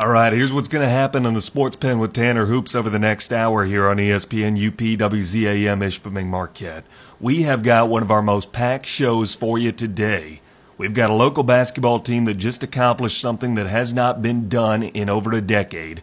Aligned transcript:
All 0.00 0.10
right, 0.10 0.32
here's 0.32 0.52
what's 0.52 0.68
going 0.68 0.86
to 0.86 0.88
happen 0.88 1.26
on 1.26 1.34
the 1.34 1.40
Sports 1.40 1.74
Pen 1.74 1.98
with 1.98 2.12
Tanner 2.12 2.46
Hoops 2.46 2.76
over 2.76 2.88
the 2.88 3.00
next 3.00 3.32
hour 3.32 3.64
here 3.64 3.88
on 3.88 3.96
ESPN 3.96 4.54
UP 4.54 4.78
WZAM 4.78 5.80
Ishpeming 5.80 6.26
Marquette. 6.26 6.84
We 7.18 7.42
have 7.42 7.64
got 7.64 7.88
one 7.88 8.02
of 8.02 8.10
our 8.12 8.22
most 8.22 8.52
packed 8.52 8.86
shows 8.86 9.34
for 9.34 9.58
you 9.58 9.72
today. 9.72 10.40
We've 10.76 10.94
got 10.94 11.10
a 11.10 11.14
local 11.14 11.42
basketball 11.42 11.98
team 11.98 12.26
that 12.26 12.34
just 12.34 12.62
accomplished 12.62 13.20
something 13.20 13.56
that 13.56 13.66
has 13.66 13.92
not 13.92 14.22
been 14.22 14.48
done 14.48 14.84
in 14.84 15.10
over 15.10 15.32
a 15.32 15.40
decade. 15.40 16.02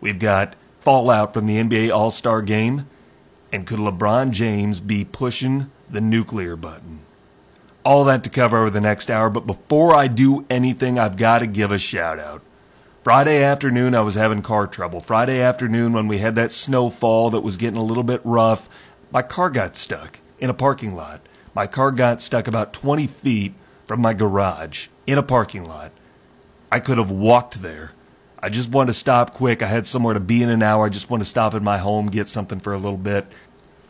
We've 0.00 0.18
got 0.18 0.56
fallout 0.80 1.34
from 1.34 1.44
the 1.44 1.58
NBA 1.58 1.94
All 1.94 2.10
Star 2.10 2.40
game. 2.40 2.88
And 3.52 3.66
could 3.66 3.78
LeBron 3.78 4.30
James 4.30 4.80
be 4.80 5.04
pushing 5.04 5.70
the 5.90 6.00
nuclear 6.00 6.56
button? 6.56 7.00
All 7.84 8.04
that 8.04 8.24
to 8.24 8.30
cover 8.30 8.56
over 8.60 8.70
the 8.70 8.80
next 8.80 9.10
hour, 9.10 9.28
but 9.28 9.46
before 9.46 9.94
I 9.94 10.06
do 10.06 10.46
anything, 10.48 10.98
I've 10.98 11.18
got 11.18 11.40
to 11.40 11.46
give 11.46 11.70
a 11.70 11.78
shout 11.78 12.18
out. 12.18 12.40
Friday 13.04 13.42
afternoon, 13.42 13.94
I 13.94 14.00
was 14.00 14.14
having 14.14 14.40
car 14.40 14.66
trouble. 14.66 14.98
Friday 14.98 15.38
afternoon, 15.38 15.92
when 15.92 16.08
we 16.08 16.20
had 16.20 16.36
that 16.36 16.52
snowfall 16.52 17.28
that 17.28 17.42
was 17.42 17.58
getting 17.58 17.76
a 17.76 17.84
little 17.84 18.02
bit 18.02 18.22
rough, 18.24 18.66
my 19.10 19.20
car 19.20 19.50
got 19.50 19.76
stuck 19.76 20.20
in 20.38 20.48
a 20.48 20.54
parking 20.54 20.96
lot. 20.96 21.20
My 21.54 21.66
car 21.66 21.90
got 21.90 22.22
stuck 22.22 22.48
about 22.48 22.72
20 22.72 23.06
feet 23.06 23.52
from 23.86 24.00
my 24.00 24.14
garage 24.14 24.88
in 25.06 25.18
a 25.18 25.22
parking 25.22 25.64
lot. 25.64 25.92
I 26.72 26.80
could 26.80 26.96
have 26.96 27.10
walked 27.10 27.60
there. 27.60 27.92
I 28.38 28.48
just 28.48 28.70
wanted 28.70 28.92
to 28.92 28.98
stop 28.98 29.34
quick. 29.34 29.60
I 29.60 29.66
had 29.66 29.86
somewhere 29.86 30.14
to 30.14 30.20
be 30.20 30.42
in 30.42 30.48
an 30.48 30.62
hour. 30.62 30.86
I 30.86 30.88
just 30.88 31.10
wanted 31.10 31.24
to 31.24 31.30
stop 31.30 31.52
at 31.52 31.62
my 31.62 31.76
home, 31.76 32.06
get 32.06 32.30
something 32.30 32.58
for 32.58 32.72
a 32.72 32.78
little 32.78 32.96
bit. 32.96 33.26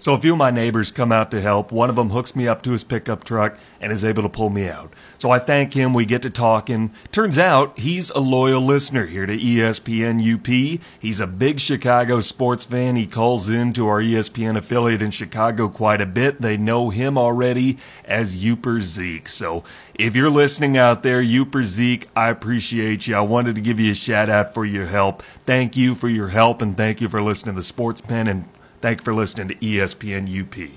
So 0.04 0.12
a 0.12 0.18
few 0.18 0.32
of 0.32 0.38
my 0.38 0.50
neighbors 0.50 0.92
come 0.92 1.12
out 1.12 1.30
to 1.30 1.40
help. 1.40 1.72
One 1.72 1.88
of 1.88 1.96
them 1.96 2.10
hooks 2.10 2.36
me 2.36 2.46
up 2.46 2.60
to 2.60 2.72
his 2.72 2.84
pickup 2.84 3.24
truck 3.24 3.56
and 3.80 3.90
is 3.90 4.04
able 4.04 4.22
to 4.22 4.28
pull 4.28 4.50
me 4.50 4.68
out. 4.68 4.92
So 5.16 5.30
I 5.30 5.38
thank 5.38 5.72
him. 5.72 5.94
We 5.94 6.04
get 6.04 6.20
to 6.20 6.28
talking. 6.28 6.92
Turns 7.10 7.38
out 7.38 7.78
he's 7.78 8.10
a 8.10 8.18
loyal 8.18 8.60
listener 8.60 9.06
here 9.06 9.24
to 9.24 9.34
ESPN 9.34 10.20
UP. 10.20 10.78
He's 11.00 11.20
a 11.20 11.26
big 11.26 11.58
Chicago 11.58 12.20
sports 12.20 12.64
fan. 12.64 12.96
He 12.96 13.06
calls 13.06 13.48
in 13.48 13.72
to 13.72 13.88
our 13.88 14.02
ESPN 14.02 14.58
affiliate 14.58 15.00
in 15.00 15.10
Chicago 15.10 15.70
quite 15.70 16.02
a 16.02 16.06
bit. 16.06 16.42
They 16.42 16.58
know 16.58 16.90
him 16.90 17.16
already 17.16 17.78
as 18.04 18.44
Yooper 18.44 18.82
Zeke. 18.82 19.26
So 19.30 19.64
if 19.94 20.14
you're 20.14 20.28
listening 20.28 20.76
out 20.76 21.02
there, 21.02 21.22
Yooper 21.22 21.64
Zeke, 21.64 22.10
I 22.14 22.28
appreciate 22.28 23.06
you. 23.06 23.16
I 23.16 23.22
wanted 23.22 23.54
to 23.54 23.62
give 23.62 23.80
you 23.80 23.92
a 23.92 23.94
shout 23.94 24.28
out 24.28 24.52
for 24.52 24.66
your 24.66 24.84
help. 24.84 25.22
Thank 25.46 25.78
you 25.78 25.94
for 25.94 26.10
your 26.10 26.28
help 26.28 26.60
and 26.60 26.76
thank 26.76 27.00
you 27.00 27.08
for 27.08 27.22
listening 27.22 27.54
to 27.54 27.60
the 27.60 27.64
Sports 27.64 28.02
Pen 28.02 28.28
and 28.28 28.53
Thank 28.84 29.00
you 29.00 29.04
for 29.04 29.14
listening 29.14 29.48
to 29.48 29.54
ESPN 29.54 30.28
UP. 30.28 30.70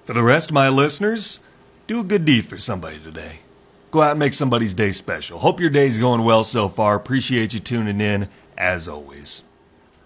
For 0.00 0.14
the 0.14 0.22
rest 0.22 0.48
of 0.48 0.54
my 0.54 0.70
listeners, 0.70 1.40
do 1.86 2.00
a 2.00 2.02
good 2.02 2.24
deed 2.24 2.46
for 2.46 2.56
somebody 2.56 2.98
today. 2.98 3.40
Go 3.90 4.00
out 4.00 4.12
and 4.12 4.18
make 4.18 4.32
somebody's 4.32 4.72
day 4.72 4.92
special. 4.92 5.40
Hope 5.40 5.60
your 5.60 5.68
day's 5.68 5.98
going 5.98 6.24
well 6.24 6.42
so 6.42 6.70
far. 6.70 6.94
Appreciate 6.94 7.52
you 7.52 7.60
tuning 7.60 8.00
in, 8.00 8.30
as 8.56 8.88
always. 8.88 9.42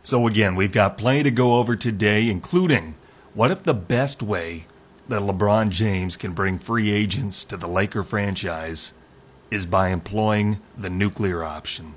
So, 0.03 0.27
again, 0.27 0.56
we've 0.56 0.73
got 0.73 0.98
plenty 0.98 1.23
to 1.23 1.31
go 1.31 1.61
over 1.61 1.77
today, 1.77 2.28
including 2.28 2.97
what 3.34 3.53
if 3.53 3.62
the 3.62 3.73
best 3.73 4.20
way 4.20 4.67
that 5.09 5.23
LeBron 5.23 5.69
James 5.69 6.17
can 6.17 6.33
bring 6.33 6.59
free 6.59 6.91
agents 6.91 7.45
to 7.45 7.56
the 7.56 7.69
Laker 7.69 8.03
franchise 8.03 8.95
is 9.48 9.65
by 9.65 9.91
employing 9.91 10.61
the 10.77 10.91
nuclear 10.91 11.45
option? 11.45 11.95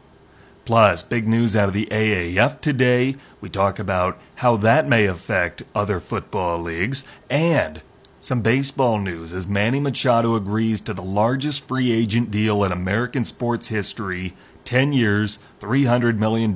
Plus, 0.66 1.04
big 1.04 1.28
news 1.28 1.56
out 1.56 1.68
of 1.68 1.76
the 1.76 1.86
AAF 1.92 2.60
today. 2.60 3.16
We 3.40 3.50
talk 3.50 3.78
about 3.78 4.18
how 4.36 4.58
that 4.58 4.88
may 4.88 5.06
affect 5.06 5.62
other 5.76 6.00
football 6.00 6.60
leagues 6.60 7.06
and 7.30 7.82
some 8.20 8.42
baseball 8.42 9.00
news 9.00 9.32
as 9.32 9.46
Manny 9.46 9.80
Machado 9.80 10.34
agrees 10.34 10.82
to 10.82 10.96
the 10.96 11.04
largest 11.04 11.68
free 11.68 11.92
agent 11.92 12.32
deal 12.32 12.64
in 12.64 12.72
American 12.72 13.24
sports 13.24 13.68
history 13.68 14.34
10 14.64 14.94
years, 14.94 15.38
$300 15.60 16.18
million 16.18 16.52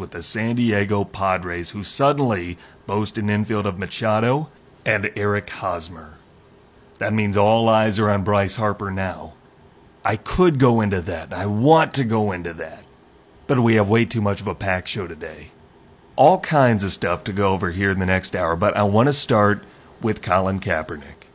with 0.00 0.10
the 0.10 0.22
San 0.22 0.56
Diego 0.56 1.04
Padres, 1.04 1.70
who 1.70 1.84
suddenly 1.84 2.58
boast 2.88 3.16
an 3.16 3.30
infield 3.30 3.66
of 3.66 3.78
Machado 3.78 4.48
and 4.84 5.12
Eric 5.14 5.48
Hosmer. 5.48 6.14
That 6.98 7.12
means 7.12 7.36
all 7.36 7.68
eyes 7.68 8.00
are 8.00 8.10
on 8.10 8.24
Bryce 8.24 8.56
Harper 8.56 8.90
now. 8.90 9.34
I 10.04 10.16
could 10.16 10.58
go 10.58 10.80
into 10.80 11.00
that. 11.02 11.32
I 11.32 11.46
want 11.46 11.94
to 11.94 12.02
go 12.02 12.32
into 12.32 12.52
that 12.54 12.81
but 13.54 13.60
we 13.60 13.74
have 13.74 13.86
way 13.86 14.02
too 14.02 14.22
much 14.22 14.40
of 14.40 14.48
a 14.48 14.54
packed 14.54 14.88
show 14.88 15.06
today. 15.06 15.48
All 16.16 16.40
kinds 16.40 16.84
of 16.84 16.90
stuff 16.90 17.22
to 17.24 17.34
go 17.34 17.52
over 17.52 17.70
here 17.70 17.90
in 17.90 17.98
the 17.98 18.06
next 18.06 18.34
hour, 18.34 18.56
but 18.56 18.74
I 18.74 18.82
want 18.84 19.08
to 19.08 19.12
start 19.12 19.62
with 20.00 20.22
Colin 20.22 20.58
Kaepernick. 20.58 21.26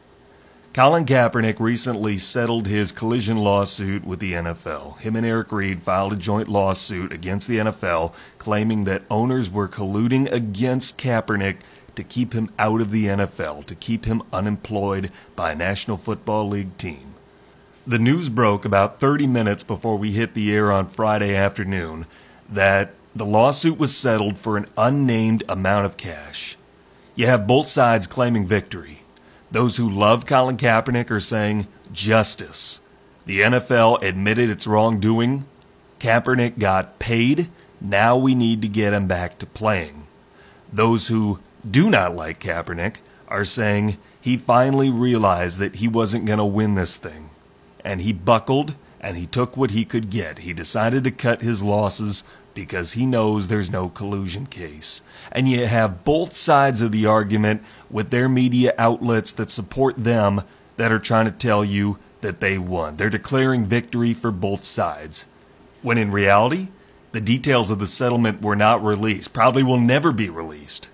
Colin 0.73 1.05
Kaepernick 1.05 1.59
recently 1.59 2.17
settled 2.17 2.65
his 2.65 2.91
collusion 2.91 3.37
lawsuit 3.37 4.03
with 4.03 4.17
the 4.17 4.33
NFL. 4.33 4.97
Him 4.97 5.15
and 5.15 5.27
Eric 5.27 5.51
Reid 5.51 5.79
filed 5.83 6.13
a 6.13 6.15
joint 6.15 6.47
lawsuit 6.47 7.11
against 7.11 7.47
the 7.47 7.59
NFL 7.59 8.15
claiming 8.39 8.85
that 8.85 9.03
owners 9.11 9.51
were 9.51 9.67
colluding 9.67 10.31
against 10.31 10.97
Kaepernick 10.97 11.57
to 11.93 12.03
keep 12.03 12.33
him 12.33 12.49
out 12.57 12.81
of 12.81 12.89
the 12.89 13.05
NFL, 13.05 13.63
to 13.67 13.75
keep 13.75 14.05
him 14.05 14.23
unemployed 14.33 15.11
by 15.35 15.51
a 15.51 15.55
National 15.55 15.97
Football 15.97 16.49
League 16.49 16.77
team. 16.79 17.13
The 17.87 17.99
news 17.99 18.27
broke 18.27 18.65
about 18.65 18.99
30 18.99 19.27
minutes 19.27 19.63
before 19.63 19.95
we 19.95 20.11
hit 20.11 20.33
the 20.33 20.53
air 20.53 20.73
on 20.73 20.87
Friday 20.87 21.33
afternoon 21.33 22.05
that 22.49 22.91
the 23.15 23.25
lawsuit 23.25 23.79
was 23.79 23.95
settled 23.95 24.37
for 24.37 24.57
an 24.57 24.67
unnamed 24.77 25.45
amount 25.47 25.85
of 25.85 25.95
cash. 25.95 26.57
You 27.15 27.27
have 27.27 27.47
both 27.47 27.69
sides 27.69 28.05
claiming 28.05 28.45
victory. 28.45 29.03
Those 29.51 29.77
who 29.77 29.89
love 29.89 30.25
Colin 30.25 30.57
Kaepernick 30.57 31.09
are 31.09 31.21
saying 31.21 31.69
justice. 31.93 32.81
The 33.25 33.39
NFL 33.39 34.03
admitted 34.03 34.49
its 34.49 34.67
wrongdoing. 34.67 35.45
Kaepernick 36.01 36.59
got 36.59 36.99
paid. 36.99 37.49
Now 37.79 38.17
we 38.17 38.35
need 38.35 38.61
to 38.63 38.67
get 38.67 38.91
him 38.91 39.07
back 39.07 39.39
to 39.39 39.45
playing. 39.45 40.07
Those 40.73 41.07
who 41.07 41.39
do 41.65 41.89
not 41.89 42.13
like 42.13 42.41
Kaepernick 42.41 42.97
are 43.29 43.45
saying 43.45 43.97
he 44.19 44.35
finally 44.35 44.89
realized 44.89 45.57
that 45.59 45.75
he 45.75 45.87
wasn't 45.87 46.25
going 46.25 46.39
to 46.39 46.45
win 46.45 46.75
this 46.75 46.97
thing 46.97 47.26
and 47.87 48.01
he 48.01 48.11
buckled 48.11 48.75
and 48.99 49.15
he 49.15 49.25
took 49.25 49.55
what 49.55 49.71
he 49.71 49.85
could 49.85 50.09
get. 50.09 50.39
He 50.39 50.51
decided 50.51 51.05
to 51.05 51.11
cut 51.11 51.41
his 51.41 51.63
losses 51.63 52.25
because 52.53 52.93
he 52.93 53.05
knows 53.05 53.47
there's 53.47 53.71
no 53.71 53.87
collusion 53.87 54.45
case. 54.45 55.01
And 55.31 55.47
you 55.47 55.67
have 55.67 56.03
both 56.03 56.33
sides 56.33 56.81
of 56.81 56.91
the 56.91 57.05
argument 57.05 57.63
with 57.89 58.09
their 58.09 58.27
media 58.27 58.73
outlets 58.77 59.31
that 59.33 59.49
support 59.49 60.03
them 60.03 60.41
that 60.75 60.91
are 60.91 60.99
trying 60.99 61.27
to 61.27 61.31
tell 61.31 61.63
you 61.63 61.97
that 62.19 62.41
they 62.41 62.57
won. 62.57 62.97
They're 62.97 63.09
declaring 63.09 63.63
victory 63.63 64.13
for 64.13 64.31
both 64.31 64.65
sides. 64.65 65.25
When 65.81 65.97
in 65.97 66.11
reality, 66.11 66.67
the 67.13 67.21
details 67.21 67.71
of 67.71 67.79
the 67.79 67.87
settlement 67.87 68.41
were 68.41 68.57
not 68.57 68.83
released, 68.83 69.31
probably 69.31 69.63
will 69.63 69.79
never 69.79 70.11
be 70.11 70.29
released. 70.29 70.89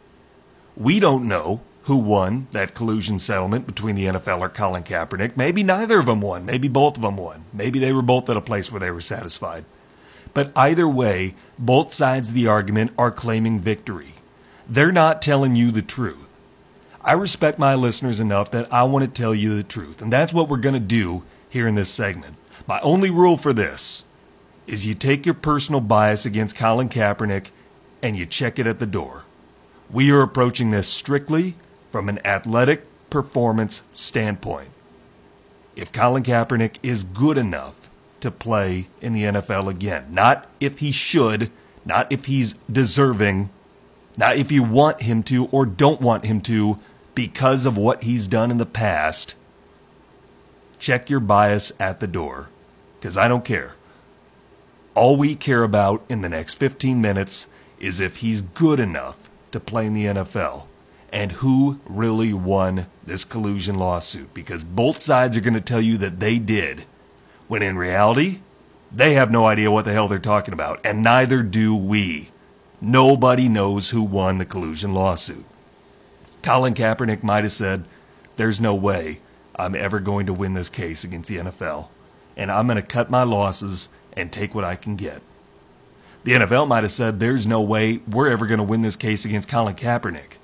We 0.78 1.00
don't 1.00 1.28
know 1.28 1.62
who 1.84 1.98
won 1.98 2.48
that 2.52 2.74
collusion 2.74 3.20
settlement 3.20 3.66
between 3.66 3.96
the 3.96 4.06
NFL 4.06 4.40
or 4.40 4.50
Colin 4.50 4.84
Kaepernick. 4.84 5.36
Maybe 5.36 5.64
neither 5.64 6.00
of 6.00 6.06
them 6.06 6.22
won. 6.22 6.46
Maybe 6.46 6.68
both 6.68 6.96
of 6.96 7.02
them 7.02 7.18
won. 7.18 7.44
Maybe 7.52 7.78
they 7.78 7.92
were 7.92 8.02
both 8.02 8.30
at 8.30 8.38
a 8.38 8.42
place 8.42 8.72
where 8.72 8.80
they 8.80 8.92
were 8.92 9.02
satisfied. 9.02 9.66
But 10.34 10.52
either 10.56 10.88
way, 10.88 11.36
both 11.60 11.94
sides 11.94 12.30
of 12.30 12.36
the 12.36 12.48
argument 12.48 12.92
are 12.98 13.12
claiming 13.12 13.60
victory. 13.60 14.16
They're 14.68 14.94
not 14.94 15.22
telling 15.22 15.56
you 15.56 15.72
the 15.72 15.82
truth. 15.82 16.30
I 17.02 17.14
respect 17.14 17.60
my 17.60 17.76
listeners 17.76 18.22
enough 18.22 18.50
that 18.52 18.72
I 18.72 18.84
want 18.84 19.04
to 19.04 19.12
tell 19.22 19.36
you 19.36 19.56
the 19.56 19.64
truth, 19.64 20.02
and 20.02 20.12
that's 20.12 20.34
what 20.34 20.48
we're 20.48 20.58
going 20.58 20.74
to 20.74 20.80
do 20.80 21.24
here 21.50 21.68
in 21.68 21.76
this 21.76 21.90
segment. 21.90 22.36
My 22.66 22.80
only 22.80 23.10
rule 23.10 23.36
for 23.36 23.52
this 23.52 24.06
is 24.68 24.88
you 24.88 24.96
take 24.96 25.26
your 25.26 25.36
personal 25.36 25.82
bias 25.82 26.26
against 26.26 26.56
Colin 26.56 26.88
Kaepernick 26.88 27.48
and 28.02 28.16
you 28.16 28.26
check 28.26 28.58
it 28.58 28.68
at 28.68 28.80
the 28.80 28.86
door. 28.86 29.24
We 29.92 30.12
are 30.12 30.22
approaching 30.22 30.72
this 30.72 30.88
strictly 30.88 31.56
from 31.94 32.10
an 32.10 32.20
athletic 32.26 32.88
performance 33.12 33.84
standpoint. 33.92 34.70
If 35.76 35.94
Colin 35.94 36.24
Kaepernick 36.24 36.78
is 36.82 37.04
good 37.04 37.38
enough 37.38 37.88
to 38.20 38.32
play 38.32 38.88
in 39.00 39.14
the 39.14 39.22
NFL 39.22 39.70
again, 39.70 40.08
not 40.10 40.48
if 40.60 40.80
he 40.80 40.92
should, 40.92 41.52
not 41.86 42.12
if 42.12 42.26
he's 42.26 42.56
deserving, 42.70 43.52
not 44.18 44.38
if 44.38 44.52
you 44.52 44.64
want 44.64 45.04
him 45.04 45.22
to 45.22 45.46
or 45.52 45.68
don't 45.68 46.02
want 46.02 46.26
him 46.26 46.42
to 46.42 46.80
because 47.14 47.68
of 47.68 47.78
what 47.78 48.06
he's 48.06 48.28
done 48.28 48.50
in 48.50 48.58
the 48.58 48.66
past, 48.66 49.36
check 50.80 51.12
your 51.12 51.20
bias 51.20 51.72
at 51.80 52.00
the 52.00 52.08
door 52.08 52.50
because 53.00 53.18
I 53.18 53.28
don't 53.28 53.46
care. 53.46 53.76
All 54.96 55.16
we 55.16 55.36
care 55.36 55.62
about 55.62 56.04
in 56.10 56.22
the 56.22 56.30
next 56.30 56.56
15 56.56 57.00
minutes 57.00 57.48
is 57.80 58.00
if 58.00 58.18
he's 58.18 58.42
good 58.42 58.80
enough 58.80 59.30
to 59.52 59.60
play 59.60 59.86
in 59.86 59.94
the 59.94 60.06
NFL 60.06 60.64
and 61.14 61.32
who 61.34 61.80
really 61.86 62.34
won 62.34 62.88
this 63.06 63.24
collusion 63.24 63.78
lawsuit 63.78 64.34
because 64.34 64.64
both 64.64 65.00
sides 65.00 65.38
are 65.38 65.42
going 65.42 65.54
to 65.54 65.62
tell 65.62 65.80
you 65.80 65.96
that 66.00 66.20
they 66.20 66.40
did, 66.40 66.86
when 67.48 67.62
in 67.62 67.78
reality, 67.78 68.40
they 68.92 69.14
have 69.14 69.30
no 69.30 69.46
idea 69.46 69.70
what 69.70 69.86
the 69.86 69.94
hell 69.94 70.08
they're 70.08 70.18
talking 70.18 70.54
about, 70.54 70.84
and 70.84 71.04
neither 71.04 71.44
do 71.44 71.76
we. 71.76 72.30
Nobody 72.82 73.48
knows 73.48 73.92
who 73.92 74.02
won 74.02 74.40
the 74.40 74.46
collusion 74.46 74.94
lawsuit. 74.94 75.46
Colin 76.42 76.74
Kaepernick 76.74 77.22
might 77.22 77.44
have 77.44 77.54
said, 77.54 77.86
There's 78.36 78.60
no 78.60 78.74
way 78.74 79.20
I'm 79.56 79.76
ever 79.76 80.00
going 80.00 80.26
to 80.26 80.34
win 80.34 80.56
this 80.56 80.70
case 80.70 81.04
against 81.04 81.30
the 81.30 81.38
NFL, 81.38 81.90
and 82.36 82.52
I'm 82.52 82.66
going 82.66 82.76
to 82.76 82.82
cut 82.82 83.12
my 83.12 83.24
losses 83.24 83.90
and 84.14 84.32
take 84.32 84.56
what 84.56 84.64
I 84.64 84.76
can 84.76 84.96
get. 84.96 85.22
The 86.24 86.34
NFL 86.34 86.68
might 86.68 86.84
have 86.84 86.92
said, 86.92 87.20
there's 87.20 87.46
no 87.46 87.62
way 87.62 88.00
we're 88.10 88.30
ever 88.30 88.48
going 88.48 88.60
to 88.60 88.64
win 88.64 88.82
this 88.82 88.96
case 88.96 89.26
against 89.26 89.50
Colin 89.50 89.76
Kaepernick. 89.76 90.38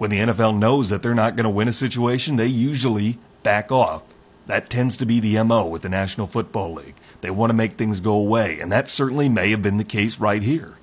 When 0.00 0.08
the 0.08 0.20
NFL 0.20 0.56
knows 0.56 0.88
that 0.88 1.02
they're 1.02 1.14
not 1.14 1.36
going 1.36 1.44
to 1.44 1.50
win 1.50 1.68
a 1.68 1.74
situation, 1.74 2.36
they 2.36 2.46
usually 2.46 3.18
back 3.42 3.70
off. 3.70 4.02
That 4.46 4.70
tends 4.70 4.96
to 4.96 5.04
be 5.04 5.20
the 5.20 5.42
MO 5.42 5.66
with 5.66 5.82
the 5.82 5.90
National 5.90 6.26
Football 6.26 6.72
League. 6.72 6.94
They 7.20 7.28
want 7.28 7.50
to 7.50 7.54
make 7.54 7.72
things 7.72 8.00
go 8.00 8.14
away, 8.14 8.60
and 8.60 8.72
that 8.72 8.88
certainly 8.88 9.28
may 9.28 9.50
have 9.50 9.60
been 9.60 9.76
the 9.76 9.84
case 9.84 10.18
right 10.18 10.42
here. 10.42 10.78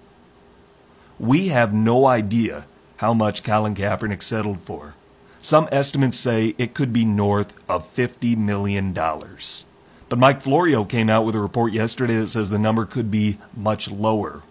We 1.17 1.47
have 1.47 1.73
no 1.73 2.05
idea 2.05 2.67
how 2.97 3.15
much 3.15 3.41
Colin 3.41 3.73
Kaepernick 3.73 4.21
settled 4.21 4.61
for. 4.61 4.93
Some 5.39 5.67
estimates 5.71 6.19
say 6.19 6.53
it 6.59 6.75
could 6.75 6.93
be 6.93 7.03
north 7.03 7.55
of 7.67 7.91
$50 7.91 8.37
million. 8.37 8.93
But 8.93 10.19
Mike 10.19 10.43
Florio 10.43 10.85
came 10.85 11.09
out 11.09 11.25
with 11.25 11.33
a 11.33 11.39
report 11.39 11.73
yesterday 11.73 12.19
that 12.19 12.27
says 12.27 12.51
the 12.51 12.59
number 12.59 12.85
could 12.85 13.09
be 13.09 13.39
much 13.55 13.89
lower. 13.89 14.43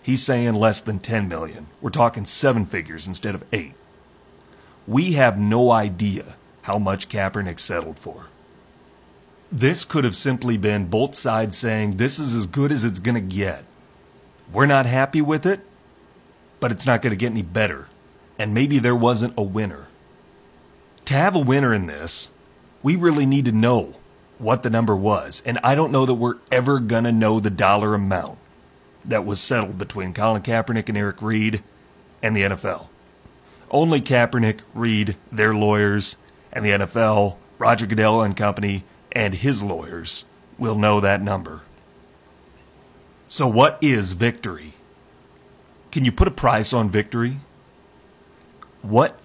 He's 0.00 0.22
saying 0.22 0.54
less 0.54 0.80
than 0.80 1.00
10 1.00 1.26
million. 1.26 1.66
We're 1.80 1.90
talking 1.90 2.24
seven 2.24 2.66
figures 2.66 3.08
instead 3.08 3.34
of 3.34 3.42
eight. 3.52 3.72
We 4.86 5.12
have 5.12 5.38
no 5.38 5.70
idea 5.70 6.36
how 6.62 6.78
much 6.78 7.08
Kaepernick 7.08 7.58
settled 7.58 7.98
for. 7.98 8.26
This 9.50 9.84
could 9.84 10.04
have 10.04 10.16
simply 10.16 10.56
been 10.56 10.86
both 10.86 11.14
sides 11.14 11.56
saying 11.56 11.92
this 11.92 12.18
is 12.18 12.34
as 12.34 12.46
good 12.46 12.72
as 12.72 12.84
it's 12.84 12.98
going 12.98 13.14
to 13.14 13.20
get. 13.36 13.64
We're 14.52 14.66
not 14.66 14.86
happy 14.86 15.22
with 15.22 15.46
it, 15.46 15.60
but 16.60 16.72
it's 16.72 16.86
not 16.86 17.02
going 17.02 17.12
to 17.12 17.16
get 17.16 17.32
any 17.32 17.42
better. 17.42 17.86
And 18.38 18.52
maybe 18.52 18.78
there 18.78 18.96
wasn't 18.96 19.34
a 19.36 19.42
winner. 19.42 19.86
To 21.06 21.14
have 21.14 21.34
a 21.34 21.40
winner 21.40 21.72
in 21.72 21.86
this, 21.86 22.32
we 22.82 22.96
really 22.96 23.26
need 23.26 23.44
to 23.46 23.52
know 23.52 23.94
what 24.38 24.62
the 24.62 24.70
number 24.70 24.94
was. 24.94 25.42
And 25.46 25.58
I 25.62 25.74
don't 25.74 25.92
know 25.92 26.06
that 26.06 26.14
we're 26.14 26.38
ever 26.50 26.80
going 26.80 27.04
to 27.04 27.12
know 27.12 27.40
the 27.40 27.50
dollar 27.50 27.94
amount 27.94 28.38
that 29.04 29.24
was 29.24 29.40
settled 29.40 29.78
between 29.78 30.12
Colin 30.12 30.42
Kaepernick 30.42 30.88
and 30.88 30.98
Eric 30.98 31.22
Reid 31.22 31.62
and 32.22 32.36
the 32.36 32.42
NFL. 32.42 32.88
Only 33.70 34.00
Kaepernick, 34.00 34.60
Reid, 34.74 35.16
their 35.30 35.54
lawyers, 35.54 36.16
and 36.52 36.64
the 36.64 36.70
NFL, 36.70 37.36
Roger 37.58 37.86
Goodell 37.86 38.22
and 38.22 38.36
company, 38.36 38.84
and 39.12 39.34
his 39.34 39.62
lawyers 39.62 40.24
will 40.58 40.76
know 40.76 41.00
that 41.00 41.22
number. 41.22 41.62
So, 43.28 43.46
what 43.48 43.78
is 43.80 44.12
victory? 44.12 44.74
Can 45.90 46.04
you 46.04 46.12
put 46.12 46.28
a 46.28 46.32
price 46.32 46.72
on 46.72 46.90
victory? 46.90 47.38
What 48.82 49.18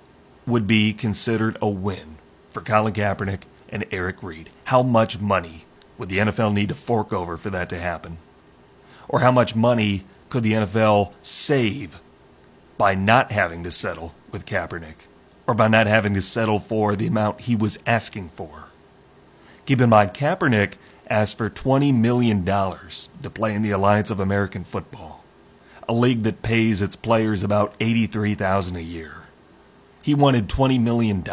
would 0.48 0.66
be 0.66 0.94
considered 0.94 1.58
a 1.62 1.70
win 1.70 2.18
for 2.50 2.62
Colin 2.62 2.94
Kaepernick 2.94 3.42
and 3.70 3.86
Eric 3.92 4.24
Reid? 4.24 4.50
How 4.66 4.82
much 4.82 5.20
money 5.20 5.66
would 5.98 6.10
the 6.10 6.18
NFL 6.18 6.54
need 6.54 6.70
to 6.70 6.76
fork 6.76 7.14
over 7.14 7.38
for 7.38 7.50
that 7.52 7.70
to 7.70 7.78
happen? 7.78 8.18
Or 9.08 9.20
how 9.20 9.32
much 9.32 9.56
money 9.56 10.06
could 10.30 10.44
the 10.44 10.54
NFL 10.54 11.14
save 11.22 12.00
by 12.78 12.96
not 12.96 13.32
having 13.32 13.64
to 13.64 13.72
settle 13.72 14.16
with 14.32 14.46
Kaepernick? 14.46 15.08
Or 15.48 15.54
by 15.54 15.68
not 15.68 15.88
having 15.88 16.14
to 16.14 16.22
settle 16.22 16.60
for 16.60 16.96
the 16.96 17.08
amount 17.08 17.42
he 17.42 17.56
was 17.56 17.80
asking 17.86 18.30
for? 18.30 18.66
Keep 19.66 19.82
in 19.82 19.90
mind, 19.90 20.14
Kaepernick 20.14 20.74
asked 21.08 21.38
for 21.38 21.50
$20 21.50 21.94
million 21.94 22.46
to 22.46 23.30
play 23.30 23.54
in 23.54 23.62
the 23.62 23.72
Alliance 23.72 24.10
of 24.10 24.20
American 24.20 24.64
Football, 24.64 25.24
a 25.88 25.94
league 25.94 26.24
that 26.24 26.42
pays 26.42 26.82
its 26.82 26.96
players 26.96 27.44
about 27.44 27.74
83,000 27.80 28.78
a 28.78 28.82
year. 28.82 29.14
He 30.02 30.16
wanted 30.16 30.48
$20 30.48 30.80
million. 30.82 31.24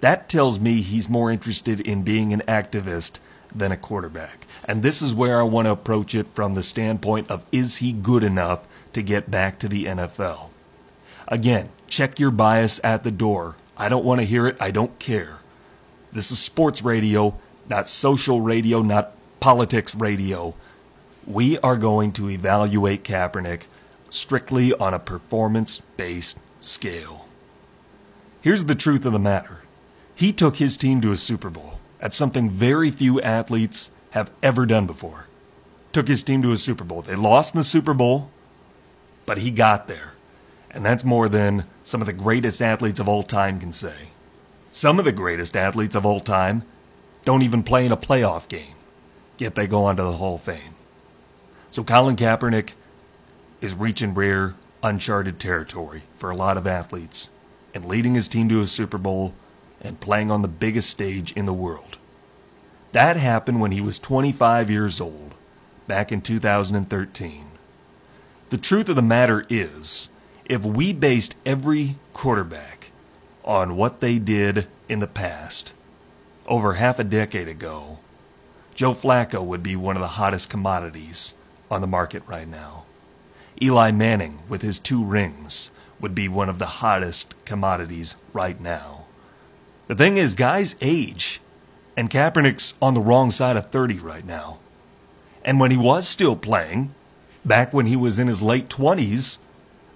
That 0.00 0.28
tells 0.28 0.58
me 0.58 0.80
he's 0.80 1.08
more 1.08 1.30
interested 1.30 1.80
in 1.80 2.02
being 2.02 2.32
an 2.32 2.42
activist 2.48 3.20
than 3.54 3.70
a 3.70 3.76
quarterback. 3.76 4.46
And 4.66 4.82
this 4.82 5.02
is 5.02 5.14
where 5.14 5.38
I 5.38 5.44
want 5.44 5.66
to 5.66 5.72
approach 5.72 6.14
it 6.14 6.26
from 6.26 6.54
the 6.54 6.62
standpoint 6.62 7.30
of 7.30 7.44
is 7.52 7.76
he 7.76 7.92
good 7.92 8.24
enough 8.24 8.66
to 8.94 9.02
get 9.02 9.30
back 9.30 9.58
to 9.60 9.68
the 9.68 9.84
NFL? 9.84 10.48
Again, 11.32 11.70
check 11.88 12.20
your 12.20 12.30
bias 12.30 12.78
at 12.84 13.04
the 13.04 13.10
door. 13.10 13.56
I 13.74 13.88
don't 13.88 14.04
want 14.04 14.20
to 14.20 14.26
hear 14.26 14.46
it. 14.46 14.56
I 14.60 14.70
don't 14.70 14.98
care. 14.98 15.38
This 16.12 16.30
is 16.30 16.38
sports 16.38 16.82
radio, 16.82 17.38
not 17.70 17.88
social 17.88 18.42
radio, 18.42 18.82
not 18.82 19.14
politics 19.40 19.94
radio. 19.94 20.54
We 21.26 21.58
are 21.60 21.78
going 21.78 22.12
to 22.12 22.28
evaluate 22.28 23.02
Kaepernick 23.02 23.62
strictly 24.10 24.74
on 24.74 24.92
a 24.92 24.98
performance 24.98 25.80
based 25.96 26.38
scale. 26.60 27.26
Here's 28.42 28.66
the 28.66 28.74
truth 28.74 29.06
of 29.06 29.14
the 29.14 29.18
matter 29.18 29.62
he 30.14 30.34
took 30.34 30.56
his 30.56 30.76
team 30.76 31.00
to 31.00 31.12
a 31.12 31.16
Super 31.16 31.48
Bowl. 31.48 31.78
at 31.98 32.12
something 32.12 32.50
very 32.50 32.90
few 32.90 33.22
athletes 33.22 33.90
have 34.10 34.30
ever 34.42 34.66
done 34.66 34.86
before. 34.86 35.28
Took 35.94 36.08
his 36.08 36.22
team 36.22 36.42
to 36.42 36.52
a 36.52 36.58
Super 36.58 36.84
Bowl. 36.84 37.00
They 37.00 37.14
lost 37.14 37.54
in 37.54 37.60
the 37.60 37.64
Super 37.64 37.94
Bowl, 37.94 38.28
but 39.24 39.38
he 39.38 39.50
got 39.50 39.88
there. 39.88 40.11
And 40.72 40.84
that's 40.84 41.04
more 41.04 41.28
than 41.28 41.66
some 41.82 42.00
of 42.00 42.06
the 42.06 42.12
greatest 42.12 42.62
athletes 42.62 42.98
of 42.98 43.08
all 43.08 43.22
time 43.22 43.60
can 43.60 43.72
say. 43.72 44.08
Some 44.70 44.98
of 44.98 45.04
the 45.04 45.12
greatest 45.12 45.56
athletes 45.56 45.94
of 45.94 46.06
all 46.06 46.20
time 46.20 46.62
don't 47.24 47.42
even 47.42 47.62
play 47.62 47.84
in 47.84 47.92
a 47.92 47.96
playoff 47.96 48.48
game, 48.48 48.74
yet 49.38 49.54
they 49.54 49.66
go 49.66 49.84
on 49.84 49.96
to 49.96 50.02
the 50.02 50.12
Hall 50.12 50.36
of 50.36 50.42
Fame. 50.42 50.74
So 51.70 51.84
Colin 51.84 52.16
Kaepernick 52.16 52.70
is 53.60 53.74
reaching 53.74 54.14
rare, 54.14 54.54
uncharted 54.82 55.38
territory 55.38 56.02
for 56.16 56.30
a 56.30 56.36
lot 56.36 56.56
of 56.56 56.66
athletes 56.66 57.30
and 57.74 57.84
leading 57.84 58.14
his 58.14 58.28
team 58.28 58.48
to 58.48 58.60
a 58.60 58.66
Super 58.66 58.98
Bowl 58.98 59.34
and 59.80 60.00
playing 60.00 60.30
on 60.30 60.42
the 60.42 60.48
biggest 60.48 60.90
stage 60.90 61.32
in 61.32 61.46
the 61.46 61.52
world. 61.52 61.96
That 62.92 63.16
happened 63.16 63.60
when 63.60 63.72
he 63.72 63.80
was 63.80 63.98
25 63.98 64.70
years 64.70 65.00
old, 65.00 65.34
back 65.86 66.12
in 66.12 66.20
2013. 66.20 67.46
The 68.50 68.58
truth 68.58 68.88
of 68.88 68.96
the 68.96 69.02
matter 69.02 69.46
is, 69.48 70.10
if 70.52 70.66
we 70.66 70.92
based 70.92 71.34
every 71.46 71.96
quarterback 72.12 72.90
on 73.42 73.74
what 73.74 74.02
they 74.02 74.18
did 74.18 74.66
in 74.86 75.00
the 75.00 75.06
past, 75.06 75.72
over 76.46 76.74
half 76.74 76.98
a 76.98 77.04
decade 77.04 77.48
ago, 77.48 77.98
Joe 78.74 78.92
Flacco 78.92 79.42
would 79.42 79.62
be 79.62 79.76
one 79.76 79.96
of 79.96 80.02
the 80.02 80.18
hottest 80.18 80.50
commodities 80.50 81.34
on 81.70 81.80
the 81.80 81.86
market 81.86 82.22
right 82.26 82.46
now. 82.46 82.84
Eli 83.62 83.92
Manning, 83.92 84.40
with 84.46 84.60
his 84.60 84.78
two 84.78 85.02
rings, 85.02 85.70
would 85.98 86.14
be 86.14 86.28
one 86.28 86.50
of 86.50 86.58
the 86.58 86.82
hottest 86.82 87.34
commodities 87.46 88.16
right 88.34 88.60
now. 88.60 89.06
The 89.86 89.94
thing 89.94 90.18
is, 90.18 90.34
guys 90.34 90.76
age, 90.82 91.40
and 91.96 92.10
Kaepernick's 92.10 92.74
on 92.82 92.92
the 92.92 93.00
wrong 93.00 93.30
side 93.30 93.56
of 93.56 93.70
30 93.70 94.00
right 94.00 94.26
now. 94.26 94.58
And 95.46 95.58
when 95.58 95.70
he 95.70 95.78
was 95.78 96.06
still 96.06 96.36
playing, 96.36 96.94
back 97.42 97.72
when 97.72 97.86
he 97.86 97.96
was 97.96 98.18
in 98.18 98.28
his 98.28 98.42
late 98.42 98.68
20s, 98.68 99.38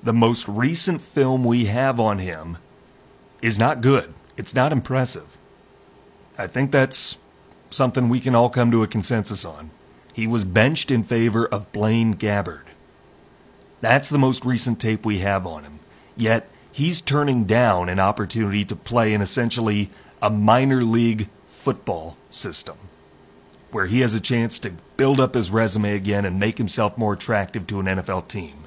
the 0.07 0.13
most 0.13 0.47
recent 0.47 1.03
film 1.03 1.43
we 1.43 1.65
have 1.65 1.99
on 1.99 2.21
him 2.21 2.59
is 3.43 3.59
not 3.59 3.81
good. 3.81 4.15
It's 4.37 4.55
not 4.55 4.71
impressive. 4.71 5.37
I 6.39 6.47
think 6.47 6.71
that's 6.71 7.19
something 7.71 8.09
we 8.09 8.21
can 8.21 8.37
all 8.37 8.49
come 8.49 8.71
to 8.71 8.85
a 8.85 8.87
consensus 8.87 9.45
on. 9.45 9.71
He 10.13 10.29
was 10.29 10.45
benched 10.45 10.93
in 10.93 11.03
favor 11.03 11.45
of 11.45 11.73
Blaine 11.73 12.15
Gabbert. 12.15 12.67
That's 13.81 14.09
the 14.09 14.17
most 14.17 14.45
recent 14.45 14.81
tape 14.81 15.05
we 15.05 15.19
have 15.19 15.45
on 15.45 15.65
him. 15.65 15.81
Yet, 16.17 16.49
he's 16.71 17.01
turning 17.01 17.43
down 17.43 17.89
an 17.89 17.99
opportunity 17.99 18.65
to 18.67 18.77
play 18.77 19.13
in 19.13 19.21
essentially 19.21 19.91
a 20.23 20.31
minor 20.31 20.83
league 20.83 21.29
football 21.49 22.17
system 22.31 22.77
where 23.73 23.87
he 23.87 24.01
has 24.01 24.15
a 24.15 24.21
chance 24.21 24.61
to 24.61 24.71
build 24.97 25.19
up 25.19 25.35
his 25.35 25.51
resume 25.51 25.97
again 25.97 26.25
and 26.25 26.39
make 26.39 26.59
himself 26.59 26.97
more 26.97 27.15
attractive 27.15 27.67
to 27.67 27.81
an 27.81 27.87
NFL 27.87 28.29
team. 28.29 28.66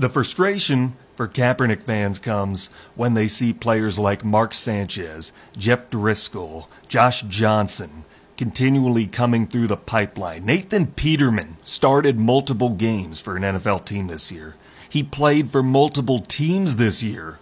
The 0.00 0.08
frustration 0.08 0.96
for 1.14 1.28
Kaepernick 1.28 1.82
fans 1.82 2.18
comes 2.18 2.70
when 2.94 3.12
they 3.12 3.28
see 3.28 3.52
players 3.52 3.98
like 3.98 4.24
Mark 4.24 4.54
Sanchez, 4.54 5.30
Jeff 5.58 5.90
Driskel, 5.90 6.68
Josh 6.88 7.20
Johnson 7.20 8.04
continually 8.38 9.06
coming 9.06 9.46
through 9.46 9.66
the 9.66 9.76
pipeline. 9.76 10.46
Nathan 10.46 10.86
Peterman 10.86 11.58
started 11.62 12.18
multiple 12.18 12.70
games 12.70 13.20
for 13.20 13.36
an 13.36 13.42
NFL 13.42 13.84
team 13.84 14.06
this 14.06 14.32
year. 14.32 14.54
He 14.88 15.02
played 15.02 15.50
for 15.50 15.62
multiple 15.62 16.20
teams 16.20 16.76
this 16.76 17.02
year. 17.02 17.38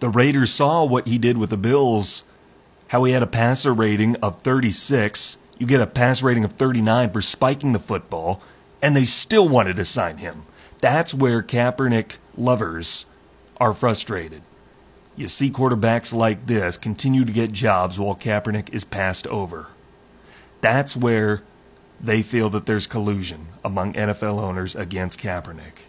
The 0.00 0.10
Raiders 0.10 0.52
saw 0.52 0.84
what 0.84 1.06
he 1.06 1.16
did 1.16 1.38
with 1.38 1.48
the 1.48 1.56
Bills, 1.56 2.24
how 2.88 3.04
he 3.04 3.12
had 3.12 3.22
a 3.22 3.26
passer 3.26 3.72
rating 3.72 4.16
of 4.16 4.42
36. 4.42 5.38
You 5.58 5.66
get 5.66 5.80
a 5.80 5.86
pass 5.86 6.22
rating 6.22 6.44
of 6.44 6.52
39 6.52 7.10
for 7.10 7.22
spiking 7.22 7.72
the 7.72 7.78
football, 7.78 8.42
and 8.82 8.94
they 8.94 9.06
still 9.06 9.48
wanted 9.48 9.76
to 9.76 9.86
sign 9.86 10.18
him. 10.18 10.42
That's 10.80 11.14
where 11.14 11.42
Kaepernick 11.42 12.12
lovers 12.36 13.06
are 13.58 13.72
frustrated. 13.72 14.42
You 15.16 15.28
see 15.28 15.50
quarterbacks 15.50 16.12
like 16.12 16.46
this 16.46 16.78
continue 16.78 17.24
to 17.24 17.32
get 17.32 17.52
jobs 17.52 17.98
while 17.98 18.14
Kaepernick 18.16 18.72
is 18.74 18.84
passed 18.84 19.26
over. 19.28 19.68
That's 20.60 20.96
where 20.96 21.42
they 22.00 22.22
feel 22.22 22.50
that 22.50 22.66
there's 22.66 22.86
collusion 22.86 23.46
among 23.64 23.94
NFL 23.94 24.40
owners 24.40 24.76
against 24.76 25.20
Kaepernick. 25.20 25.88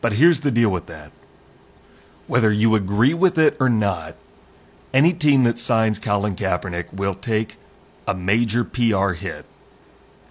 But 0.00 0.14
here's 0.14 0.40
the 0.40 0.50
deal 0.50 0.70
with 0.70 0.86
that. 0.86 1.12
Whether 2.26 2.52
you 2.52 2.74
agree 2.74 3.14
with 3.14 3.36
it 3.38 3.56
or 3.60 3.68
not, 3.68 4.16
any 4.94 5.12
team 5.12 5.44
that 5.44 5.58
signs 5.58 5.98
Colin 5.98 6.36
Kaepernick 6.36 6.92
will 6.92 7.14
take 7.14 7.56
a 8.06 8.14
major 8.14 8.64
PR 8.64 9.10
hit 9.12 9.44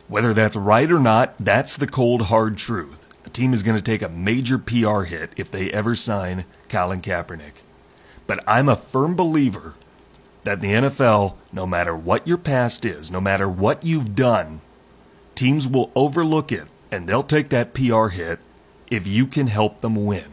Whether 0.08 0.34
that's 0.34 0.56
right 0.56 0.92
or 0.92 1.00
not, 1.00 1.36
that's 1.40 1.78
the 1.78 1.88
cold 1.88 2.24
hard 2.24 2.58
truth. 2.58 3.08
Team 3.34 3.52
is 3.54 3.64
going 3.64 3.76
to 3.76 3.82
take 3.82 4.04
a 4.04 4.10
major 4.10 4.60
PR 4.60 5.02
hit 5.02 5.32
if 5.36 5.50
they 5.50 5.72
ever 5.72 5.96
sign 5.96 6.46
Colin 6.70 7.02
Kaepernick. 7.02 7.64
But 8.28 8.44
I'm 8.48 8.70
a 8.70 8.76
firm 8.76 9.16
believer 9.16 9.74
that 10.44 10.62
the 10.62 10.68
NFL, 10.68 11.36
no 11.52 11.66
matter 11.66 11.96
what 11.96 12.28
your 12.28 12.38
past 12.38 12.86
is, 12.86 13.10
no 13.10 13.20
matter 13.20 13.50
what 13.50 13.84
you've 13.84 14.16
done, 14.16 14.62
teams 15.36 15.68
will 15.68 15.92
overlook 15.96 16.52
it 16.52 16.68
and 16.92 17.08
they'll 17.08 17.24
take 17.24 17.50
that 17.50 17.74
PR 17.74 18.10
hit 18.10 18.40
if 18.92 19.08
you 19.08 19.26
can 19.26 19.48
help 19.48 19.82
them 19.82 20.06
win. 20.06 20.26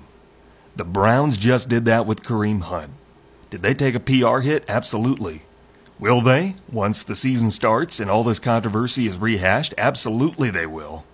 The 0.76 0.84
Browns 0.84 1.38
just 1.38 1.70
did 1.70 1.86
that 1.86 2.04
with 2.04 2.22
Kareem 2.22 2.62
Hunt. 2.62 2.92
Did 3.48 3.62
they 3.62 3.74
take 3.74 3.94
a 3.94 4.00
PR 4.00 4.40
hit? 4.40 4.64
Absolutely. 4.68 5.42
Will 5.98 6.20
they, 6.20 6.56
once 6.70 7.02
the 7.02 7.16
season 7.16 7.50
starts 7.50 7.98
and 7.98 8.10
all 8.10 8.24
this 8.24 8.38
controversy 8.38 9.06
is 9.06 9.18
rehashed? 9.18 9.74
Absolutely 9.78 10.50
they 10.50 10.66
will. 10.66 11.04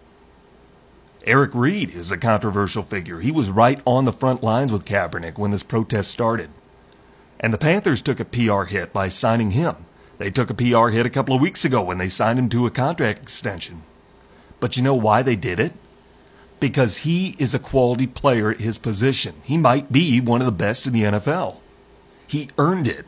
Eric 1.26 1.50
Reid 1.54 1.90
is 1.90 2.12
a 2.12 2.16
controversial 2.16 2.84
figure. 2.84 3.18
He 3.18 3.32
was 3.32 3.50
right 3.50 3.80
on 3.84 4.04
the 4.04 4.12
front 4.12 4.44
lines 4.44 4.72
with 4.72 4.84
Kaepernick 4.84 5.38
when 5.38 5.50
this 5.50 5.64
protest 5.64 6.08
started. 6.08 6.50
And 7.40 7.52
the 7.52 7.58
Panthers 7.58 8.00
took 8.00 8.20
a 8.20 8.24
PR 8.24 8.62
hit 8.62 8.92
by 8.92 9.08
signing 9.08 9.50
him. 9.50 9.74
They 10.18 10.30
took 10.30 10.50
a 10.50 10.54
PR 10.54 10.88
hit 10.88 11.04
a 11.04 11.10
couple 11.10 11.34
of 11.34 11.40
weeks 11.40 11.64
ago 11.64 11.82
when 11.82 11.98
they 11.98 12.08
signed 12.08 12.38
him 12.38 12.48
to 12.50 12.64
a 12.66 12.70
contract 12.70 13.22
extension. 13.22 13.82
But 14.60 14.76
you 14.76 14.84
know 14.84 14.94
why 14.94 15.22
they 15.22 15.34
did 15.34 15.58
it? 15.58 15.72
Because 16.60 16.98
he 16.98 17.34
is 17.40 17.54
a 17.54 17.58
quality 17.58 18.06
player 18.06 18.50
at 18.52 18.60
his 18.60 18.78
position. 18.78 19.34
He 19.42 19.58
might 19.58 19.90
be 19.90 20.20
one 20.20 20.40
of 20.40 20.46
the 20.46 20.52
best 20.52 20.86
in 20.86 20.92
the 20.92 21.02
NFL. 21.02 21.56
He 22.28 22.50
earned 22.56 22.86
it. 22.86 23.04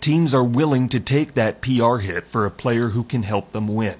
Teams 0.00 0.32
are 0.32 0.44
willing 0.44 0.88
to 0.90 1.00
take 1.00 1.34
that 1.34 1.60
PR 1.62 1.96
hit 1.96 2.28
for 2.28 2.46
a 2.46 2.50
player 2.50 2.90
who 2.90 3.02
can 3.02 3.24
help 3.24 3.50
them 3.50 3.66
win. 3.66 3.96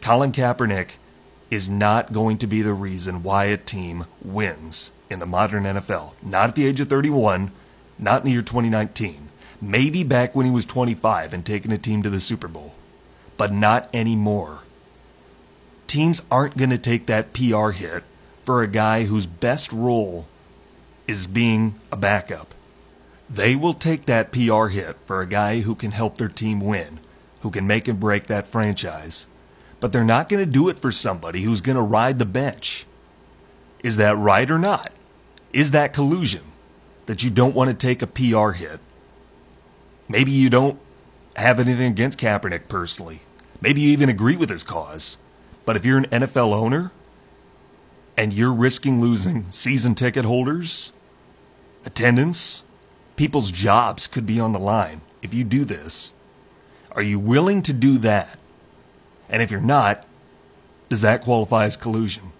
Colin 0.00 0.32
Kaepernick 0.32 0.96
is 1.50 1.68
not 1.68 2.12
going 2.12 2.38
to 2.38 2.46
be 2.46 2.62
the 2.62 2.74
reason 2.74 3.22
why 3.22 3.44
a 3.44 3.56
team 3.56 4.06
wins 4.22 4.90
in 5.08 5.18
the 5.18 5.26
modern 5.26 5.64
NFL. 5.64 6.12
Not 6.22 6.50
at 6.50 6.54
the 6.54 6.66
age 6.66 6.80
of 6.80 6.88
31, 6.88 7.52
not 7.98 8.22
in 8.22 8.26
the 8.26 8.32
year 8.32 8.42
2019. 8.42 9.28
Maybe 9.60 10.04
back 10.04 10.34
when 10.34 10.46
he 10.46 10.52
was 10.52 10.66
25 10.66 11.32
and 11.32 11.44
taking 11.44 11.72
a 11.72 11.78
team 11.78 12.02
to 12.02 12.10
the 12.10 12.20
Super 12.20 12.48
Bowl, 12.48 12.74
but 13.36 13.52
not 13.52 13.88
anymore. 13.94 14.60
Teams 15.86 16.24
aren't 16.30 16.56
going 16.56 16.70
to 16.70 16.78
take 16.78 17.06
that 17.06 17.32
PR 17.32 17.70
hit 17.70 18.02
for 18.44 18.62
a 18.62 18.68
guy 18.68 19.04
whose 19.04 19.26
best 19.26 19.72
role 19.72 20.26
is 21.06 21.26
being 21.26 21.78
a 21.90 21.96
backup. 21.96 22.54
They 23.30 23.56
will 23.56 23.74
take 23.74 24.06
that 24.06 24.32
PR 24.32 24.66
hit 24.66 24.96
for 25.04 25.20
a 25.20 25.26
guy 25.26 25.60
who 25.60 25.74
can 25.74 25.92
help 25.92 26.18
their 26.18 26.28
team 26.28 26.60
win, 26.60 27.00
who 27.40 27.50
can 27.50 27.66
make 27.66 27.88
and 27.88 27.98
break 27.98 28.26
that 28.26 28.46
franchise. 28.46 29.26
But 29.80 29.92
they're 29.92 30.04
not 30.04 30.28
going 30.28 30.44
to 30.44 30.50
do 30.50 30.68
it 30.68 30.78
for 30.78 30.90
somebody 30.90 31.42
who's 31.42 31.60
going 31.60 31.76
to 31.76 31.82
ride 31.82 32.18
the 32.18 32.26
bench. 32.26 32.86
Is 33.82 33.96
that 33.98 34.16
right 34.16 34.50
or 34.50 34.58
not? 34.58 34.90
Is 35.52 35.70
that 35.70 35.92
collusion? 35.92 36.52
that 37.06 37.22
you 37.22 37.30
don't 37.30 37.54
want 37.54 37.70
to 37.70 37.74
take 37.74 38.02
a 38.02 38.06
PR 38.06 38.50
hit. 38.50 38.80
Maybe 40.08 40.30
you 40.30 40.50
don't 40.50 40.78
have 41.34 41.58
anything 41.58 41.86
against 41.86 42.20
Kaepernick 42.20 42.68
personally. 42.68 43.22
Maybe 43.60 43.80
you 43.80 43.90
even 43.90 44.08
agree 44.08 44.36
with 44.36 44.50
his 44.50 44.62
cause. 44.62 45.18
But 45.64 45.76
if 45.76 45.84
you're 45.84 45.98
an 45.98 46.06
NFL 46.06 46.52
owner 46.52 46.92
and 48.16 48.32
you're 48.32 48.52
risking 48.52 49.00
losing 49.00 49.50
season 49.50 49.94
ticket 49.94 50.24
holders, 50.24 50.92
attendance, 51.84 52.62
people's 53.16 53.50
jobs 53.50 54.06
could 54.06 54.26
be 54.26 54.38
on 54.38 54.52
the 54.52 54.58
line 54.58 55.00
if 55.22 55.32
you 55.32 55.42
do 55.42 55.64
this. 55.64 56.12
Are 56.92 57.02
you 57.02 57.18
willing 57.18 57.62
to 57.62 57.72
do 57.72 57.98
that? 57.98 58.38
And 59.28 59.42
if 59.42 59.50
you're 59.50 59.60
not, 59.60 60.04
does 60.88 61.00
that 61.00 61.22
qualify 61.22 61.64
as 61.64 61.76
collusion? 61.76 62.32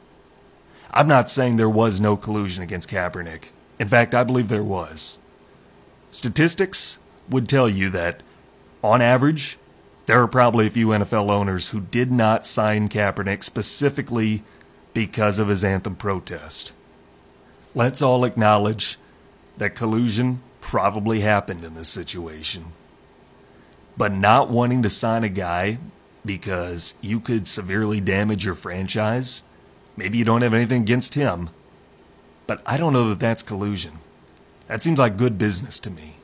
I'm 0.93 1.09
not 1.09 1.31
saying 1.31 1.57
there 1.57 1.69
was 1.69 2.01
no 2.01 2.17
collusion 2.17 2.63
against 2.63 2.89
Kaepernick. 2.89 3.47
In 3.79 3.89
fact, 3.89 4.15
I 4.15 4.25
believe 4.25 4.49
there 4.49 4.65
was. 4.65 5.19
Statistics 6.11 6.99
would 7.29 7.49
tell 7.49 7.69
you 7.69 7.91
that, 7.91 8.23
on 8.83 9.03
average, 9.03 9.59
there 10.07 10.23
are 10.23 10.29
probably 10.29 10.67
a 10.67 10.71
few 10.71 10.89
NFL 10.89 11.31
owners 11.31 11.71
who 11.71 11.81
did 11.81 12.13
not 12.13 12.47
sign 12.47 12.89
Kaepernick 12.89 13.43
specifically 13.43 14.45
because 14.95 15.39
of 15.39 15.49
his 15.49 15.65
anthem 15.65 15.97
protest. 15.97 16.73
Let's 17.75 18.01
all 18.01 18.25
acknowledge 18.25 18.99
that 19.59 19.75
collusion 19.75 20.41
probably 20.61 21.21
happened 21.21 21.65
in 21.65 21.75
this 21.75 21.89
situation. 21.89 22.67
But 23.97 24.15
not 24.15 24.49
wanting 24.49 24.83
to 24.83 24.91
sign 24.91 25.25
a 25.25 25.29
guy 25.29 25.79
because 26.27 26.95
you 27.01 27.21
could 27.21 27.47
severely 27.47 28.01
damage 28.01 28.45
your 28.45 28.55
franchise, 28.55 29.45
maybe 29.97 30.19
you 30.19 30.25
don't 30.25 30.43
have 30.43 30.55
anything 30.55 30.83
against 30.83 31.15
him, 31.15 31.51
but 32.47 32.61
I 32.67 32.77
don't 32.77 32.93
know 32.93 33.09
that 33.09 33.21
that's 33.21 33.43
collusion. 33.43 34.01
That 34.69 34.83
seems 34.83 34.99
like 34.99 35.17
good 35.17 35.39
business 35.39 35.79
to 35.81 35.91
me. 35.91 36.17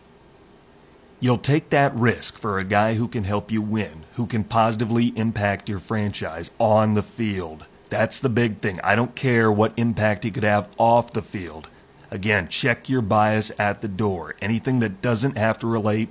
You'll 1.21 1.39
take 1.39 1.71
that 1.71 1.95
risk 1.95 2.37
for 2.37 2.59
a 2.59 2.65
guy 2.65 2.95
who 2.95 3.07
can 3.07 3.23
help 3.23 3.53
you 3.53 3.63
win, 3.63 4.05
who 4.15 4.27
can 4.27 4.43
positively 4.43 5.13
impact 5.15 5.69
your 5.69 5.79
franchise 5.79 6.51
on 6.59 6.95
the 6.95 7.03
field. 7.03 7.65
That's 7.91 8.19
the 8.19 8.29
big 8.29 8.59
thing. 8.59 8.81
I 8.83 8.97
don't 8.97 9.15
care 9.15 9.53
what 9.53 9.73
impact 9.77 10.25
he 10.25 10.33
could 10.33 10.43
have 10.43 10.69
off 10.79 11.13
the 11.13 11.23
field. 11.23 11.69
Again, 12.11 12.49
check 12.49 12.89
your 12.89 13.03
bias 13.03 13.53
at 13.59 13.83
the 13.83 13.89
door. 13.89 14.35
Anything 14.43 14.81
that 14.81 15.01
doesn't 15.01 15.39
have 15.39 15.59
to 15.61 15.67
relate 15.67 16.09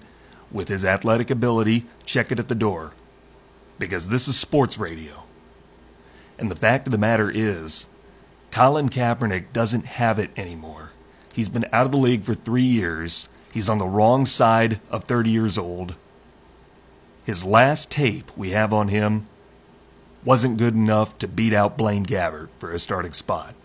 with 0.49 0.69
his 0.69 0.85
athletic 0.85 1.29
ability, 1.29 1.85
check 2.05 2.31
it 2.31 2.39
at 2.39 2.47
the 2.47 2.55
door. 2.55 2.93
Because 3.81 4.09
this 4.09 4.27
is 4.27 4.37
sports 4.37 4.77
radio. 4.77 5.23
And 6.37 6.51
the 6.51 6.55
fact 6.55 6.85
of 6.85 6.91
the 6.91 6.99
matter 6.99 7.31
is, 7.33 7.87
Colin 8.51 8.89
Kaepernick 8.89 9.51
doesn't 9.53 9.87
have 9.87 10.19
it 10.19 10.29
anymore. 10.37 10.91
He's 11.33 11.49
been 11.49 11.65
out 11.73 11.87
of 11.87 11.91
the 11.91 11.97
league 11.97 12.23
for 12.23 12.35
three 12.35 12.61
years. 12.61 13.27
He's 13.51 13.69
on 13.69 13.79
the 13.79 13.87
wrong 13.87 14.27
side 14.27 14.79
of 14.91 15.05
30 15.05 15.31
years 15.31 15.57
old. 15.57 15.95
His 17.25 17.43
last 17.43 17.89
tape 17.89 18.31
we 18.37 18.51
have 18.51 18.71
on 18.71 18.89
him 18.89 19.25
wasn't 20.23 20.57
good 20.57 20.75
enough 20.75 21.17
to 21.17 21.27
beat 21.27 21.51
out 21.51 21.75
Blaine 21.75 22.05
Gabbert 22.05 22.49
for 22.59 22.71
a 22.71 22.77
starting 22.77 23.13
spot. 23.13 23.55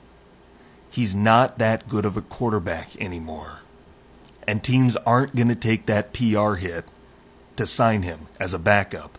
He's 0.88 1.14
not 1.14 1.58
that 1.58 1.90
good 1.90 2.06
of 2.06 2.16
a 2.16 2.23
quarterback 2.23 2.96
anymore. 2.96 3.58
And 4.49 4.64
teams 4.64 4.96
aren't 4.96 5.37
going 5.37 5.49
to 5.49 5.54
take 5.54 5.85
that 5.85 6.14
PR 6.14 6.54
hit 6.54 6.90
to 7.56 7.66
sign 7.66 8.00
him 8.00 8.28
as 8.40 8.54
a 8.54 8.58
backup. 8.58 9.18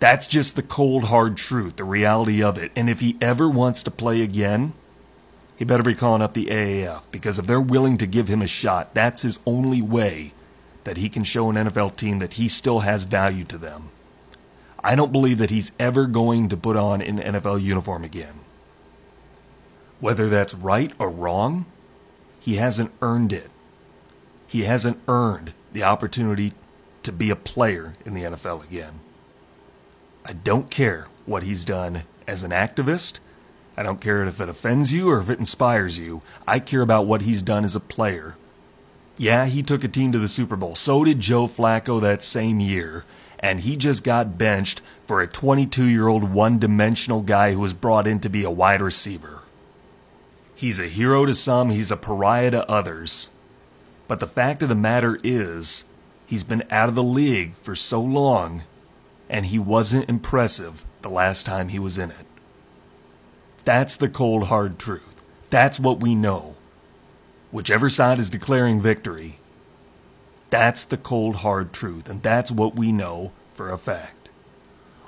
That's 0.00 0.26
just 0.26 0.56
the 0.56 0.62
cold, 0.62 1.04
hard 1.04 1.36
truth, 1.36 1.76
the 1.76 1.84
reality 1.84 2.42
of 2.42 2.58
it. 2.58 2.72
And 2.76 2.90
if 2.90 3.00
he 3.00 3.16
ever 3.20 3.48
wants 3.48 3.82
to 3.84 3.90
play 3.90 4.22
again, 4.22 4.74
he 5.56 5.64
better 5.64 5.82
be 5.82 5.94
calling 5.94 6.22
up 6.22 6.34
the 6.34 6.46
AAF 6.46 7.02
because 7.10 7.38
if 7.38 7.46
they're 7.46 7.60
willing 7.60 7.96
to 7.98 8.06
give 8.06 8.28
him 8.28 8.42
a 8.42 8.46
shot, 8.46 8.92
that's 8.94 9.22
his 9.22 9.38
only 9.46 9.80
way 9.80 10.32
that 10.82 10.96
he 10.96 11.08
can 11.08 11.24
show 11.24 11.48
an 11.48 11.56
NFL 11.56 11.96
team 11.96 12.18
that 12.18 12.34
he 12.34 12.48
still 12.48 12.80
has 12.80 13.04
value 13.04 13.44
to 13.44 13.56
them. 13.56 13.90
I 14.82 14.94
don't 14.94 15.12
believe 15.12 15.38
that 15.38 15.50
he's 15.50 15.72
ever 15.78 16.06
going 16.06 16.48
to 16.50 16.56
put 16.56 16.76
on 16.76 17.00
an 17.00 17.18
NFL 17.18 17.62
uniform 17.62 18.04
again. 18.04 18.40
Whether 20.00 20.28
that's 20.28 20.54
right 20.54 20.92
or 20.98 21.08
wrong, 21.08 21.64
he 22.38 22.56
hasn't 22.56 22.92
earned 23.00 23.32
it. 23.32 23.48
He 24.46 24.64
hasn't 24.64 25.00
earned 25.08 25.54
the 25.72 25.84
opportunity 25.84 26.52
to 27.02 27.12
be 27.12 27.30
a 27.30 27.36
player 27.36 27.94
in 28.04 28.12
the 28.12 28.24
NFL 28.24 28.62
again. 28.64 29.00
I 30.24 30.32
don't 30.32 30.70
care 30.70 31.08
what 31.26 31.42
he's 31.42 31.64
done 31.64 32.02
as 32.26 32.42
an 32.42 32.50
activist 32.50 33.20
I 33.76 33.82
don't 33.82 34.00
care 34.00 34.24
if 34.24 34.40
it 34.40 34.48
offends 34.48 34.92
you 34.92 35.10
or 35.10 35.18
if 35.18 35.28
it 35.28 35.38
inspires 35.38 35.98
you. 35.98 36.22
I 36.46 36.60
care 36.60 36.80
about 36.80 37.06
what 37.06 37.22
he's 37.22 37.42
done 37.42 37.64
as 37.64 37.74
a 37.74 37.80
player. 37.80 38.36
Yeah, 39.16 39.46
he 39.46 39.62
took 39.62 39.82
a 39.82 39.88
team 39.88 40.12
to 40.12 40.18
the 40.18 40.28
Super 40.28 40.56
Bowl. 40.56 40.74
So 40.74 41.04
did 41.04 41.20
Joe 41.20 41.46
Flacco 41.46 42.00
that 42.00 42.22
same 42.22 42.60
year. 42.60 43.04
And 43.40 43.60
he 43.60 43.76
just 43.76 44.04
got 44.04 44.38
benched 44.38 44.80
for 45.02 45.20
a 45.20 45.26
22 45.26 45.86
year 45.86 46.08
old 46.08 46.32
one 46.32 46.58
dimensional 46.58 47.22
guy 47.22 47.52
who 47.52 47.60
was 47.60 47.72
brought 47.72 48.06
in 48.06 48.20
to 48.20 48.28
be 48.28 48.44
a 48.44 48.50
wide 48.50 48.80
receiver. 48.80 49.40
He's 50.54 50.78
a 50.78 50.86
hero 50.86 51.26
to 51.26 51.34
some, 51.34 51.70
he's 51.70 51.90
a 51.90 51.96
pariah 51.96 52.52
to 52.52 52.70
others. 52.70 53.30
But 54.06 54.20
the 54.20 54.26
fact 54.26 54.62
of 54.62 54.68
the 54.68 54.74
matter 54.74 55.18
is, 55.24 55.84
he's 56.26 56.44
been 56.44 56.62
out 56.70 56.88
of 56.88 56.94
the 56.94 57.02
league 57.02 57.54
for 57.54 57.74
so 57.74 58.00
long, 58.00 58.62
and 59.28 59.46
he 59.46 59.58
wasn't 59.58 60.08
impressive 60.08 60.84
the 61.02 61.10
last 61.10 61.46
time 61.46 61.68
he 61.68 61.78
was 61.78 61.98
in 61.98 62.10
it. 62.10 62.26
That's 63.64 63.96
the 63.96 64.08
cold, 64.08 64.44
hard 64.44 64.78
truth. 64.78 65.22
That's 65.50 65.80
what 65.80 66.00
we 66.00 66.14
know. 66.14 66.56
Whichever 67.50 67.88
side 67.88 68.18
is 68.18 68.30
declaring 68.30 68.80
victory, 68.80 69.38
that's 70.50 70.84
the 70.84 70.96
cold, 70.96 71.36
hard 71.36 71.72
truth, 71.72 72.08
and 72.08 72.22
that's 72.22 72.50
what 72.50 72.76
we 72.76 72.92
know 72.92 73.32
for 73.50 73.70
a 73.70 73.78
fact. 73.78 74.30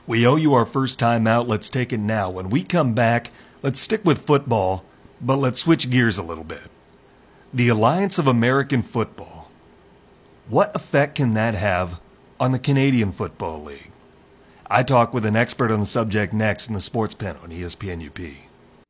We 0.06 0.26
owe 0.26 0.36
you 0.36 0.54
our 0.54 0.66
first 0.66 0.98
time 0.98 1.26
out. 1.26 1.48
Let's 1.48 1.68
take 1.68 1.92
it 1.92 2.00
now. 2.00 2.30
When 2.30 2.48
we 2.48 2.62
come 2.62 2.94
back, 2.94 3.32
let's 3.62 3.80
stick 3.80 4.04
with 4.04 4.24
football, 4.24 4.84
but 5.20 5.36
let's 5.36 5.60
switch 5.60 5.90
gears 5.90 6.18
a 6.18 6.22
little 6.22 6.44
bit. 6.44 6.70
The 7.52 7.68
Alliance 7.68 8.18
of 8.18 8.26
American 8.26 8.82
Football. 8.82 9.50
What 10.48 10.74
effect 10.76 11.16
can 11.16 11.34
that 11.34 11.54
have 11.54 12.00
on 12.38 12.52
the 12.52 12.58
Canadian 12.58 13.10
Football 13.10 13.64
League? 13.64 13.90
I 14.68 14.82
talk 14.82 15.14
with 15.14 15.24
an 15.24 15.36
expert 15.36 15.70
on 15.70 15.80
the 15.80 15.86
subject 15.86 16.32
next 16.32 16.68
in 16.68 16.74
the 16.74 16.80
Sports 16.80 17.14
Pen 17.14 17.36
on 17.42 17.50
ESPN 17.50 18.06
UP. 18.06 18.34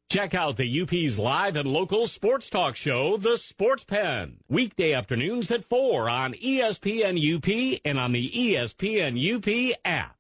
Check 0.09 0.35
out 0.35 0.57
the 0.57 0.81
UP's 0.83 1.19
live 1.19 1.57
and 1.57 1.69
local 1.69 2.07
sports 2.07 2.49
talk 2.49 2.77
show, 2.77 3.17
The 3.17 3.37
Sports 3.37 3.85
Pen, 3.85 4.39
weekday 4.49 4.93
afternoons 4.93 5.51
at 5.51 5.65
4 5.65 6.09
on 6.09 6.35
ESPN 6.35 7.19
UP 7.19 7.81
and 7.85 7.99
on 7.99 8.13
the 8.13 8.31
ESPN 8.31 9.19
UP 9.19 9.77
app. 9.85 10.16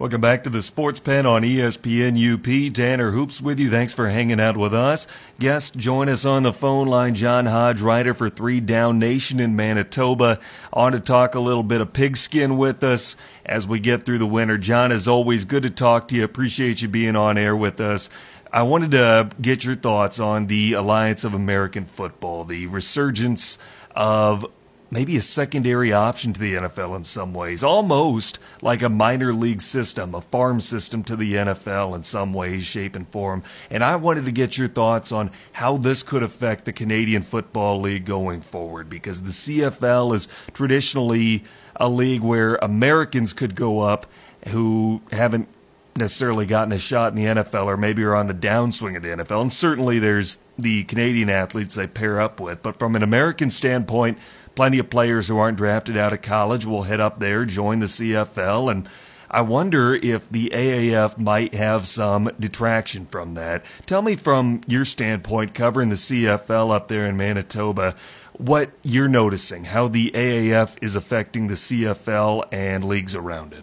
Welcome 0.00 0.20
back 0.20 0.44
to 0.44 0.50
the 0.50 0.62
Sports 0.62 1.00
Pen 1.00 1.26
on 1.26 1.42
ESPN 1.42 2.14
UP. 2.14 2.72
Tanner 2.72 3.10
Hoops 3.10 3.40
with 3.40 3.58
you. 3.58 3.68
Thanks 3.68 3.92
for 3.92 4.10
hanging 4.10 4.38
out 4.38 4.56
with 4.56 4.72
us. 4.72 5.08
Guest, 5.40 5.76
join 5.76 6.08
us 6.08 6.24
on 6.24 6.44
the 6.44 6.52
phone 6.52 6.86
line. 6.86 7.16
John 7.16 7.46
Hodge, 7.46 7.80
writer 7.80 8.14
for 8.14 8.30
Three 8.30 8.60
Down 8.60 9.00
Nation 9.00 9.40
in 9.40 9.56
Manitoba, 9.56 10.38
on 10.72 10.92
to 10.92 11.00
talk 11.00 11.34
a 11.34 11.40
little 11.40 11.64
bit 11.64 11.80
of 11.80 11.92
pigskin 11.92 12.56
with 12.56 12.84
us 12.84 13.16
as 13.44 13.66
we 13.66 13.80
get 13.80 14.04
through 14.04 14.18
the 14.18 14.26
winter. 14.26 14.56
John, 14.56 14.92
as 14.92 15.08
always, 15.08 15.44
good 15.44 15.64
to 15.64 15.70
talk 15.70 16.06
to 16.08 16.14
you. 16.14 16.22
Appreciate 16.22 16.80
you 16.80 16.86
being 16.86 17.16
on 17.16 17.36
air 17.36 17.56
with 17.56 17.80
us. 17.80 18.08
I 18.52 18.62
wanted 18.62 18.92
to 18.92 19.30
get 19.42 19.64
your 19.64 19.74
thoughts 19.74 20.20
on 20.20 20.46
the 20.46 20.74
Alliance 20.74 21.24
of 21.24 21.34
American 21.34 21.86
Football, 21.86 22.44
the 22.44 22.68
resurgence 22.68 23.58
of 23.96 24.46
maybe 24.90 25.16
a 25.16 25.22
secondary 25.22 25.92
option 25.92 26.32
to 26.32 26.40
the 26.40 26.54
NFL 26.54 26.96
in 26.96 27.04
some 27.04 27.34
ways, 27.34 27.62
almost 27.62 28.38
like 28.62 28.82
a 28.82 28.88
minor 28.88 29.32
league 29.32 29.60
system, 29.60 30.14
a 30.14 30.20
farm 30.20 30.60
system 30.60 31.02
to 31.04 31.16
the 31.16 31.34
NFL 31.34 31.94
in 31.94 32.02
some 32.02 32.32
ways, 32.32 32.64
shape, 32.64 32.96
and 32.96 33.06
form. 33.08 33.42
And 33.70 33.84
I 33.84 33.96
wanted 33.96 34.24
to 34.24 34.32
get 34.32 34.56
your 34.56 34.68
thoughts 34.68 35.12
on 35.12 35.30
how 35.52 35.76
this 35.76 36.02
could 36.02 36.22
affect 36.22 36.64
the 36.64 36.72
Canadian 36.72 37.22
Football 37.22 37.80
League 37.80 38.06
going 38.06 38.40
forward, 38.40 38.88
because 38.88 39.22
the 39.22 39.30
CFL 39.30 40.14
is 40.14 40.28
traditionally 40.54 41.44
a 41.76 41.88
league 41.88 42.22
where 42.22 42.56
Americans 42.56 43.32
could 43.32 43.54
go 43.54 43.80
up 43.80 44.06
who 44.48 45.02
haven't 45.12 45.48
necessarily 45.94 46.46
gotten 46.46 46.72
a 46.72 46.78
shot 46.78 47.12
in 47.12 47.16
the 47.16 47.24
NFL 47.24 47.66
or 47.66 47.76
maybe 47.76 48.04
are 48.04 48.14
on 48.14 48.28
the 48.28 48.34
downswing 48.34 48.96
of 48.96 49.02
the 49.02 49.08
NFL. 49.08 49.42
And 49.42 49.52
certainly 49.52 49.98
there's 49.98 50.38
the 50.56 50.84
Canadian 50.84 51.28
athletes 51.28 51.74
they 51.74 51.88
pair 51.88 52.20
up 52.20 52.40
with. 52.40 52.62
But 52.62 52.78
from 52.78 52.94
an 52.94 53.02
American 53.02 53.50
standpoint, 53.50 54.16
plenty 54.58 54.80
of 54.80 54.90
players 54.90 55.28
who 55.28 55.38
aren't 55.38 55.56
drafted 55.56 55.96
out 55.96 56.12
of 56.12 56.20
college 56.20 56.66
will 56.66 56.82
head 56.82 56.98
up 56.98 57.20
there, 57.20 57.44
join 57.44 57.78
the 57.78 57.86
CFL, 57.86 58.68
and 58.68 58.88
I 59.30 59.40
wonder 59.40 59.94
if 59.94 60.28
the 60.28 60.50
AAF 60.52 61.16
might 61.16 61.54
have 61.54 61.86
some 61.86 62.32
detraction 62.40 63.06
from 63.06 63.34
that. 63.34 63.64
Tell 63.86 64.02
me 64.02 64.16
from 64.16 64.62
your 64.66 64.84
standpoint, 64.84 65.54
covering 65.54 65.90
the 65.90 65.94
CFL 65.94 66.72
up 66.72 66.88
there 66.88 67.06
in 67.06 67.16
Manitoba, 67.16 67.94
what 68.32 68.72
you're 68.82 69.06
noticing, 69.06 69.66
how 69.66 69.86
the 69.86 70.10
AAF 70.10 70.76
is 70.82 70.96
affecting 70.96 71.46
the 71.46 71.54
CFL 71.54 72.48
and 72.50 72.82
leagues 72.82 73.14
around 73.14 73.52
it. 73.52 73.62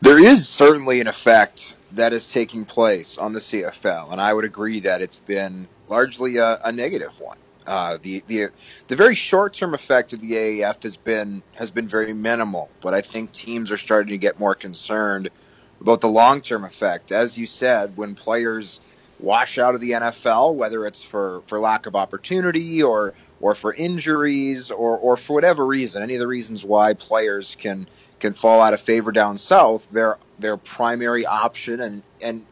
There 0.00 0.20
is 0.20 0.48
certainly 0.48 1.00
an 1.00 1.08
effect 1.08 1.74
that 1.90 2.12
is 2.12 2.32
taking 2.32 2.64
place 2.64 3.18
on 3.18 3.32
the 3.32 3.40
CFL, 3.40 4.12
and 4.12 4.20
I 4.20 4.32
would 4.32 4.44
agree 4.44 4.78
that 4.78 5.02
it's 5.02 5.18
been 5.18 5.66
largely 5.88 6.36
a, 6.36 6.60
a 6.62 6.70
negative 6.70 7.18
one. 7.18 7.38
Uh, 7.68 7.98
the 8.00 8.22
the 8.26 8.48
the 8.88 8.96
very 8.96 9.14
short 9.14 9.52
term 9.52 9.74
effect 9.74 10.14
of 10.14 10.20
the 10.20 10.32
AAF 10.32 10.82
has 10.82 10.96
been 10.96 11.42
has 11.54 11.70
been 11.70 11.86
very 11.86 12.14
minimal, 12.14 12.70
but 12.80 12.94
I 12.94 13.02
think 13.02 13.30
teams 13.32 13.70
are 13.70 13.76
starting 13.76 14.10
to 14.10 14.18
get 14.18 14.40
more 14.40 14.54
concerned 14.54 15.28
about 15.80 16.00
the 16.00 16.08
long 16.08 16.40
term 16.40 16.64
effect. 16.64 17.12
As 17.12 17.36
you 17.36 17.46
said, 17.46 17.96
when 17.96 18.14
players 18.14 18.80
wash 19.20 19.58
out 19.58 19.74
of 19.74 19.80
the 19.80 19.90
NFL, 19.92 20.54
whether 20.54 20.86
it's 20.86 21.04
for, 21.04 21.42
for 21.46 21.58
lack 21.58 21.86
of 21.86 21.94
opportunity 21.96 22.82
or 22.82 23.14
or 23.40 23.54
for 23.54 23.72
injuries 23.74 24.70
or, 24.70 24.98
or 24.98 25.16
for 25.16 25.34
whatever 25.34 25.64
reason, 25.64 26.02
any 26.02 26.14
of 26.14 26.20
the 26.20 26.26
reasons 26.26 26.64
why 26.64 26.94
players 26.94 27.56
can 27.56 27.86
can 28.18 28.32
fall 28.32 28.60
out 28.60 28.74
of 28.74 28.80
favor 28.80 29.12
down 29.12 29.36
south, 29.36 29.90
their 29.90 30.18
their 30.38 30.56
primary 30.56 31.26
option 31.26 31.80
and 31.80 32.02
and 32.20 32.44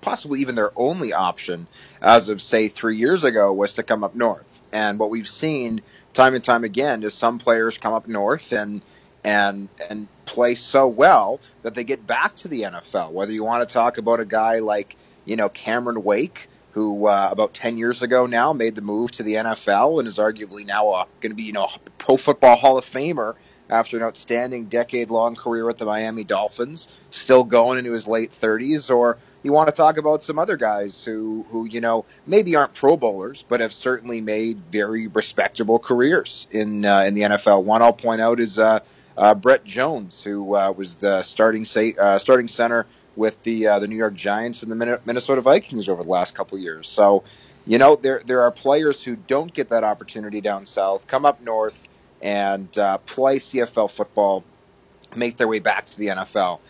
possibly 0.00 0.40
even 0.40 0.54
their 0.54 0.70
only 0.76 1.14
option 1.14 1.66
as 2.02 2.28
of 2.28 2.42
say 2.42 2.68
three 2.68 2.96
years 2.96 3.24
ago 3.24 3.50
was 3.52 3.72
to 3.72 3.82
come 3.82 4.04
up 4.04 4.14
north 4.14 4.53
and 4.74 4.98
what 4.98 5.08
we've 5.08 5.28
seen 5.28 5.80
time 6.12 6.34
and 6.34 6.44
time 6.44 6.64
again 6.64 7.02
is 7.04 7.14
some 7.14 7.38
players 7.38 7.78
come 7.78 7.94
up 7.94 8.06
north 8.06 8.52
and 8.52 8.82
and 9.24 9.68
and 9.88 10.08
play 10.26 10.54
so 10.54 10.86
well 10.86 11.40
that 11.62 11.74
they 11.74 11.84
get 11.84 12.06
back 12.06 12.34
to 12.34 12.48
the 12.48 12.62
NFL. 12.62 13.12
Whether 13.12 13.32
you 13.32 13.44
want 13.44 13.66
to 13.66 13.72
talk 13.72 13.96
about 13.96 14.20
a 14.20 14.24
guy 14.26 14.58
like 14.58 14.96
you 15.24 15.36
know 15.36 15.48
Cameron 15.48 16.02
Wake, 16.02 16.48
who 16.72 17.06
uh, 17.06 17.28
about 17.30 17.54
ten 17.54 17.78
years 17.78 18.02
ago 18.02 18.26
now 18.26 18.52
made 18.52 18.74
the 18.74 18.82
move 18.82 19.12
to 19.12 19.22
the 19.22 19.34
NFL 19.34 20.00
and 20.00 20.08
is 20.08 20.18
arguably 20.18 20.66
now 20.66 20.90
uh, 20.90 21.04
going 21.20 21.30
to 21.30 21.36
be 21.36 21.44
you 21.44 21.52
know 21.52 21.68
Pro 21.98 22.16
Football 22.16 22.56
Hall 22.56 22.76
of 22.76 22.84
Famer 22.84 23.34
after 23.70 23.96
an 23.96 24.02
outstanding 24.02 24.66
decade-long 24.66 25.34
career 25.34 25.64
with 25.64 25.78
the 25.78 25.86
Miami 25.86 26.22
Dolphins, 26.22 26.92
still 27.08 27.44
going 27.44 27.78
into 27.78 27.92
his 27.92 28.06
late 28.06 28.30
30s, 28.30 28.94
or 28.94 29.16
you 29.44 29.52
want 29.52 29.68
to 29.68 29.74
talk 29.74 29.98
about 29.98 30.22
some 30.22 30.38
other 30.38 30.56
guys 30.56 31.04
who, 31.04 31.44
who 31.50 31.66
you 31.66 31.80
know, 31.80 32.04
maybe 32.26 32.56
aren't 32.56 32.74
Pro 32.74 32.96
Bowlers, 32.96 33.44
but 33.48 33.60
have 33.60 33.74
certainly 33.74 34.20
made 34.20 34.58
very 34.72 35.06
respectable 35.06 35.78
careers 35.78 36.48
in 36.50 36.84
uh, 36.84 37.00
in 37.00 37.14
the 37.14 37.20
NFL. 37.20 37.62
One 37.62 37.82
I'll 37.82 37.92
point 37.92 38.22
out 38.22 38.40
is 38.40 38.58
uh, 38.58 38.80
uh, 39.18 39.34
Brett 39.34 39.64
Jones, 39.64 40.24
who 40.24 40.56
uh, 40.56 40.72
was 40.72 40.96
the 40.96 41.22
starting 41.22 41.66
say, 41.66 41.94
uh, 42.00 42.18
starting 42.18 42.48
center 42.48 42.86
with 43.16 43.42
the 43.42 43.66
uh, 43.66 43.78
the 43.78 43.86
New 43.86 43.96
York 43.96 44.14
Giants 44.14 44.62
and 44.62 44.72
the 44.72 45.00
Minnesota 45.04 45.42
Vikings 45.42 45.90
over 45.90 46.02
the 46.02 46.10
last 46.10 46.34
couple 46.34 46.58
years. 46.58 46.88
So, 46.88 47.22
you 47.66 47.76
know, 47.76 47.96
there 47.96 48.22
there 48.24 48.40
are 48.40 48.50
players 48.50 49.04
who 49.04 49.14
don't 49.14 49.52
get 49.52 49.68
that 49.68 49.84
opportunity 49.84 50.40
down 50.40 50.64
south, 50.64 51.06
come 51.06 51.26
up 51.26 51.42
north, 51.42 51.86
and 52.22 52.72
play 52.72 53.38
CFL 53.38 53.90
football, 53.90 54.42
make 55.14 55.36
their 55.36 55.48
way 55.48 55.58
back 55.58 55.84
to 55.84 55.98
the 55.98 56.06
NFL. 56.06 56.60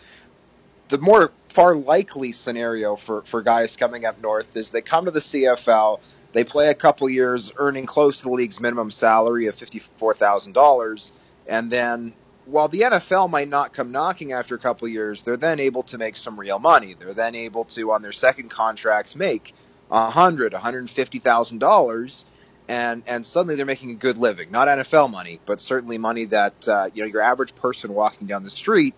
The 0.89 0.97
more 0.97 1.31
far 1.49 1.75
likely 1.75 2.31
scenario 2.31 2.95
for, 2.95 3.21
for 3.23 3.41
guys 3.41 3.75
coming 3.75 4.05
up 4.05 4.21
north 4.21 4.55
is 4.57 4.71
they 4.71 4.81
come 4.81 5.05
to 5.05 5.11
the 5.11 5.19
CFL, 5.19 5.99
they 6.33 6.43
play 6.43 6.69
a 6.69 6.73
couple 6.73 7.09
years 7.09 7.53
earning 7.57 7.85
close 7.85 8.17
to 8.17 8.23
the 8.23 8.31
league's 8.31 8.59
minimum 8.59 8.91
salary 8.91 9.47
of 9.47 9.55
$54,000, 9.55 11.11
and 11.47 11.71
then 11.71 12.13
while 12.45 12.67
the 12.67 12.81
NFL 12.81 13.29
might 13.29 13.49
not 13.49 13.73
come 13.73 13.91
knocking 13.91 14.31
after 14.31 14.53
a 14.55 14.59
couple 14.59 14.87
years, 14.87 15.23
they're 15.23 15.37
then 15.37 15.59
able 15.59 15.83
to 15.83 15.97
make 15.97 16.17
some 16.17 16.39
real 16.39 16.59
money. 16.59 16.93
They're 16.93 17.13
then 17.13 17.35
able 17.35 17.65
to, 17.65 17.91
on 17.91 18.01
their 18.01 18.11
second 18.11 18.49
contracts, 18.49 19.15
make 19.15 19.53
a 19.89 20.09
hundred, 20.09 20.53
one 20.53 20.61
hundred 20.61 20.89
fifty 20.89 21.19
thousand 21.19 21.59
dollars, 21.59 22.25
and 22.67 23.03
and 23.07 23.25
suddenly 23.25 23.55
they're 23.55 23.65
making 23.65 23.91
a 23.91 23.95
good 23.95 24.17
living. 24.17 24.51
Not 24.51 24.67
NFL 24.67 25.09
money, 25.11 25.39
but 25.45 25.61
certainly 25.61 25.97
money 25.97 26.25
that 26.25 26.67
uh, 26.67 26.89
you 26.93 27.01
know 27.01 27.07
your 27.07 27.21
average 27.21 27.55
person 27.55 27.93
walking 27.93 28.27
down 28.27 28.43
the 28.43 28.49
street 28.49 28.93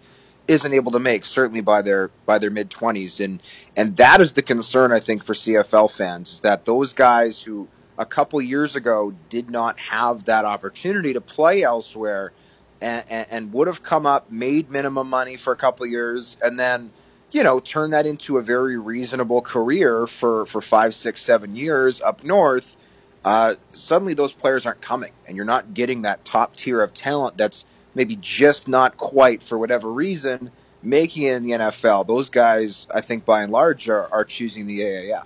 isn't 0.47 0.73
able 0.73 0.91
to 0.93 0.99
make 0.99 1.25
certainly 1.25 1.61
by 1.61 1.81
their 1.81 2.09
by 2.25 2.39
their 2.39 2.49
mid 2.49 2.69
20s 2.69 3.23
and 3.23 3.41
and 3.75 3.97
that 3.97 4.21
is 4.21 4.33
the 4.33 4.41
concern 4.41 4.91
I 4.91 4.99
think 4.99 5.23
for 5.23 5.33
CFL 5.33 5.91
fans 5.91 6.33
is 6.33 6.39
that 6.41 6.65
those 6.65 6.93
guys 6.93 7.41
who 7.41 7.67
a 7.97 8.05
couple 8.05 8.41
years 8.41 8.75
ago 8.75 9.13
did 9.29 9.49
not 9.49 9.79
have 9.79 10.25
that 10.25 10.45
opportunity 10.45 11.13
to 11.13 11.21
play 11.21 11.63
elsewhere 11.63 12.31
and, 12.81 13.03
and, 13.09 13.27
and 13.29 13.53
would 13.53 13.67
have 13.67 13.83
come 13.83 14.05
up 14.05 14.31
made 14.31 14.69
minimum 14.69 15.09
money 15.09 15.35
for 15.35 15.51
a 15.51 15.57
couple 15.57 15.85
years 15.85 16.37
and 16.43 16.59
then 16.59 16.91
you 17.31 17.43
know 17.43 17.59
turn 17.59 17.91
that 17.91 18.05
into 18.05 18.37
a 18.37 18.41
very 18.41 18.77
reasonable 18.77 19.41
career 19.41 20.07
for 20.07 20.45
for 20.45 20.61
five 20.61 20.95
six 20.95 21.21
seven 21.21 21.55
years 21.55 22.01
up 22.01 22.23
north 22.23 22.77
uh, 23.25 23.55
suddenly 23.73 24.13
those 24.13 24.31
players 24.31 24.65
aren't 24.65 24.79
coming 24.79 25.11
and 25.27 25.35
you're 25.35 25.45
not 25.45 25.73
getting 25.73 26.03
that 26.03 26.23
top 26.23 26.55
tier 26.55 26.81
of 26.81 26.93
talent 26.93 27.35
that's 27.35 27.65
maybe 27.97 28.15
just 28.21 28.67
not 28.69 28.95
quite 28.95 29.43
for 29.43 29.57
whatever 29.57 29.91
reason 29.91 30.51
making 30.83 31.23
it 31.23 31.35
in 31.35 31.43
the 31.43 31.51
NFL. 31.51 32.07
Those 32.07 32.29
guys, 32.29 32.87
I 32.93 33.01
think, 33.01 33.25
by 33.25 33.43
and 33.43 33.51
large, 33.51 33.89
are, 33.89 34.11
are 34.13 34.23
choosing 34.23 34.67
the 34.67 34.81
AAF. 34.81 35.25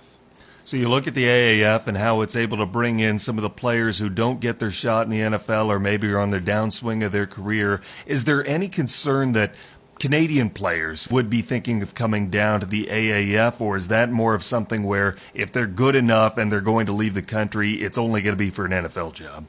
So 0.64 0.76
you 0.76 0.88
look 0.88 1.06
at 1.06 1.14
the 1.14 1.24
AAF 1.24 1.86
and 1.86 1.96
how 1.96 2.20
it's 2.20 2.36
able 2.36 2.56
to 2.58 2.66
bring 2.66 3.00
in 3.00 3.18
some 3.18 3.36
of 3.36 3.42
the 3.42 3.50
players 3.50 3.98
who 3.98 4.08
don't 4.08 4.40
get 4.40 4.60
their 4.60 4.70
shot 4.70 5.06
in 5.06 5.10
the 5.10 5.20
NFL 5.20 5.66
or 5.66 5.78
maybe 5.78 6.08
are 6.10 6.20
on 6.20 6.30
their 6.30 6.40
downswing 6.40 7.04
of 7.04 7.12
their 7.12 7.26
career. 7.26 7.80
Is 8.06 8.24
there 8.24 8.46
any 8.46 8.68
concern 8.68 9.32
that 9.32 9.54
Canadian 9.98 10.50
players 10.50 11.08
would 11.10 11.28
be 11.28 11.42
thinking 11.42 11.82
of 11.82 11.94
coming 11.94 12.30
down 12.30 12.60
to 12.60 12.66
the 12.66 12.86
AAF, 12.86 13.60
or 13.60 13.76
is 13.76 13.88
that 13.88 14.10
more 14.10 14.34
of 14.34 14.42
something 14.42 14.84
where 14.84 15.16
if 15.34 15.52
they're 15.52 15.66
good 15.66 15.96
enough 15.96 16.38
and 16.38 16.50
they're 16.50 16.60
going 16.60 16.86
to 16.86 16.92
leave 16.92 17.14
the 17.14 17.22
country, 17.22 17.74
it's 17.74 17.98
only 17.98 18.22
going 18.22 18.32
to 18.32 18.38
be 18.38 18.50
for 18.50 18.64
an 18.64 18.72
NFL 18.72 19.14
job? 19.14 19.46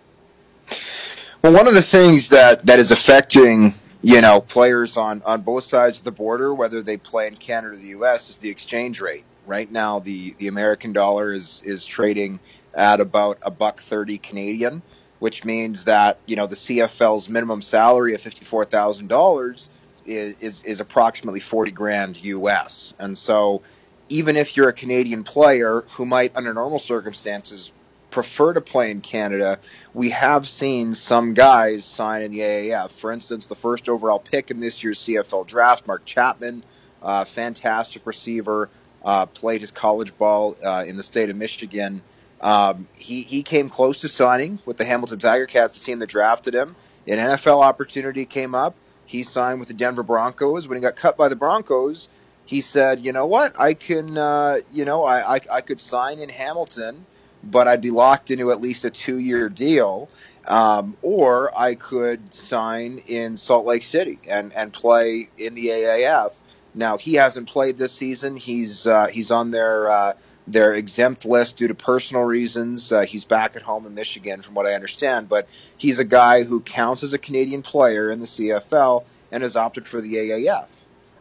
Well, 1.44 1.52
one 1.52 1.68
of 1.68 1.74
the 1.74 1.82
things 1.82 2.30
that, 2.30 2.66
that 2.68 2.80
is 2.80 2.92
affecting 2.92 3.74
you 4.02 4.22
know 4.22 4.40
players 4.40 4.96
on, 4.96 5.22
on 5.26 5.42
both 5.42 5.66
sides 5.66 6.00
of 6.00 6.06
the 6.06 6.12
border, 6.12 6.54
whether 6.54 6.82
they 6.82 6.96
play 6.96 7.28
in 7.28 7.36
Canada 7.36 7.74
or 7.74 7.78
the 7.78 7.88
U.S., 7.88 8.30
is 8.30 8.38
the 8.38 8.50
exchange 8.50 9.02
rate. 9.02 9.26
Right 9.46 9.70
now, 9.70 10.00
the, 10.00 10.34
the 10.38 10.48
American 10.48 10.94
dollar 10.94 11.34
is 11.34 11.62
is 11.66 11.86
trading 11.86 12.40
at 12.74 13.02
about 13.02 13.40
a 13.42 13.52
buck 13.52 13.82
thirty 13.82 14.20
Canadian, 14.20 14.82
which 15.20 15.44
means 15.44 15.84
that 15.84 16.18
you 16.28 16.38
know 16.38 16.48
the 16.48 16.56
CFL's 16.56 17.28
minimum 17.28 17.62
salary 17.62 18.14
of 18.14 18.22
fifty 18.22 18.46
four 18.46 18.64
thousand 18.64 19.08
dollars 19.08 19.70
is, 20.06 20.64
is 20.64 20.80
approximately 20.80 21.42
forty 21.42 21.72
grand 21.72 22.24
U.S. 22.24 22.94
And 23.00 23.18
so, 23.18 23.62
even 24.08 24.38
if 24.38 24.56
you're 24.56 24.70
a 24.70 24.74
Canadian 24.74 25.26
player 25.26 25.84
who 25.90 26.06
might, 26.06 26.32
under 26.38 26.54
normal 26.54 26.80
circumstances, 26.80 27.74
prefer 28.14 28.54
to 28.54 28.62
play 28.62 28.92
in 28.92 29.02
Canada, 29.02 29.58
we 29.96 30.12
have 30.12 30.48
seen 30.48 30.94
some 30.94 31.34
guys 31.34 31.84
sign 31.84 32.22
in 32.22 32.32
the 32.32 32.42
AAF. 32.42 32.92
For 32.92 33.12
instance, 33.12 33.48
the 33.48 33.56
first 33.56 33.90
overall 33.90 34.20
pick 34.20 34.52
in 34.52 34.60
this 34.60 34.84
year's 34.84 35.00
CFL 35.00 35.48
draft, 35.48 35.88
Mark 35.88 36.06
Chapman, 36.06 36.64
uh, 37.02 37.26
fantastic 37.26 38.06
receiver, 38.06 38.70
uh, 39.04 39.26
played 39.26 39.62
his 39.62 39.72
college 39.72 40.16
ball 40.18 40.56
uh, 40.64 40.86
in 40.88 40.96
the 40.96 41.02
state 41.02 41.32
of 41.32 41.36
Michigan. 41.36 42.04
Um, 42.40 42.88
he, 42.94 43.24
he 43.24 43.42
came 43.42 43.68
close 43.68 44.02
to 44.02 44.08
signing 44.08 44.60
with 44.64 44.78
the 44.78 44.86
Hamilton 44.86 45.18
Tiger 45.18 45.48
Cats, 45.48 45.80
the 45.80 45.86
team 45.86 45.98
that 46.00 46.10
drafted 46.10 46.54
him. 46.54 46.76
An 47.08 47.18
NFL 47.18 47.64
opportunity 47.64 48.26
came 48.26 48.54
up. 48.54 48.76
He 49.06 49.24
signed 49.24 49.60
with 49.60 49.70
the 49.70 49.74
Denver 49.74 50.04
Broncos. 50.04 50.68
When 50.68 50.78
he 50.78 50.82
got 50.82 50.96
cut 50.96 51.18
by 51.18 51.30
the 51.30 51.36
Broncos, 51.36 52.10
he 52.46 52.62
said, 52.62 53.04
"You 53.04 53.12
know 53.12 53.26
what? 53.26 53.60
I 53.60 53.74
can, 53.74 54.18
uh, 54.18 54.60
you 54.72 54.86
know, 54.86 55.04
I, 55.04 55.36
I, 55.36 55.42
I 55.52 55.62
could 55.62 55.80
sign 55.80 56.20
in 56.20 56.30
Hamilton, 56.30 57.06
but 57.44 57.68
I'd 57.68 57.82
be 57.82 57.92
locked 57.92 58.32
into 58.32 58.52
at 58.52 58.62
least 58.62 58.86
a 58.86 58.90
two-year 58.90 59.50
deal, 59.50 60.10
um, 60.48 60.96
or 61.02 61.58
I 61.58 61.76
could 61.76 62.34
sign 62.34 63.02
in 63.08 63.38
Salt 63.38 63.66
Lake 63.66 63.84
City 63.84 64.20
and 64.28 64.54
and 64.54 64.72
play 64.72 65.30
in 65.38 65.56
the 65.56 65.68
AAF." 65.68 66.32
Now 66.76 66.98
he 66.98 67.16
hasn't 67.16 67.50
played 67.50 67.78
this 67.78 67.94
season. 67.94 68.36
He's 68.38 68.88
uh, 68.88 69.08
he's 69.08 69.32
on 69.32 69.52
their 69.52 69.90
uh, 69.90 70.14
their 70.48 70.74
exempt 70.74 71.26
list 71.26 71.58
due 71.58 71.68
to 71.68 71.76
personal 71.76 72.24
reasons. 72.24 72.92
Uh, 72.92 73.02
he's 73.02 73.26
back 73.26 73.56
at 73.56 73.62
home 73.62 73.86
in 73.86 73.94
Michigan, 73.94 74.42
from 74.42 74.54
what 74.54 74.66
I 74.66 74.74
understand. 74.74 75.30
But 75.30 75.48
he's 75.78 76.00
a 76.00 76.06
guy 76.06 76.44
who 76.44 76.62
counts 76.62 77.04
as 77.04 77.14
a 77.14 77.18
Canadian 77.18 77.62
player 77.62 78.10
in 78.10 78.20
the 78.20 78.26
CFL 78.26 79.04
and 79.32 79.44
has 79.44 79.56
opted 79.56 79.88
for 79.88 80.02
the 80.02 80.16
AAF. 80.16 80.68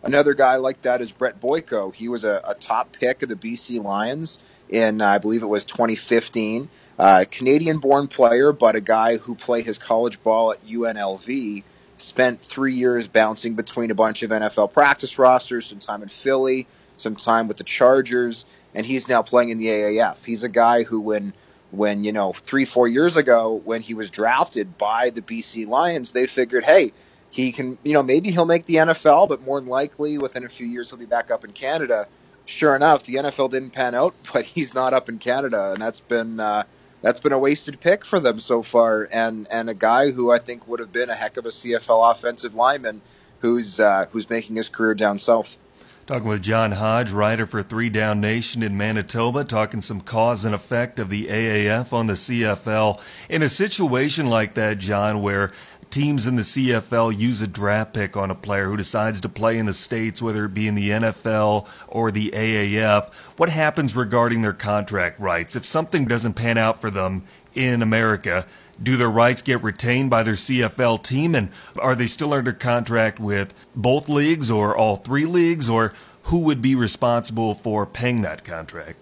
Another 0.03 0.35
guy 0.35 0.57
like 0.57 0.83
that 0.83 1.01
is 1.01 1.13
Brett 1.13 1.41
Boyko. 1.41 1.95
He 1.95 2.09
was 2.09 2.25
a, 2.25 2.41
a 2.45 2.55
top 2.55 2.93
pick 2.93 3.23
of 3.23 3.29
the 3.29 3.37
BC 3.37 3.83
Lions 3.83 4.41
in, 4.73 5.01
I 5.01 5.19
believe 5.19 5.43
it 5.43 5.47
was 5.47 5.65
2015. 5.65 6.69
Uh, 6.99 7.25
Canadian 7.31 7.79
born 7.79 8.09
player, 8.09 8.53
but 8.53 8.77
a 8.77 8.81
guy 8.81 9.17
who 9.17 9.35
played 9.35 9.67
his 9.67 9.79
college 9.79 10.23
ball 10.23 10.53
at 10.53 10.65
UNLV. 10.67 11.63
Spent 11.99 12.41
three 12.41 12.75
years 12.75 13.07
bouncing 13.07 13.55
between 13.55 13.91
a 13.91 13.95
bunch 13.95 14.23
of 14.23 14.31
NFL 14.31 14.73
practice 14.73 15.19
rosters, 15.19 15.67
some 15.67 15.79
time 15.79 16.03
in 16.03 16.09
Philly, 16.09 16.67
some 16.97 17.15
time 17.15 17.47
with 17.47 17.59
the 17.59 17.65
Chargers, 17.65 18.45
and 18.75 18.85
he's 18.85 19.09
now 19.09 19.23
playing 19.23 19.51
in 19.51 19.59
the 19.59 19.69
AAF. 19.69 20.25
He's 20.25 20.43
a 20.43 20.49
guy 20.49 20.83
who, 20.83 21.01
when 21.01 21.33
when 21.71 22.05
you 22.05 22.13
know 22.13 22.33
three 22.33 22.65
four 22.65 22.89
years 22.89 23.17
ago, 23.17 23.61
when 23.65 23.83
he 23.83 23.95
was 23.95 24.11
drafted 24.11 24.77
by 24.79 25.11
the 25.11 25.23
BC 25.23 25.69
Lions, 25.69 26.11
they 26.11 26.27
figured, 26.27 26.65
hey, 26.65 26.93
he 27.31 27.51
can, 27.51 27.79
you 27.83 27.95
know, 27.95 28.03
maybe 28.03 28.31
he'll 28.31 28.45
make 28.45 28.67
the 28.67 28.77
NFL, 28.77 29.29
but 29.29 29.43
more 29.43 29.59
than 29.61 29.69
likely 29.69 30.19
within 30.19 30.45
a 30.45 30.49
few 30.49 30.67
years 30.67 30.91
he'll 30.91 30.99
be 30.99 31.07
back 31.07 31.31
up 31.31 31.45
in 31.45 31.53
Canada. 31.53 32.07
Sure 32.45 32.75
enough, 32.75 33.05
the 33.05 33.15
NFL 33.15 33.51
didn't 33.51 33.71
pan 33.71 33.95
out, 33.95 34.15
but 34.33 34.45
he's 34.45 34.75
not 34.75 34.95
up 34.95 35.09
in 35.09 35.19
Canada, 35.19 35.73
and 35.73 35.83
that's 35.83 36.01
been 36.01 36.41
uh, 36.41 36.65
that's 37.01 37.21
been 37.21 37.33
a 37.33 37.39
wasted 37.39 37.81
pick 37.81 38.05
for 38.05 38.21
them 38.21 38.39
so 38.39 38.63
far. 38.63 39.09
And 39.13 39.47
and 39.51 39.69
a 39.69 39.75
guy 39.75 40.11
who 40.11 40.31
I 40.31 40.39
think 40.39 40.67
would 40.69 40.81
have 40.81 40.93
been 40.93 41.11
a 41.11 41.15
heck 41.15 41.37
of 41.37 41.47
a 41.47 41.51
CFL 41.51 42.11
offensive 42.11 42.55
lineman, 42.55 43.01
who's 43.41 43.81
uh, 43.81 44.07
who's 44.13 44.29
making 44.31 44.57
his 44.57 44.69
career 44.69 44.95
down 44.95 45.19
south. 45.19 45.57
Talking 46.05 46.29
with 46.29 46.43
John 46.43 46.73
Hodge, 46.73 47.13
writer 47.13 47.47
for 47.47 47.63
Three 47.63 47.89
Down 47.89 48.21
Nation 48.21 48.61
in 48.65 48.77
Manitoba, 48.77 49.45
talking 49.45 49.81
some 49.81 50.01
cause 50.01 50.45
and 50.45 50.53
effect 50.53 50.99
of 50.99 51.11
the 51.11 51.29
AAF 51.29 51.93
on 51.93 52.09
the 52.09 52.15
CFL. 52.15 53.01
In 53.29 53.41
a 53.41 53.49
situation 53.49 54.27
like 54.27 54.55
that, 54.55 54.79
John, 54.79 55.23
where 55.23 55.53
teams 55.93 56.27
in 56.27 56.37
the 56.37 56.43
CFL 56.43 57.17
use 57.17 57.43
a 57.43 57.47
draft 57.47 57.93
pick 57.93 58.17
on 58.17 58.31
a 58.31 58.35
player 58.35 58.69
who 58.69 58.77
decides 58.77 59.21
to 59.21 59.29
play 59.29 59.59
in 59.59 59.67
the 59.67 59.75
States, 59.75 60.23
whether 60.23 60.47
it 60.47 60.55
be 60.55 60.67
in 60.67 60.75
the 60.75 60.91
NFL 60.91 61.69
or 61.87 62.11
the 62.11 62.31
AAF, 62.31 63.13
what 63.37 63.51
happens 63.51 63.95
regarding 63.95 64.43
their 64.43 64.55
contract 64.55 65.21
rights? 65.21 65.55
If 65.55 65.65
something 65.65 66.07
doesn't 66.07 66.35
pan 66.35 66.57
out 66.57 66.81
for 66.81 66.91
them 66.91 67.25
in 67.55 67.83
America, 67.83 68.47
do 68.83 68.97
their 68.97 69.11
rights 69.11 69.43
get 69.43 69.63
retained 69.63 70.11
by 70.11 70.23
their 70.23 70.35
CFL 70.35 71.03
team? 71.03 71.35
And 71.35 71.51
are 71.79 71.95
they 71.95 72.07
still 72.07 72.33
under 72.33 72.53
contract 72.53 73.21
with 73.21 73.55
both 73.77 74.09
leagues 74.09 74.51
or 74.51 74.77
all 74.77 74.97
three 74.97 75.27
leagues? 75.27 75.69
Or 75.69 75.93
who 76.25 76.39
would 76.39 76.63
be 76.63 76.75
responsible 76.75 77.55
for 77.55 77.85
paying 77.85 78.23
that 78.23 78.45
contract? 78.45 78.99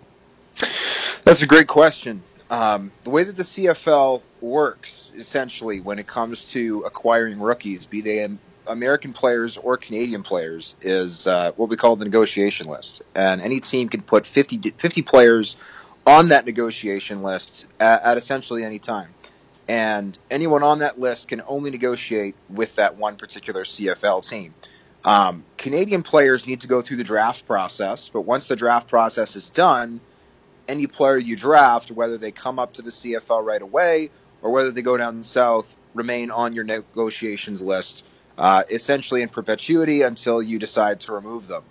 That's 1.25 1.43
a 1.43 1.47
great 1.47 1.69
question. 1.69 2.23
Um, 2.51 2.91
the 3.05 3.11
way 3.11 3.23
that 3.23 3.37
the 3.37 3.45
CFL 3.45 4.23
works, 4.43 5.11
essentially, 5.17 5.81
when 5.81 5.99
it 5.99 6.07
comes 6.07 6.47
to 6.53 6.81
acquiring 6.87 7.41
rookies, 7.41 7.87
be 7.87 8.01
they 8.01 8.29
American 8.67 9.13
players 9.13 9.57
or 9.57 9.77
Canadian 9.77 10.23
players, 10.23 10.77
is 10.81 11.27
uh, 11.27 11.53
what 11.53 11.69
we 11.69 11.77
call 11.77 11.97
the 11.97 12.05
negotiation 12.05 12.69
list. 12.69 13.03
And 13.15 13.41
any 13.41 13.61
team 13.61 13.89
can 13.89 14.03
put 14.03 14.27
50, 14.27 14.71
50 14.71 15.03
players 15.03 15.57
on 16.07 16.29
that 16.29 16.47
negotiation 16.47 17.23
list 17.23 17.67
at, 17.79 18.03
at 18.03 18.17
essentially 18.17 18.65
any 18.65 18.79
time. 18.79 19.09
And 19.69 20.19
anyone 20.31 20.63
on 20.63 20.81
that 20.81 20.99
list 20.99 21.29
can 21.29 21.43
only 21.47 21.71
negotiate 21.71 22.35
with 22.49 22.77
that 22.77 22.97
one 22.97 23.17
particular 23.17 23.65
CFL 23.65 24.29
team. 24.29 24.55
Um, 25.05 25.45
Canadian 25.57 26.03
players 26.03 26.47
need 26.47 26.61
to 26.63 26.69
go 26.69 26.83
through 26.83 26.99
the 26.99 27.05
draft 27.05 27.47
process, 27.47 28.09
but 28.09 28.23
once 28.23 28.49
the 28.49 28.57
draft 28.57 28.89
process 28.89 29.37
is 29.37 29.49
done, 29.49 30.01
any 30.69 30.87
player 30.87 31.19
you 31.19 31.37
draft, 31.37 31.91
whether 31.91 32.19
they 32.19 32.31
come 32.31 32.59
up 32.59 32.75
to 32.75 32.83
the 32.83 32.91
CFL 32.91 33.45
right 33.45 33.63
away 33.63 34.11
or 34.43 34.51
whether 34.51 34.71
they 34.71 34.83
go 34.83 34.97
down 34.97 35.23
south, 35.23 35.77
remain 35.95 36.31
on 36.31 36.53
your 36.53 36.65
negotiations 36.65 37.63
list, 37.63 38.05
uh, 38.39 38.63
essentially 38.71 39.23
in 39.23 39.29
perpetuity 39.29 40.03
until 40.03 40.43
you 40.43 40.59
decide 40.59 41.01
to 41.01 41.13
remove 41.13 41.47
them. 41.49 41.63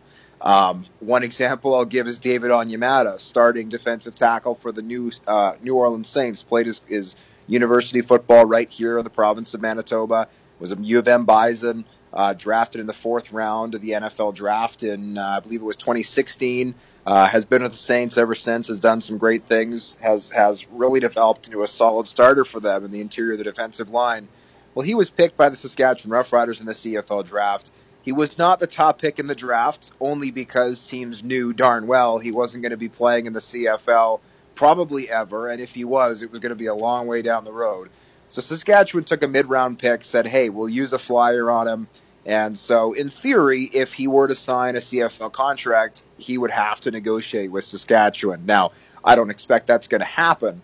Um, 0.41 0.85
one 0.99 1.23
example 1.23 1.75
I'll 1.75 1.85
give 1.85 2.07
is 2.07 2.19
David 2.19 2.51
Onyemata, 2.51 3.19
starting 3.19 3.67
defensive 3.67 4.15
tackle 4.15 4.55
for 4.55 4.71
the 4.71 4.81
new 4.81 5.11
uh, 5.27 5.53
New 5.61 5.75
Orleans 5.75 6.07
Saints, 6.07 6.43
played 6.43 6.65
his, 6.65 6.81
his, 6.87 7.17
university 7.47 8.01
football 8.01 8.45
right 8.45 8.69
here 8.69 8.99
in 8.99 9.03
the 9.03 9.09
province 9.09 9.55
of 9.55 9.61
Manitoba, 9.61 10.27
was 10.59 10.71
a 10.71 10.75
U 10.75 10.99
of 10.99 11.07
M 11.07 11.25
Bison, 11.25 11.83
uh, 12.13 12.33
drafted 12.33 12.79
in 12.79 12.87
the 12.87 12.93
fourth 12.93 13.31
round 13.31 13.75
of 13.75 13.81
the 13.81 13.91
NFL 13.91 14.35
draft 14.35 14.83
in, 14.83 15.17
uh, 15.17 15.37
I 15.37 15.39
believe 15.39 15.61
it 15.61 15.65
was 15.65 15.77
2016. 15.77 16.75
Uh, 17.09 17.25
has 17.25 17.43
been 17.43 17.63
with 17.63 17.71
the 17.71 17.77
Saints 17.77 18.19
ever 18.19 18.35
since. 18.35 18.67
Has 18.67 18.79
done 18.79 19.01
some 19.01 19.17
great 19.17 19.45
things. 19.45 19.97
Has 19.99 20.29
has 20.29 20.69
really 20.69 20.99
developed 20.99 21.47
into 21.47 21.63
a 21.63 21.67
solid 21.67 22.05
starter 22.05 22.45
for 22.45 22.59
them 22.59 22.85
in 22.85 22.91
the 22.91 23.01
interior 23.01 23.31
of 23.31 23.39
the 23.39 23.43
defensive 23.43 23.89
line. 23.89 24.27
Well, 24.75 24.85
he 24.85 24.93
was 24.93 25.09
picked 25.09 25.35
by 25.35 25.49
the 25.49 25.55
Saskatchewan 25.55 26.15
Roughriders 26.15 26.59
in 26.59 26.67
the 26.67 26.73
CFL 26.73 27.25
draft. 27.25 27.71
He 28.03 28.11
was 28.11 28.37
not 28.37 28.59
the 28.59 28.67
top 28.67 29.01
pick 29.01 29.17
in 29.17 29.25
the 29.25 29.33
draft, 29.33 29.91
only 29.99 30.29
because 30.29 30.87
teams 30.87 31.23
knew 31.23 31.51
darn 31.51 31.87
well 31.87 32.19
he 32.19 32.31
wasn't 32.31 32.61
going 32.61 32.73
to 32.73 32.77
be 32.77 32.89
playing 32.89 33.25
in 33.25 33.33
the 33.33 33.39
CFL 33.39 34.19
probably 34.53 35.09
ever, 35.09 35.47
and 35.47 35.59
if 35.59 35.73
he 35.73 35.85
was, 35.85 36.21
it 36.21 36.29
was 36.29 36.39
going 36.39 36.51
to 36.51 36.55
be 36.55 36.67
a 36.67 36.75
long 36.75 37.07
way 37.07 37.23
down 37.23 37.43
the 37.43 37.51
road. 37.51 37.89
So 38.27 38.43
Saskatchewan 38.43 39.05
took 39.05 39.23
a 39.23 39.27
mid-round 39.27 39.79
pick, 39.79 40.03
said, 40.03 40.27
"Hey, 40.27 40.49
we'll 40.49 40.69
use 40.69 40.93
a 40.93 40.99
flyer 40.99 41.49
on 41.49 41.67
him." 41.67 41.87
And 42.25 42.57
so, 42.57 42.93
in 42.93 43.09
theory, 43.09 43.69
if 43.73 43.93
he 43.93 44.07
were 44.07 44.27
to 44.27 44.35
sign 44.35 44.75
a 44.75 44.79
CFL 44.79 45.31
contract, 45.31 46.03
he 46.17 46.37
would 46.37 46.51
have 46.51 46.81
to 46.81 46.91
negotiate 46.91 47.51
with 47.51 47.65
Saskatchewan. 47.65 48.45
Now, 48.45 48.71
I 49.03 49.15
don't 49.15 49.29
expect 49.29 49.67
that's 49.67 49.87
going 49.87 50.01
to 50.01 50.07
happen, 50.07 50.61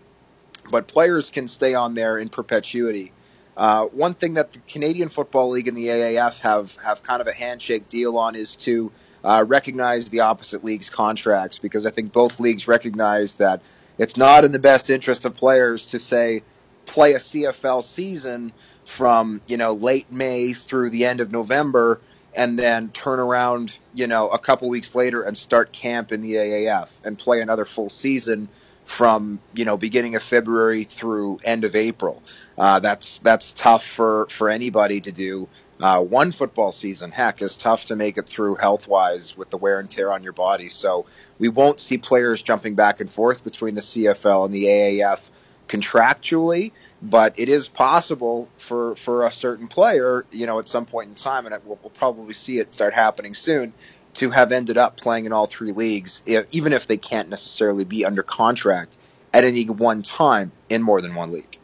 but 0.69 0.87
players 0.87 1.29
can 1.29 1.47
stay 1.47 1.73
on 1.73 1.93
there 1.93 2.17
in 2.17 2.29
perpetuity. 2.29 3.11
Uh, 3.55 3.85
one 3.85 4.13
thing 4.13 4.33
that 4.33 4.51
the 4.51 4.59
Canadian 4.67 5.07
Football 5.07 5.49
League 5.49 5.67
and 5.67 5.77
the 5.77 5.87
AAF 5.87 6.39
have 6.39 6.75
have 6.83 7.03
kind 7.03 7.21
of 7.21 7.27
a 7.27 7.33
handshake 7.33 7.87
deal 7.87 8.17
on 8.17 8.35
is 8.35 8.57
to 8.57 8.91
uh, 9.23 9.45
recognize 9.47 10.09
the 10.09 10.19
opposite 10.19 10.63
leagues' 10.63 10.89
contracts 10.89 11.57
because 11.57 11.85
I 11.85 11.89
think 11.89 12.11
both 12.11 12.39
leagues 12.39 12.67
recognize 12.67 13.35
that 13.35 13.61
it's 13.97 14.17
not 14.17 14.43
in 14.43 14.51
the 14.51 14.59
best 14.59 14.89
interest 14.89 15.23
of 15.23 15.35
players 15.35 15.85
to 15.87 15.99
say 15.99 16.43
play 16.85 17.13
a 17.13 17.17
CFL 17.17 17.83
season 17.83 18.51
from 18.85 19.41
you 19.47 19.57
know 19.57 19.73
late 19.73 20.11
May 20.11 20.53
through 20.53 20.91
the 20.91 21.05
end 21.05 21.19
of 21.19 21.31
November, 21.31 21.99
and 22.35 22.57
then 22.57 22.89
turn 22.89 23.19
around 23.19 23.77
you 23.93 24.07
know 24.07 24.29
a 24.29 24.39
couple 24.39 24.69
weeks 24.69 24.95
later 24.95 25.21
and 25.21 25.37
start 25.37 25.71
camp 25.71 26.11
in 26.11 26.21
the 26.21 26.33
AAF 26.35 26.87
and 27.03 27.17
play 27.17 27.41
another 27.41 27.65
full 27.65 27.89
season 27.89 28.47
from 28.85 29.39
you 29.53 29.65
know 29.65 29.77
beginning 29.77 30.15
of 30.15 30.23
February 30.23 30.83
through 30.83 31.39
end 31.43 31.63
of 31.63 31.75
April. 31.75 32.21
Uh, 32.57 32.79
that's 32.79 33.19
that's 33.19 33.51
tough 33.53 33.85
for 33.85 34.27
for 34.29 34.49
anybody 34.49 35.01
to 35.01 35.11
do. 35.11 35.47
Uh, 35.81 36.01
one 36.01 36.31
football 36.31 36.71
season, 36.71 37.11
heck, 37.11 37.41
is 37.41 37.57
tough 37.57 37.85
to 37.85 37.97
make 37.97 38.17
it 38.17 38.25
through 38.25 38.55
health 38.55 38.87
wise 38.87 39.35
with 39.35 39.49
the 39.49 39.57
wear 39.57 39.77
and 39.77 39.89
tear 39.89 40.09
on 40.09 40.23
your 40.23 40.31
body. 40.31 40.69
So 40.69 41.05
we 41.37 41.49
won't 41.49 41.81
see 41.81 41.97
players 41.97 42.41
jumping 42.41 42.75
back 42.75 43.01
and 43.01 43.11
forth 43.11 43.43
between 43.43 43.75
the 43.75 43.81
CFL 43.81 44.45
and 44.45 44.53
the 44.53 44.65
AAF 44.65 45.19
contractually, 45.67 46.71
but 47.09 47.37
it 47.39 47.49
is 47.49 47.69
possible 47.69 48.49
for 48.57 48.95
for 48.95 49.25
a 49.25 49.31
certain 49.31 49.67
player, 49.67 50.25
you 50.31 50.45
know, 50.45 50.59
at 50.59 50.67
some 50.67 50.85
point 50.85 51.09
in 51.09 51.15
time, 51.15 51.45
and 51.45 51.55
we'll, 51.65 51.79
we'll 51.81 51.91
probably 51.91 52.33
see 52.33 52.59
it 52.59 52.73
start 52.73 52.93
happening 52.93 53.33
soon, 53.33 53.73
to 54.15 54.31
have 54.31 54.51
ended 54.51 54.77
up 54.77 54.97
playing 54.97 55.25
in 55.25 55.33
all 55.33 55.45
three 55.45 55.71
leagues, 55.71 56.21
even 56.51 56.73
if 56.73 56.87
they 56.87 56.97
can't 56.97 57.29
necessarily 57.29 57.83
be 57.83 58.05
under 58.05 58.23
contract 58.23 58.93
at 59.33 59.43
any 59.43 59.65
one 59.65 60.01
time 60.01 60.51
in 60.69 60.81
more 60.81 61.01
than 61.01 61.13
one 61.15 61.31
league. 61.31 61.57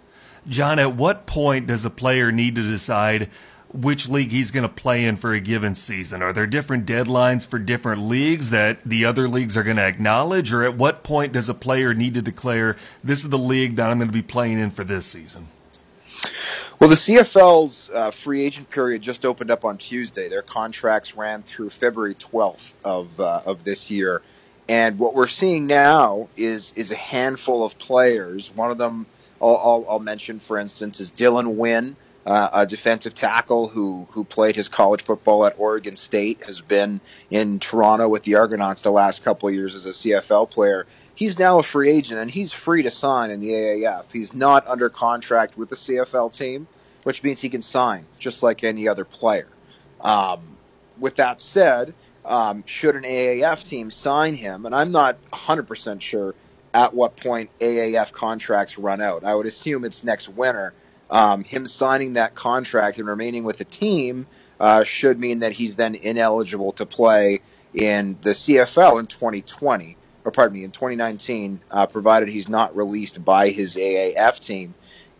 John, 0.47 0.79
at 0.79 0.95
what 0.95 1.25
point 1.25 1.67
does 1.67 1.85
a 1.85 1.89
player 1.89 2.31
need 2.31 2.55
to 2.55 2.63
decide? 2.63 3.29
Which 3.73 4.09
league 4.09 4.31
he's 4.31 4.51
going 4.51 4.63
to 4.63 4.69
play 4.69 5.05
in 5.05 5.15
for 5.15 5.33
a 5.33 5.39
given 5.39 5.75
season? 5.75 6.21
Are 6.21 6.33
there 6.33 6.47
different 6.47 6.85
deadlines 6.85 7.47
for 7.47 7.59
different 7.59 8.03
leagues 8.03 8.49
that 8.49 8.83
the 8.83 9.05
other 9.05 9.27
leagues 9.27 9.55
are 9.57 9.63
going 9.63 9.77
to 9.77 9.85
acknowledge? 9.85 10.51
Or 10.53 10.63
at 10.63 10.75
what 10.75 11.03
point 11.03 11.33
does 11.33 11.49
a 11.49 11.53
player 11.53 11.93
need 11.93 12.13
to 12.15 12.21
declare, 12.21 12.75
this 13.03 13.23
is 13.23 13.29
the 13.29 13.37
league 13.37 13.75
that 13.77 13.89
I'm 13.89 13.99
going 13.99 14.09
to 14.09 14.13
be 14.13 14.21
playing 14.21 14.59
in 14.59 14.71
for 14.71 14.83
this 14.83 15.05
season? 15.05 15.47
Well, 16.79 16.89
the 16.89 16.95
CFL's 16.95 17.89
uh, 17.93 18.11
free 18.11 18.43
agent 18.43 18.69
period 18.69 19.01
just 19.01 19.25
opened 19.25 19.51
up 19.51 19.63
on 19.65 19.77
Tuesday. 19.77 20.27
Their 20.27 20.41
contracts 20.41 21.15
ran 21.15 21.43
through 21.43 21.69
February 21.69 22.15
12th 22.15 22.73
of, 22.83 23.19
uh, 23.19 23.41
of 23.45 23.63
this 23.63 23.91
year. 23.91 24.21
And 24.67 24.97
what 24.97 25.13
we're 25.13 25.27
seeing 25.27 25.67
now 25.67 26.27
is, 26.37 26.73
is 26.75 26.91
a 26.91 26.95
handful 26.95 27.63
of 27.63 27.77
players. 27.77 28.51
One 28.55 28.71
of 28.71 28.77
them 28.77 29.05
I'll, 29.41 29.57
I'll, 29.57 29.85
I'll 29.89 29.99
mention, 29.99 30.39
for 30.39 30.57
instance, 30.57 30.99
is 30.99 31.11
Dylan 31.11 31.55
Wynn 31.55 31.95
uh, 32.25 32.49
a 32.53 32.65
defensive 32.65 33.15
tackle 33.15 33.67
who 33.67 34.07
who 34.11 34.23
played 34.23 34.55
his 34.55 34.69
college 34.69 35.01
football 35.01 35.45
at 35.45 35.55
Oregon 35.57 35.95
State, 35.95 36.43
has 36.45 36.61
been 36.61 37.01
in 37.29 37.59
Toronto 37.59 38.07
with 38.07 38.23
the 38.23 38.35
Argonauts 38.35 38.83
the 38.83 38.91
last 38.91 39.23
couple 39.23 39.49
of 39.49 39.55
years 39.55 39.75
as 39.75 39.85
a 39.85 39.89
CFL 39.89 40.49
player. 40.49 40.85
He's 41.15 41.37
now 41.37 41.59
a 41.59 41.63
free 41.63 41.89
agent 41.89 42.19
and 42.19 42.31
he's 42.31 42.53
free 42.53 42.83
to 42.83 42.89
sign 42.89 43.31
in 43.31 43.39
the 43.39 43.49
AAF. 43.49 44.05
He's 44.11 44.33
not 44.33 44.67
under 44.67 44.89
contract 44.89 45.57
with 45.57 45.69
the 45.69 45.75
CFL 45.75 46.35
team, 46.35 46.67
which 47.03 47.23
means 47.23 47.41
he 47.41 47.49
can 47.49 47.61
sign 47.61 48.05
just 48.17 48.43
like 48.43 48.63
any 48.63 48.87
other 48.87 49.05
player. 49.05 49.47
Um, 49.99 50.39
with 50.99 51.15
that 51.17 51.41
said, 51.41 51.93
um, 52.23 52.63
should 52.65 52.95
an 52.95 53.03
AAF 53.03 53.67
team 53.67 53.91
sign 53.91 54.35
him, 54.35 54.65
and 54.65 54.75
I'm 54.75 54.91
not 54.91 55.17
100% 55.31 56.01
sure 56.01 56.35
at 56.73 56.93
what 56.93 57.17
point 57.17 57.49
AAF 57.59 58.11
contracts 58.11 58.77
run 58.77 59.01
out. 59.01 59.23
I 59.23 59.35
would 59.35 59.47
assume 59.47 59.83
it's 59.83 60.03
next 60.03 60.29
winter 60.29 60.73
um, 61.11 61.43
him 61.43 61.67
signing 61.67 62.13
that 62.13 62.33
contract 62.33 62.97
and 62.97 63.07
remaining 63.07 63.43
with 63.43 63.57
the 63.57 63.65
team 63.65 64.25
uh, 64.59 64.83
should 64.83 65.19
mean 65.19 65.39
that 65.39 65.53
he's 65.53 65.75
then 65.75 65.95
ineligible 65.95 66.71
to 66.73 66.85
play 66.85 67.41
in 67.73 68.17
the 68.21 68.31
CFL 68.31 68.99
in 68.99 69.07
2020, 69.07 69.97
or 70.23 70.31
pardon 70.31 70.57
me, 70.57 70.63
in 70.63 70.71
2019, 70.71 71.59
uh, 71.69 71.85
provided 71.87 72.29
he's 72.29 72.49
not 72.49 72.75
released 72.75 73.23
by 73.23 73.49
his 73.49 73.75
AAF 73.75 74.39
team. 74.39 74.73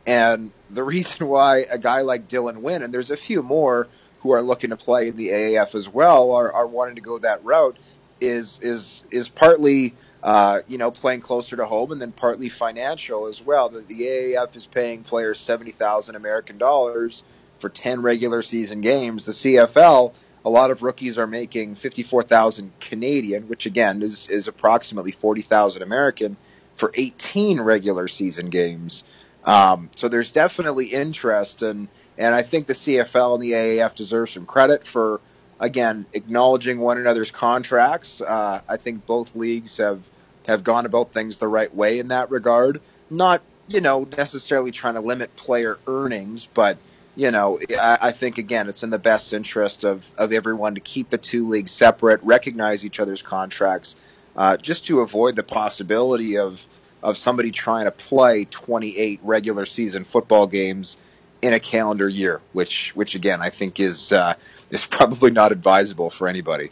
And 0.05 0.51
the 0.69 0.83
reason 0.95 1.27
why 1.27 1.65
a 1.69 1.77
guy 1.77 2.01
like 2.01 2.27
Dylan 2.27 2.57
Wynn, 2.57 2.83
and 2.83 2.93
there's 2.93 3.11
a 3.11 3.17
few 3.17 3.43
more 3.43 3.87
who 4.21 4.31
are 4.31 4.41
looking 4.41 4.69
to 4.69 4.77
play 4.77 5.09
in 5.09 5.17
the 5.17 5.29
AAF 5.29 5.75
as 5.75 5.89
well, 5.89 6.31
are, 6.31 6.51
are 6.53 6.67
wanting 6.67 6.95
to 6.95 7.01
go 7.01 7.17
that 7.19 7.43
route, 7.43 7.77
is 8.19 8.59
is 8.61 9.01
is 9.09 9.29
partly 9.29 9.95
uh, 10.23 10.61
you 10.67 10.77
know, 10.77 10.91
playing 10.91 11.21
closer 11.21 11.55
to 11.55 11.65
home, 11.65 11.91
and 11.91 12.01
then 12.01 12.11
partly 12.11 12.49
financial 12.49 13.27
as 13.27 13.41
well. 13.41 13.69
That 13.69 13.87
the 13.87 14.01
AAF 14.01 14.55
is 14.55 14.65
paying 14.65 15.03
players 15.03 15.39
seventy 15.39 15.71
thousand 15.71 16.15
American 16.15 16.57
dollars 16.57 17.23
for 17.59 17.69
ten 17.69 18.01
regular 18.01 18.41
season 18.41 18.81
games. 18.81 19.25
The 19.25 19.31
CFL, 19.31 20.13
a 20.45 20.49
lot 20.49 20.71
of 20.71 20.83
rookies 20.83 21.17
are 21.17 21.27
making 21.27 21.75
fifty 21.75 22.03
four 22.03 22.21
thousand 22.21 22.71
Canadian, 22.79 23.47
which 23.47 23.65
again 23.65 24.01
is 24.01 24.27
is 24.27 24.47
approximately 24.47 25.11
forty 25.11 25.41
thousand 25.41 25.81
American 25.81 26.37
for 26.75 26.91
eighteen 26.95 27.59
regular 27.59 28.07
season 28.07 28.49
games. 28.49 29.03
Um, 29.43 29.89
so 29.95 30.07
there's 30.07 30.31
definitely 30.31 30.87
interest, 30.87 31.63
and 31.63 31.87
and 32.17 32.35
I 32.35 32.43
think 32.43 32.67
the 32.67 32.73
CFL 32.73 33.35
and 33.35 33.43
the 33.43 33.53
AAF 33.53 33.95
deserve 33.95 34.29
some 34.29 34.45
credit 34.45 34.85
for 34.85 35.19
again 35.59 36.05
acknowledging 36.13 36.79
one 36.79 36.99
another's 36.99 37.31
contracts. 37.31 38.21
Uh, 38.21 38.61
I 38.67 38.77
think 38.77 39.05
both 39.05 39.35
leagues 39.35 39.77
have 39.77 40.07
have 40.47 40.63
gone 40.63 40.85
about 40.85 41.13
things 41.13 41.37
the 41.37 41.47
right 41.47 41.73
way 41.73 41.99
in 41.99 42.09
that 42.09 42.31
regard. 42.31 42.81
Not, 43.09 43.41
you 43.67 43.81
know, 43.81 44.07
necessarily 44.17 44.71
trying 44.71 44.95
to 44.95 45.01
limit 45.01 45.35
player 45.35 45.77
earnings, 45.87 46.47
but 46.53 46.77
you 47.15 47.31
know, 47.31 47.59
I, 47.77 47.97
I, 48.01 48.11
think 48.11 48.37
again, 48.37 48.69
it's 48.69 48.83
in 48.83 48.89
the 48.89 48.97
best 48.97 49.33
interest 49.33 49.83
of, 49.83 50.09
of 50.17 50.31
everyone 50.31 50.75
to 50.75 50.81
keep 50.81 51.09
the 51.09 51.17
two 51.17 51.47
leagues 51.47 51.71
separate, 51.71 52.23
recognize 52.23 52.85
each 52.85 53.01
other's 53.01 53.21
contracts, 53.21 53.97
uh, 54.37 54.55
just 54.57 54.87
to 54.87 55.01
avoid 55.01 55.35
the 55.35 55.43
possibility 55.43 56.37
of 56.37 56.65
of 57.03 57.17
somebody 57.17 57.51
trying 57.51 57.85
to 57.85 57.91
play 57.91 58.45
28 58.45 59.19
regular 59.23 59.65
season 59.65 60.03
football 60.03 60.45
games 60.45 60.97
in 61.41 61.53
a 61.53 61.59
calendar 61.59 62.07
year, 62.07 62.41
which 62.53 62.95
which 62.95 63.15
again 63.15 63.41
I 63.41 63.49
think 63.49 63.79
is 63.79 64.11
uh, 64.11 64.35
is 64.69 64.85
probably 64.87 65.31
not 65.31 65.51
advisable 65.51 66.09
for 66.09 66.27
anybody. 66.27 66.71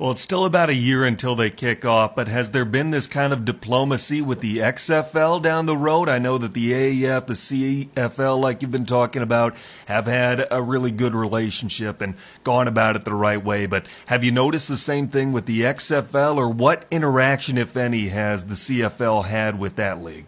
Well, 0.00 0.12
it's 0.12 0.22
still 0.22 0.46
about 0.46 0.70
a 0.70 0.74
year 0.74 1.04
until 1.04 1.36
they 1.36 1.50
kick 1.50 1.84
off, 1.84 2.16
but 2.16 2.26
has 2.26 2.52
there 2.52 2.64
been 2.64 2.90
this 2.90 3.06
kind 3.06 3.34
of 3.34 3.44
diplomacy 3.44 4.22
with 4.22 4.40
the 4.40 4.56
XFL 4.56 5.42
down 5.42 5.66
the 5.66 5.76
road? 5.76 6.08
I 6.08 6.18
know 6.18 6.38
that 6.38 6.54
the 6.54 6.72
AAF, 6.72 7.26
the 7.26 7.34
CFL, 7.34 8.40
like 8.40 8.62
you've 8.62 8.70
been 8.70 8.86
talking 8.86 9.20
about, 9.20 9.54
have 9.88 10.06
had 10.06 10.46
a 10.50 10.62
really 10.62 10.90
good 10.90 11.14
relationship 11.14 12.00
and 12.00 12.14
gone 12.44 12.66
about 12.66 12.96
it 12.96 13.04
the 13.04 13.12
right 13.12 13.44
way. 13.44 13.66
But 13.66 13.84
have 14.06 14.24
you 14.24 14.32
noticed 14.32 14.70
the 14.70 14.78
same 14.78 15.06
thing 15.06 15.32
with 15.32 15.44
the 15.44 15.60
XFL, 15.60 16.38
or 16.38 16.48
what 16.48 16.86
interaction, 16.90 17.58
if 17.58 17.76
any, 17.76 18.08
has 18.08 18.46
the 18.46 18.54
CFL 18.54 19.26
had 19.26 19.58
with 19.58 19.76
that 19.76 20.02
league? 20.02 20.24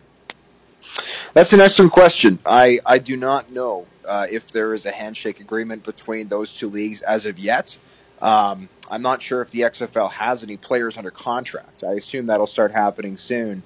That's 1.33 1.55
an 1.55 1.63
excellent 1.63 1.93
question. 1.93 2.39
I, 2.45 2.79
I 2.85 2.99
do 2.99 3.17
not 3.17 3.51
know 3.51 3.87
uh, 4.07 4.27
if 4.31 4.53
there 4.53 4.75
is 4.75 4.85
a 4.85 4.93
handshake 4.93 5.41
agreement 5.41 5.83
between 5.83 6.29
those 6.29 6.53
two 6.53 6.69
leagues 6.69 7.01
as 7.01 7.25
of 7.25 7.39
yet. 7.39 7.79
Um, 8.23 8.69
I'm 8.91 9.03
not 9.03 9.21
sure 9.21 9.43
if 9.43 9.51
the 9.51 9.63
XFL 9.63 10.11
has 10.13 10.43
any 10.43 10.57
players 10.57 10.97
under 10.97 11.11
contract. 11.11 11.83
I 11.83 11.93
assume 11.95 12.27
that'll 12.27 12.47
start 12.47 12.73
happening 12.73 13.19
soon. 13.19 13.63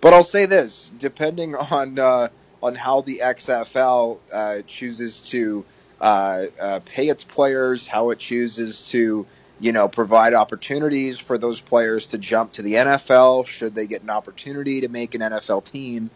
But 0.00 0.14
I'll 0.14 0.22
say 0.22 0.46
this: 0.46 0.90
depending 0.98 1.54
on 1.70 1.98
uh, 1.98 2.28
on 2.62 2.74
how 2.74 3.02
the 3.02 3.20
XFL 3.22 4.18
uh, 4.32 4.62
chooses 4.66 5.18
to 5.20 5.64
uh, 6.00 6.46
uh, 6.60 6.80
pay 6.84 7.08
its 7.08 7.24
players, 7.24 7.86
how 7.86 8.10
it 8.10 8.18
chooses 8.18 8.88
to 8.90 9.26
you 9.58 9.72
know 9.72 9.88
provide 9.88 10.34
opportunities 10.34 11.18
for 11.18 11.36
those 11.36 11.60
players 11.60 12.06
to 12.08 12.18
jump 12.18 12.52
to 12.52 12.62
the 12.62 12.74
NFL, 12.74 13.46
should 13.46 13.74
they 13.74 13.86
get 13.86 14.02
an 14.02 14.10
opportunity 14.10 14.80
to 14.82 14.88
make 14.88 15.14
an 15.14 15.22
NFL 15.22 15.64
team, 15.64 16.10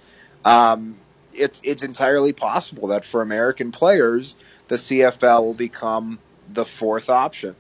um, 0.45 0.97
it's 1.35 1.61
it's 1.65 1.83
entirely 1.83 2.33
possible 2.33 2.89
that 2.89 3.05
for 3.05 3.23
American 3.23 3.73
players, 3.73 4.37
the 4.69 4.77
CFL 4.77 5.43
will 5.43 5.55
become 5.55 6.19
the 6.53 6.65
fourth 6.65 7.09
option. 7.11 7.57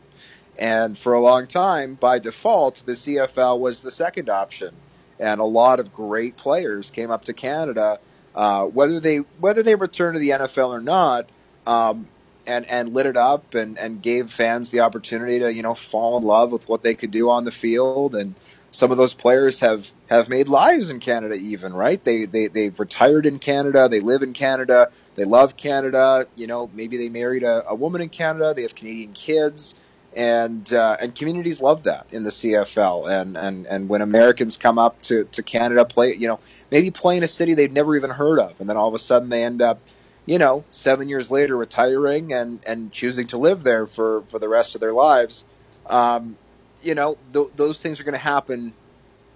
And 0.60 0.96
for 0.96 1.14
a 1.14 1.20
long 1.20 1.46
time, 1.46 1.94
by 1.94 2.18
default, 2.18 2.82
the 2.84 2.92
CFL 2.92 3.58
was 3.58 3.80
the 3.80 3.90
second 3.90 4.28
option. 4.28 4.74
And 5.18 5.40
a 5.40 5.44
lot 5.44 5.80
of 5.80 5.94
great 5.94 6.36
players 6.36 6.90
came 6.90 7.10
up 7.10 7.24
to 7.24 7.32
Canada, 7.32 7.98
uh, 8.34 8.66
whether 8.66 9.00
they 9.00 9.18
whether 9.40 9.62
they 9.62 9.74
returned 9.74 10.14
to 10.14 10.20
the 10.20 10.30
NFL 10.30 10.68
or 10.68 10.80
not, 10.80 11.28
um, 11.66 12.06
and 12.46 12.66
and 12.66 12.94
lit 12.94 13.06
it 13.06 13.16
up 13.16 13.54
and, 13.54 13.78
and 13.78 14.02
gave 14.02 14.30
fans 14.30 14.70
the 14.70 14.80
opportunity 14.80 15.38
to 15.40 15.52
you 15.52 15.62
know 15.62 15.74
fall 15.74 16.18
in 16.18 16.24
love 16.24 16.52
with 16.52 16.68
what 16.68 16.82
they 16.82 16.94
could 16.94 17.10
do 17.10 17.30
on 17.30 17.44
the 17.44 17.52
field. 17.52 18.14
And 18.14 18.34
some 18.70 18.90
of 18.90 18.98
those 18.98 19.14
players 19.14 19.60
have 19.60 19.90
have 20.08 20.28
made 20.28 20.48
lives 20.48 20.90
in 20.90 21.00
Canada, 21.00 21.34
even 21.34 21.72
right. 21.74 22.02
They 22.02 22.24
they 22.26 22.48
they've 22.48 22.78
retired 22.78 23.26
in 23.26 23.38
Canada. 23.38 23.88
They 23.88 24.00
live 24.00 24.22
in 24.22 24.32
Canada. 24.32 24.90
They 25.16 25.24
love 25.24 25.56
Canada. 25.56 26.26
You 26.34 26.46
know, 26.46 26.70
maybe 26.72 26.96
they 26.96 27.10
married 27.10 27.42
a, 27.42 27.66
a 27.68 27.74
woman 27.74 28.00
in 28.00 28.08
Canada. 28.08 28.54
They 28.54 28.62
have 28.62 28.74
Canadian 28.74 29.12
kids 29.12 29.74
and 30.16 30.72
uh, 30.72 30.96
and 31.00 31.14
communities 31.14 31.60
love 31.60 31.84
that 31.84 32.06
in 32.10 32.24
the 32.24 32.30
CFL. 32.30 33.08
And, 33.10 33.36
and 33.36 33.66
and 33.66 33.88
when 33.88 34.02
Americans 34.02 34.56
come 34.56 34.78
up 34.78 35.00
to, 35.02 35.24
to 35.24 35.42
Canada, 35.42 35.84
play 35.84 36.14
you 36.14 36.26
know 36.26 36.40
maybe 36.70 36.90
play 36.90 37.16
in 37.16 37.22
a 37.22 37.28
city 37.28 37.54
they've 37.54 37.72
never 37.72 37.96
even 37.96 38.10
heard 38.10 38.38
of, 38.38 38.60
and 38.60 38.68
then 38.68 38.76
all 38.76 38.88
of 38.88 38.94
a 38.94 38.98
sudden 38.98 39.28
they 39.28 39.44
end 39.44 39.62
up, 39.62 39.80
you 40.26 40.38
know, 40.38 40.64
seven 40.70 41.08
years 41.08 41.30
later 41.30 41.56
retiring 41.56 42.32
and 42.32 42.60
and 42.66 42.92
choosing 42.92 43.26
to 43.28 43.38
live 43.38 43.62
there 43.62 43.86
for 43.86 44.22
for 44.22 44.38
the 44.38 44.48
rest 44.48 44.74
of 44.74 44.80
their 44.80 44.92
lives. 44.92 45.44
Um, 45.86 46.36
you 46.82 46.94
know, 46.94 47.16
th- 47.32 47.48
those 47.56 47.82
things 47.82 48.00
are 48.00 48.04
going 48.04 48.12
to 48.12 48.18
happen 48.18 48.72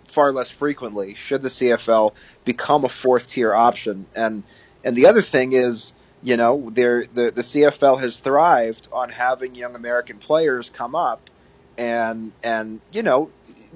far 0.07 0.33
less 0.33 0.51
frequently 0.51 1.15
should 1.15 1.43
the 1.43 1.49
CFL 1.49 2.15
become 2.45 2.85
a 2.85 2.89
fourth 2.89 3.29
tier 3.29 3.55
option. 3.55 4.07
And 4.15 4.43
and 4.85 4.97
the 4.97 5.07
other 5.07 5.23
thing 5.23 5.53
is 5.53 5.93
you 6.25 6.39
know, 6.39 6.71
the 6.71 7.07
the 7.13 7.43
CFL 7.43 8.01
has 8.01 8.19
thrived 8.19 8.89
on 8.91 9.11
having 9.11 9.55
young 9.55 9.77
American 9.77 10.17
players 10.17 10.71
come 10.71 10.95
up, 10.95 11.21
and 11.77 12.33
and 12.43 12.81
you 12.93 13.03
know, 13.03 13.31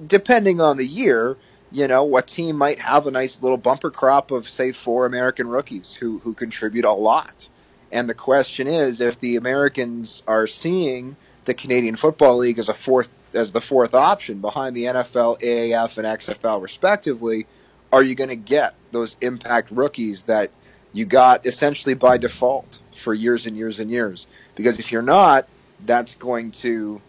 depending 0.07 0.59
on 0.59 0.77
the 0.77 0.85
year, 0.85 1.37
you 1.71 1.87
know, 1.87 2.17
a 2.17 2.23
team 2.23 2.57
might 2.57 2.79
have 2.79 3.05
a 3.05 3.11
nice 3.11 3.43
little 3.43 3.57
bumper 3.57 3.91
crop 3.91 4.31
of 4.31 4.49
say 4.49 4.71
four 4.71 5.05
American 5.05 5.47
rookies 5.47 5.93
who 5.93 6.17
who 6.19 6.33
contribute 6.33 6.85
a 6.85 6.91
lot. 6.91 7.47
And 7.91 8.09
the 8.09 8.15
question 8.15 8.65
is, 8.65 8.99
if 8.99 9.19
the 9.19 9.35
Americans 9.35 10.23
are 10.27 10.47
seeing 10.47 11.15
the 11.45 11.53
Canadian 11.53 11.95
Football 11.95 12.37
League 12.37 12.57
as 12.57 12.67
a 12.67 12.73
fourth 12.73 13.09
as 13.35 13.51
the 13.51 13.61
fourth 13.61 13.93
option 13.93 14.39
behind 14.39 14.75
the 14.75 14.85
NFL, 14.85 15.39
AAF, 15.39 15.99
and 15.99 16.07
XFL 16.07 16.63
respectively, 16.63 17.45
are 17.93 18.01
you 18.01 18.15
going 18.15 18.31
to 18.31 18.35
get 18.35 18.73
those 18.91 19.17
impact 19.21 19.69
rookies 19.69 20.23
that 20.23 20.49
you 20.93 21.05
got 21.05 21.45
essentially 21.45 21.93
by 21.93 22.17
default 22.17 22.79
for 22.95 23.13
years 23.13 23.45
and 23.45 23.55
years 23.55 23.79
and 23.79 23.89
years. 23.89 24.27
Because 24.55 24.79
if 24.79 24.91
you're 24.91 25.01
not, 25.01 25.47
that's 25.85 26.15
going 26.15 26.51
to 26.51 27.01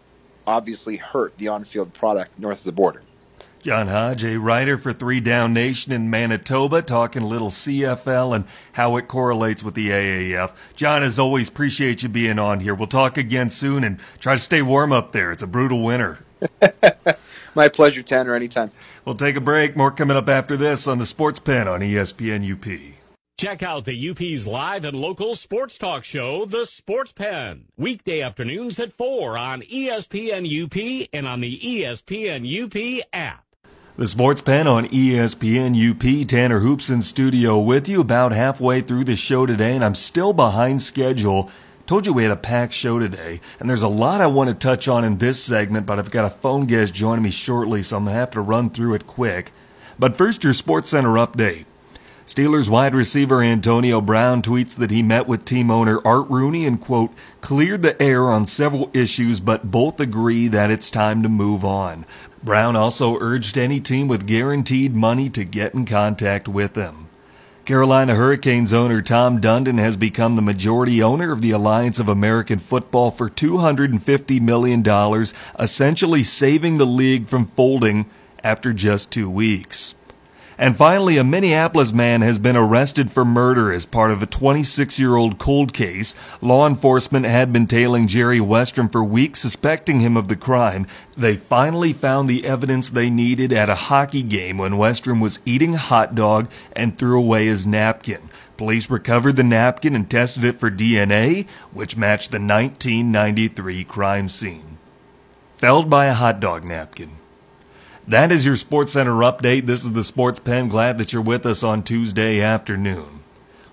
obviously 0.47 0.97
hurt 0.97 1.37
the 1.37 1.47
on 1.49 1.63
field 1.63 1.93
product 1.93 2.37
north 2.39 2.59
of 2.59 2.63
the 2.63 2.71
border. 2.71 3.01
John 3.61 3.89
Hodge, 3.89 4.23
a 4.23 4.37
writer 4.37 4.75
for 4.75 4.91
Three 4.91 5.19
Down 5.19 5.53
Nation 5.53 5.91
in 5.91 6.09
Manitoba, 6.09 6.81
talking 6.81 7.21
a 7.21 7.27
little 7.27 7.49
CFL 7.49 8.35
and 8.35 8.45
how 8.73 8.97
it 8.97 9.07
correlates 9.07 9.63
with 9.63 9.75
the 9.75 9.89
AAF. 9.89 10.55
John, 10.75 11.03
as 11.03 11.19
always, 11.19 11.49
appreciate 11.49 12.01
you 12.01 12.09
being 12.09 12.39
on 12.39 12.61
here. 12.61 12.73
We'll 12.73 12.87
talk 12.87 13.17
again 13.19 13.51
soon 13.51 13.83
and 13.83 13.99
try 14.19 14.33
to 14.33 14.39
stay 14.39 14.63
warm 14.63 14.91
up 14.91 15.11
there. 15.11 15.31
It's 15.31 15.43
a 15.43 15.47
brutal 15.47 15.83
winter. 15.83 16.25
My 17.55 17.69
pleasure, 17.69 18.01
Tanner, 18.01 18.33
anytime. 18.33 18.71
We'll 19.05 19.13
take 19.13 19.35
a 19.35 19.41
break. 19.41 19.75
More 19.75 19.91
coming 19.91 20.17
up 20.17 20.27
after 20.27 20.57
this 20.57 20.87
on 20.87 20.97
the 20.97 21.05
Sports 21.05 21.39
Pen 21.39 21.67
on 21.67 21.81
ESPN 21.81 22.51
UP. 22.51 23.00
Check 23.41 23.63
out 23.63 23.85
the 23.85 24.09
UP's 24.11 24.45
live 24.45 24.85
and 24.85 24.95
local 24.95 25.33
sports 25.33 25.79
talk 25.79 26.03
show, 26.03 26.45
The 26.45 26.63
Sports 26.63 27.11
Pen, 27.11 27.65
weekday 27.75 28.21
afternoons 28.21 28.77
at 28.77 28.93
4 28.93 29.35
on 29.35 29.63
ESPN 29.63 30.45
UP 30.45 31.09
and 31.11 31.27
on 31.27 31.41
the 31.41 31.57
ESPN 31.57 32.45
UP 32.45 33.03
app. 33.11 33.43
The 33.97 34.07
Sports 34.07 34.41
Pen 34.41 34.67
on 34.67 34.85
ESPN 34.89 35.73
UP. 35.73 36.27
Tanner 36.27 36.59
Hoops 36.59 36.91
in 36.91 37.01
studio 37.01 37.57
with 37.57 37.89
you 37.89 37.99
about 37.99 38.31
halfway 38.31 38.79
through 38.79 39.05
the 39.05 39.15
show 39.15 39.47
today, 39.47 39.73
and 39.73 39.83
I'm 39.83 39.95
still 39.95 40.33
behind 40.33 40.83
schedule. 40.83 41.49
Told 41.87 42.05
you 42.05 42.13
we 42.13 42.21
had 42.21 42.31
a 42.31 42.37
packed 42.37 42.73
show 42.73 42.99
today, 42.99 43.41
and 43.59 43.67
there's 43.67 43.81
a 43.81 43.87
lot 43.87 44.21
I 44.21 44.27
want 44.27 44.49
to 44.49 44.53
touch 44.53 44.87
on 44.87 45.03
in 45.03 45.17
this 45.17 45.43
segment, 45.43 45.87
but 45.87 45.97
I've 45.97 46.11
got 46.11 46.25
a 46.25 46.29
phone 46.29 46.67
guest 46.67 46.93
joining 46.93 47.23
me 47.23 47.31
shortly, 47.31 47.81
so 47.81 47.97
I'm 47.97 48.03
going 48.03 48.13
to 48.13 48.19
have 48.19 48.29
to 48.31 48.39
run 48.41 48.69
through 48.69 48.93
it 48.93 49.07
quick. 49.07 49.51
But 49.97 50.15
first, 50.15 50.43
your 50.43 50.53
Sports 50.53 50.91
Center 50.91 51.13
update. 51.13 51.65
Steelers 52.31 52.69
wide 52.69 52.95
receiver 52.95 53.43
Antonio 53.43 53.99
Brown 53.99 54.41
tweets 54.41 54.73
that 54.77 54.89
he 54.89 55.03
met 55.03 55.27
with 55.27 55.43
team 55.43 55.69
owner 55.69 55.99
Art 56.07 56.29
Rooney 56.29 56.65
and, 56.65 56.79
quote, 56.79 57.11
cleared 57.41 57.81
the 57.81 58.01
air 58.01 58.31
on 58.31 58.45
several 58.45 58.89
issues, 58.93 59.41
but 59.41 59.69
both 59.69 59.99
agree 59.99 60.47
that 60.47 60.71
it's 60.71 60.89
time 60.89 61.23
to 61.23 61.27
move 61.27 61.65
on. 61.65 62.05
Brown 62.41 62.77
also 62.77 63.19
urged 63.19 63.57
any 63.57 63.81
team 63.81 64.07
with 64.07 64.25
guaranteed 64.25 64.95
money 64.95 65.29
to 65.29 65.43
get 65.43 65.73
in 65.73 65.85
contact 65.85 66.47
with 66.47 66.73
them. 66.73 67.09
Carolina 67.65 68.15
Hurricanes 68.15 68.71
owner 68.71 69.01
Tom 69.01 69.41
Dundon 69.41 69.79
has 69.79 69.97
become 69.97 70.37
the 70.37 70.41
majority 70.41 71.03
owner 71.03 71.33
of 71.33 71.41
the 71.41 71.51
Alliance 71.51 71.99
of 71.99 72.07
American 72.07 72.59
Football 72.59 73.11
for 73.11 73.29
$250 73.29 74.39
million, 74.39 75.25
essentially 75.59 76.23
saving 76.23 76.77
the 76.77 76.85
league 76.85 77.27
from 77.27 77.45
folding 77.45 78.09
after 78.41 78.71
just 78.71 79.11
two 79.11 79.29
weeks. 79.29 79.95
And 80.61 80.77
finally, 80.77 81.17
a 81.17 81.23
Minneapolis 81.23 81.91
man 81.91 82.21
has 82.21 82.37
been 82.37 82.55
arrested 82.55 83.11
for 83.11 83.25
murder 83.25 83.71
as 83.71 83.87
part 83.87 84.11
of 84.11 84.21
a 84.21 84.27
26 84.27 84.99
year 84.99 85.15
old 85.15 85.39
cold 85.39 85.73
case. 85.73 86.13
Law 86.39 86.67
enforcement 86.67 87.25
had 87.25 87.51
been 87.51 87.65
tailing 87.65 88.05
Jerry 88.05 88.37
Westrom 88.37 88.91
for 88.91 89.03
weeks, 89.03 89.39
suspecting 89.39 90.01
him 90.01 90.15
of 90.15 90.27
the 90.27 90.35
crime. 90.35 90.85
They 91.17 91.35
finally 91.35 91.93
found 91.93 92.29
the 92.29 92.45
evidence 92.45 92.91
they 92.91 93.09
needed 93.09 93.51
at 93.51 93.71
a 93.71 93.89
hockey 93.89 94.21
game 94.21 94.59
when 94.59 94.73
Westrom 94.73 95.19
was 95.19 95.39
eating 95.47 95.73
a 95.73 95.79
hot 95.79 96.13
dog 96.13 96.47
and 96.73 96.95
threw 96.95 97.17
away 97.17 97.47
his 97.47 97.65
napkin. 97.65 98.29
Police 98.55 98.87
recovered 98.87 99.37
the 99.37 99.43
napkin 99.43 99.95
and 99.95 100.07
tested 100.07 100.45
it 100.45 100.57
for 100.57 100.69
DNA, 100.69 101.47
which 101.73 101.97
matched 101.97 102.29
the 102.29 102.37
1993 102.37 103.83
crime 103.85 104.29
scene. 104.29 104.77
Felled 105.55 105.89
by 105.89 106.05
a 106.05 106.13
hot 106.13 106.39
dog 106.39 106.63
napkin. 106.63 107.17
That 108.11 108.33
is 108.33 108.45
your 108.45 108.57
Sports 108.57 108.91
Center 108.91 109.13
update. 109.19 109.67
This 109.67 109.85
is 109.85 109.93
the 109.93 110.03
Sports 110.03 110.37
Pen. 110.37 110.67
Glad 110.67 110.97
that 110.97 111.13
you're 111.13 111.21
with 111.21 111.45
us 111.45 111.63
on 111.63 111.81
Tuesday 111.81 112.41
afternoon. 112.41 113.23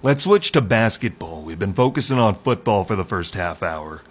Let's 0.00 0.22
switch 0.22 0.52
to 0.52 0.60
basketball. 0.60 1.42
We've 1.42 1.58
been 1.58 1.74
focusing 1.74 2.20
on 2.20 2.36
football 2.36 2.84
for 2.84 2.94
the 2.94 3.04
first 3.04 3.34
half 3.34 3.64
hour. 3.64 4.02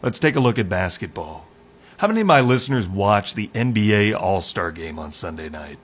Let's 0.00 0.20
take 0.20 0.36
a 0.36 0.40
look 0.40 0.56
at 0.56 0.68
basketball. 0.68 1.48
How 1.96 2.06
many 2.06 2.20
of 2.20 2.28
my 2.28 2.40
listeners 2.40 2.86
watched 2.86 3.34
the 3.34 3.48
NBA 3.48 4.14
All 4.14 4.40
Star 4.40 4.70
game 4.70 5.00
on 5.00 5.10
Sunday 5.10 5.48
night? 5.48 5.80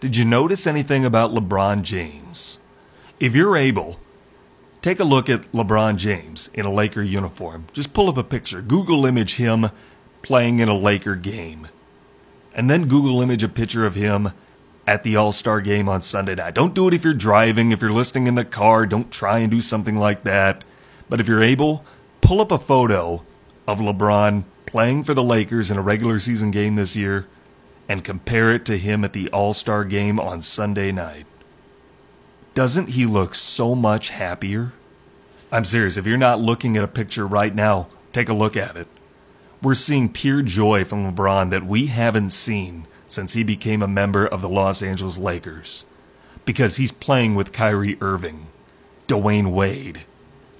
Did 0.00 0.16
you 0.16 0.24
notice 0.24 0.66
anything 0.66 1.04
about 1.04 1.34
LeBron 1.34 1.82
James? 1.82 2.60
If 3.20 3.36
you're 3.36 3.58
able, 3.58 4.00
take 4.80 5.00
a 5.00 5.04
look 5.04 5.28
at 5.28 5.52
LeBron 5.52 5.96
James 5.96 6.48
in 6.54 6.64
a 6.64 6.72
Laker 6.72 7.02
uniform. 7.02 7.66
Just 7.74 7.92
pull 7.92 8.08
up 8.08 8.16
a 8.16 8.24
picture. 8.24 8.62
Google 8.62 9.04
image 9.04 9.36
him 9.36 9.66
playing 10.22 10.60
in 10.60 10.70
a 10.70 10.74
Laker 10.74 11.14
game 11.14 11.68
and 12.58 12.68
then 12.68 12.88
Google 12.88 13.22
image 13.22 13.44
a 13.44 13.48
picture 13.48 13.86
of 13.86 13.94
him 13.94 14.32
at 14.84 15.04
the 15.04 15.14
All 15.14 15.30
Star 15.30 15.60
game 15.60 15.88
on 15.88 16.00
Sunday 16.00 16.34
night. 16.34 16.54
Don't 16.54 16.74
do 16.74 16.88
it 16.88 16.92
if 16.92 17.04
you're 17.04 17.14
driving, 17.14 17.70
if 17.70 17.80
you're 17.80 17.92
listening 17.92 18.26
in 18.26 18.34
the 18.34 18.44
car. 18.44 18.84
Don't 18.84 19.12
try 19.12 19.38
and 19.38 19.48
do 19.48 19.60
something 19.60 19.94
like 19.94 20.24
that. 20.24 20.64
But 21.08 21.20
if 21.20 21.28
you're 21.28 21.42
able, 21.42 21.84
pull 22.20 22.40
up 22.40 22.50
a 22.50 22.58
photo 22.58 23.22
of 23.68 23.78
LeBron 23.78 24.42
playing 24.66 25.04
for 25.04 25.14
the 25.14 25.22
Lakers 25.22 25.70
in 25.70 25.78
a 25.78 25.82
regular 25.82 26.18
season 26.18 26.50
game 26.50 26.74
this 26.74 26.96
year 26.96 27.28
and 27.88 28.02
compare 28.02 28.52
it 28.52 28.64
to 28.64 28.76
him 28.76 29.04
at 29.04 29.12
the 29.12 29.30
All 29.30 29.54
Star 29.54 29.84
game 29.84 30.18
on 30.18 30.42
Sunday 30.42 30.90
night. 30.90 31.26
Doesn't 32.54 32.88
he 32.88 33.06
look 33.06 33.36
so 33.36 33.76
much 33.76 34.08
happier? 34.08 34.72
I'm 35.52 35.64
serious. 35.64 35.96
If 35.96 36.08
you're 36.08 36.18
not 36.18 36.40
looking 36.40 36.76
at 36.76 36.82
a 36.82 36.88
picture 36.88 37.24
right 37.24 37.54
now, 37.54 37.86
take 38.12 38.28
a 38.28 38.34
look 38.34 38.56
at 38.56 38.76
it 38.76 38.88
we're 39.62 39.74
seeing 39.74 40.08
pure 40.08 40.42
joy 40.42 40.84
from 40.84 41.12
LeBron 41.12 41.50
that 41.50 41.66
we 41.66 41.86
haven't 41.86 42.30
seen 42.30 42.86
since 43.06 43.32
he 43.32 43.42
became 43.42 43.82
a 43.82 43.88
member 43.88 44.26
of 44.26 44.40
the 44.40 44.48
Los 44.48 44.82
Angeles 44.82 45.18
Lakers. 45.18 45.84
Because 46.44 46.76
he's 46.76 46.92
playing 46.92 47.34
with 47.34 47.52
Kyrie 47.52 47.98
Irving, 48.00 48.46
Dwyane 49.08 49.50
Wade, 49.50 50.02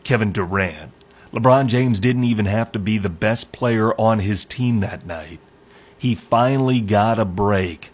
Kevin 0.03 0.33
Durant. 0.33 0.93
LeBron 1.33 1.67
James 1.67 2.01
didn't 2.01 2.25
even 2.25 2.47
have 2.47 2.73
to 2.73 2.79
be 2.79 2.99
the 2.99 3.11
best 3.11 3.53
player 3.53 3.93
on 4.01 4.21
his 4.21 4.45
team 4.45 4.81
that 4.81 5.07
night. 5.07 5.39
He 5.97 6.15
finally 6.15 6.81
got 6.81 7.19
a 7.19 7.25
break 7.25 7.91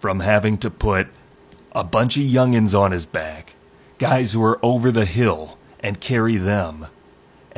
from 0.00 0.20
having 0.20 0.58
to 0.58 0.70
put 0.70 1.08
a 1.72 1.84
bunch 1.84 2.16
of 2.16 2.24
youngins 2.24 2.78
on 2.78 2.92
his 2.92 3.06
back, 3.06 3.54
guys 3.98 4.32
who 4.32 4.42
are 4.42 4.58
over 4.62 4.90
the 4.90 5.04
hill, 5.04 5.58
and 5.78 6.00
carry 6.00 6.36
them 6.36 6.86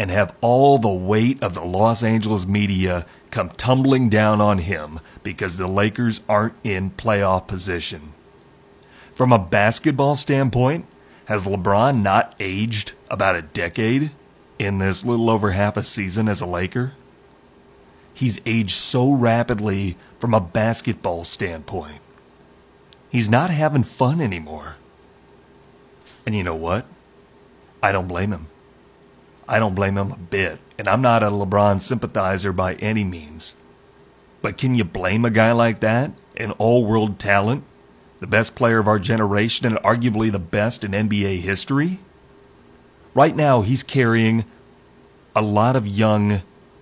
and 0.02 0.10
have 0.10 0.34
all 0.40 0.78
the 0.78 0.88
weight 0.88 1.40
of 1.40 1.54
the 1.54 1.64
Los 1.64 2.02
Angeles 2.02 2.44
media 2.44 3.06
come 3.30 3.50
tumbling 3.50 4.08
down 4.08 4.40
on 4.40 4.58
him 4.58 4.98
because 5.22 5.58
the 5.58 5.68
Lakers 5.68 6.22
aren't 6.28 6.54
in 6.64 6.90
playoff 6.90 7.46
position. 7.46 8.12
From 9.14 9.32
a 9.32 9.38
basketball 9.38 10.16
standpoint, 10.16 10.86
has 11.26 11.44
LeBron 11.44 12.02
not 12.02 12.34
aged 12.40 12.94
about 13.08 13.36
a 13.36 13.42
decade 13.42 14.10
in 14.58 14.78
this 14.78 15.04
little 15.04 15.30
over 15.30 15.52
half 15.52 15.76
a 15.76 15.84
season 15.84 16.28
as 16.28 16.40
a 16.40 16.46
Laker? 16.46 16.94
He's 18.12 18.40
aged 18.44 18.74
so 18.74 19.12
rapidly 19.12 19.96
from 20.18 20.34
a 20.34 20.40
basketball 20.40 21.22
standpoint. 21.22 22.00
He's 23.08 23.28
not 23.28 23.50
having 23.50 23.84
fun 23.84 24.20
anymore. 24.20 24.74
And 26.26 26.34
you 26.34 26.42
know 26.42 26.56
what? 26.56 26.86
I 27.80 27.92
don't 27.92 28.08
blame 28.08 28.32
him. 28.32 28.48
I 29.52 29.58
don't 29.58 29.74
blame 29.74 29.98
him 29.98 30.10
a 30.10 30.16
bit, 30.16 30.60
and 30.78 30.88
I'm 30.88 31.02
not 31.02 31.22
a 31.22 31.26
LeBron 31.26 31.82
sympathizer 31.82 32.54
by 32.54 32.72
any 32.76 33.04
means. 33.04 33.54
But 34.40 34.56
can 34.56 34.74
you 34.74 34.82
blame 34.82 35.26
a 35.26 35.30
guy 35.30 35.52
like 35.52 35.80
that, 35.80 36.10
an 36.38 36.52
all 36.52 36.86
world 36.86 37.18
talent, 37.18 37.62
the 38.20 38.26
best 38.26 38.54
player 38.54 38.78
of 38.78 38.88
our 38.88 38.98
generation, 38.98 39.66
and 39.66 39.76
arguably 39.84 40.32
the 40.32 40.38
best 40.38 40.84
in 40.84 40.92
NBA 40.92 41.40
history? 41.40 41.98
Right 43.14 43.36
now, 43.36 43.60
he's 43.60 43.82
carrying 43.82 44.46
a 45.36 45.42
lot 45.42 45.76
of 45.76 45.86
young 45.86 46.40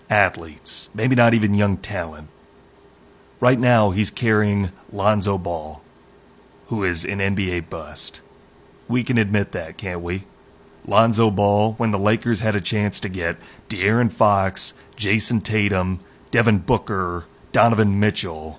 athletes, 0.08 0.90
maybe 0.94 1.16
not 1.16 1.34
even 1.34 1.54
young 1.54 1.76
talent. 1.76 2.28
Right 3.40 3.58
now, 3.58 3.90
he's 3.90 4.10
carrying 4.10 4.70
Lonzo 4.92 5.38
Ball, 5.38 5.82
who 6.68 6.84
is 6.84 7.04
an 7.04 7.18
NBA 7.18 7.68
bust. 7.68 8.20
We 8.86 9.02
can 9.02 9.18
admit 9.18 9.50
that, 9.50 9.76
can't 9.76 10.02
we? 10.02 10.26
Lonzo 10.90 11.30
Ball 11.30 11.74
when 11.74 11.92
the 11.92 12.00
Lakers 12.00 12.40
had 12.40 12.56
a 12.56 12.60
chance 12.60 12.98
to 12.98 13.08
get 13.08 13.36
De'Aaron 13.68 14.10
Fox, 14.10 14.74
Jayson 14.96 15.40
Tatum, 15.40 16.00
Devin 16.32 16.58
Booker, 16.58 17.26
Donovan 17.52 18.00
Mitchell. 18.00 18.58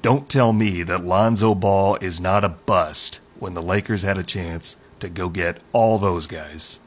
Don't 0.00 0.30
tell 0.30 0.54
me 0.54 0.82
that 0.82 1.04
Lonzo 1.04 1.54
Ball 1.54 1.96
is 1.96 2.22
not 2.22 2.42
a 2.42 2.48
bust 2.48 3.20
when 3.38 3.52
the 3.52 3.62
Lakers 3.62 4.00
had 4.00 4.16
a 4.16 4.22
chance 4.22 4.78
to 5.00 5.10
go 5.10 5.28
get 5.28 5.58
all 5.74 5.98
those 5.98 6.26
guys. 6.26 6.80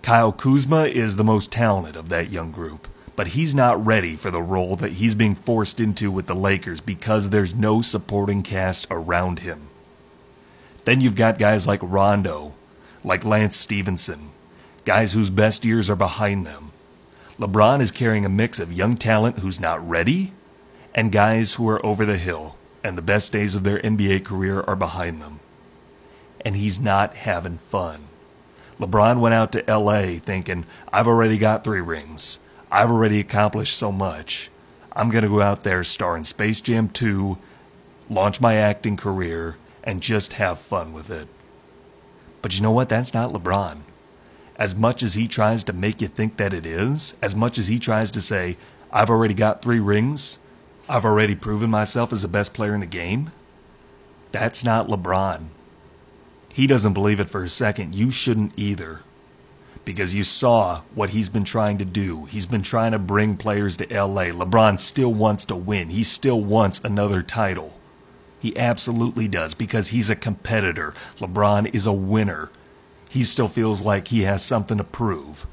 Kyle 0.00 0.32
Kuzma 0.32 0.84
is 0.84 1.16
the 1.16 1.22
most 1.22 1.52
talented 1.52 1.96
of 1.96 2.08
that 2.08 2.32
young 2.32 2.50
group, 2.50 2.88
but 3.14 3.28
he's 3.28 3.54
not 3.54 3.84
ready 3.84 4.16
for 4.16 4.30
the 4.30 4.40
role 4.40 4.74
that 4.76 4.92
he's 4.92 5.14
being 5.14 5.34
forced 5.34 5.80
into 5.80 6.10
with 6.10 6.28
the 6.28 6.34
Lakers 6.34 6.80
because 6.80 7.28
there's 7.28 7.54
no 7.54 7.82
supporting 7.82 8.42
cast 8.42 8.86
around 8.90 9.40
him. 9.40 9.68
Then 10.86 11.02
you've 11.02 11.14
got 11.14 11.38
guys 11.38 11.66
like 11.66 11.80
Rondo, 11.82 12.54
like 13.04 13.24
Lance 13.24 13.56
Stephenson, 13.56 14.30
guys 14.84 15.12
whose 15.12 15.30
best 15.30 15.64
years 15.64 15.88
are 15.88 15.96
behind 15.96 16.46
them. 16.46 16.72
LeBron 17.38 17.80
is 17.80 17.90
carrying 17.90 18.24
a 18.24 18.30
mix 18.30 18.58
of 18.58 18.72
young 18.72 18.96
talent 18.96 19.40
who's 19.40 19.60
not 19.60 19.86
ready 19.86 20.32
and 20.94 21.12
guys 21.12 21.54
who 21.54 21.68
are 21.68 21.84
over 21.84 22.04
the 22.04 22.16
hill 22.16 22.56
and 22.82 22.96
the 22.96 23.02
best 23.02 23.32
days 23.32 23.54
of 23.54 23.64
their 23.64 23.80
NBA 23.80 24.24
career 24.24 24.60
are 24.60 24.76
behind 24.76 25.20
them. 25.20 25.40
And 26.44 26.54
he's 26.54 26.78
not 26.78 27.16
having 27.16 27.58
fun. 27.58 28.04
LeBron 28.78 29.20
went 29.20 29.34
out 29.34 29.52
to 29.52 29.64
LA 29.66 30.18
thinking, 30.18 30.66
I've 30.92 31.08
already 31.08 31.38
got 31.38 31.64
three 31.64 31.80
rings. 31.80 32.38
I've 32.70 32.90
already 32.90 33.20
accomplished 33.20 33.76
so 33.76 33.90
much. 33.90 34.50
I'm 34.92 35.10
going 35.10 35.22
to 35.24 35.30
go 35.30 35.40
out 35.40 35.64
there, 35.64 35.82
star 35.82 36.16
in 36.16 36.24
Space 36.24 36.60
Jam 36.60 36.88
2, 36.88 37.38
launch 38.10 38.40
my 38.40 38.54
acting 38.54 38.96
career, 38.96 39.56
and 39.82 40.00
just 40.00 40.34
have 40.34 40.58
fun 40.58 40.92
with 40.92 41.10
it. 41.10 41.28
But 42.44 42.54
you 42.54 42.60
know 42.60 42.72
what? 42.72 42.90
That's 42.90 43.14
not 43.14 43.32
LeBron. 43.32 43.78
As 44.56 44.76
much 44.76 45.02
as 45.02 45.14
he 45.14 45.26
tries 45.26 45.64
to 45.64 45.72
make 45.72 46.02
you 46.02 46.08
think 46.08 46.36
that 46.36 46.52
it 46.52 46.66
is, 46.66 47.14
as 47.22 47.34
much 47.34 47.56
as 47.56 47.68
he 47.68 47.78
tries 47.78 48.10
to 48.10 48.20
say, 48.20 48.58
I've 48.92 49.08
already 49.08 49.32
got 49.32 49.62
three 49.62 49.80
rings, 49.80 50.40
I've 50.86 51.06
already 51.06 51.34
proven 51.36 51.70
myself 51.70 52.12
as 52.12 52.20
the 52.20 52.28
best 52.28 52.52
player 52.52 52.74
in 52.74 52.80
the 52.80 52.86
game, 52.86 53.32
that's 54.30 54.62
not 54.62 54.88
LeBron. 54.88 55.46
He 56.50 56.66
doesn't 56.66 56.92
believe 56.92 57.18
it 57.18 57.30
for 57.30 57.42
a 57.42 57.48
second. 57.48 57.94
You 57.94 58.10
shouldn't 58.10 58.52
either. 58.58 59.00
Because 59.86 60.14
you 60.14 60.22
saw 60.22 60.82
what 60.94 61.10
he's 61.10 61.30
been 61.30 61.44
trying 61.44 61.78
to 61.78 61.86
do. 61.86 62.26
He's 62.26 62.44
been 62.44 62.62
trying 62.62 62.92
to 62.92 62.98
bring 62.98 63.38
players 63.38 63.78
to 63.78 63.86
LA. 63.86 64.24
LeBron 64.24 64.78
still 64.78 65.14
wants 65.14 65.46
to 65.46 65.56
win. 65.56 65.88
He 65.88 66.02
still 66.02 66.42
wants 66.42 66.78
another 66.84 67.22
title. 67.22 67.72
He 68.44 68.56
absolutely 68.56 69.26
does 69.26 69.54
because 69.54 69.88
he's 69.88 70.10
a 70.10 70.14
competitor. 70.14 70.92
LeBron 71.18 71.74
is 71.74 71.86
a 71.86 71.92
winner. 71.92 72.50
He 73.08 73.24
still 73.24 73.48
feels 73.48 73.80
like 73.80 74.08
he 74.08 74.22
has 74.22 74.44
something 74.44 74.76
to 74.76 74.84
prove. 74.84 75.46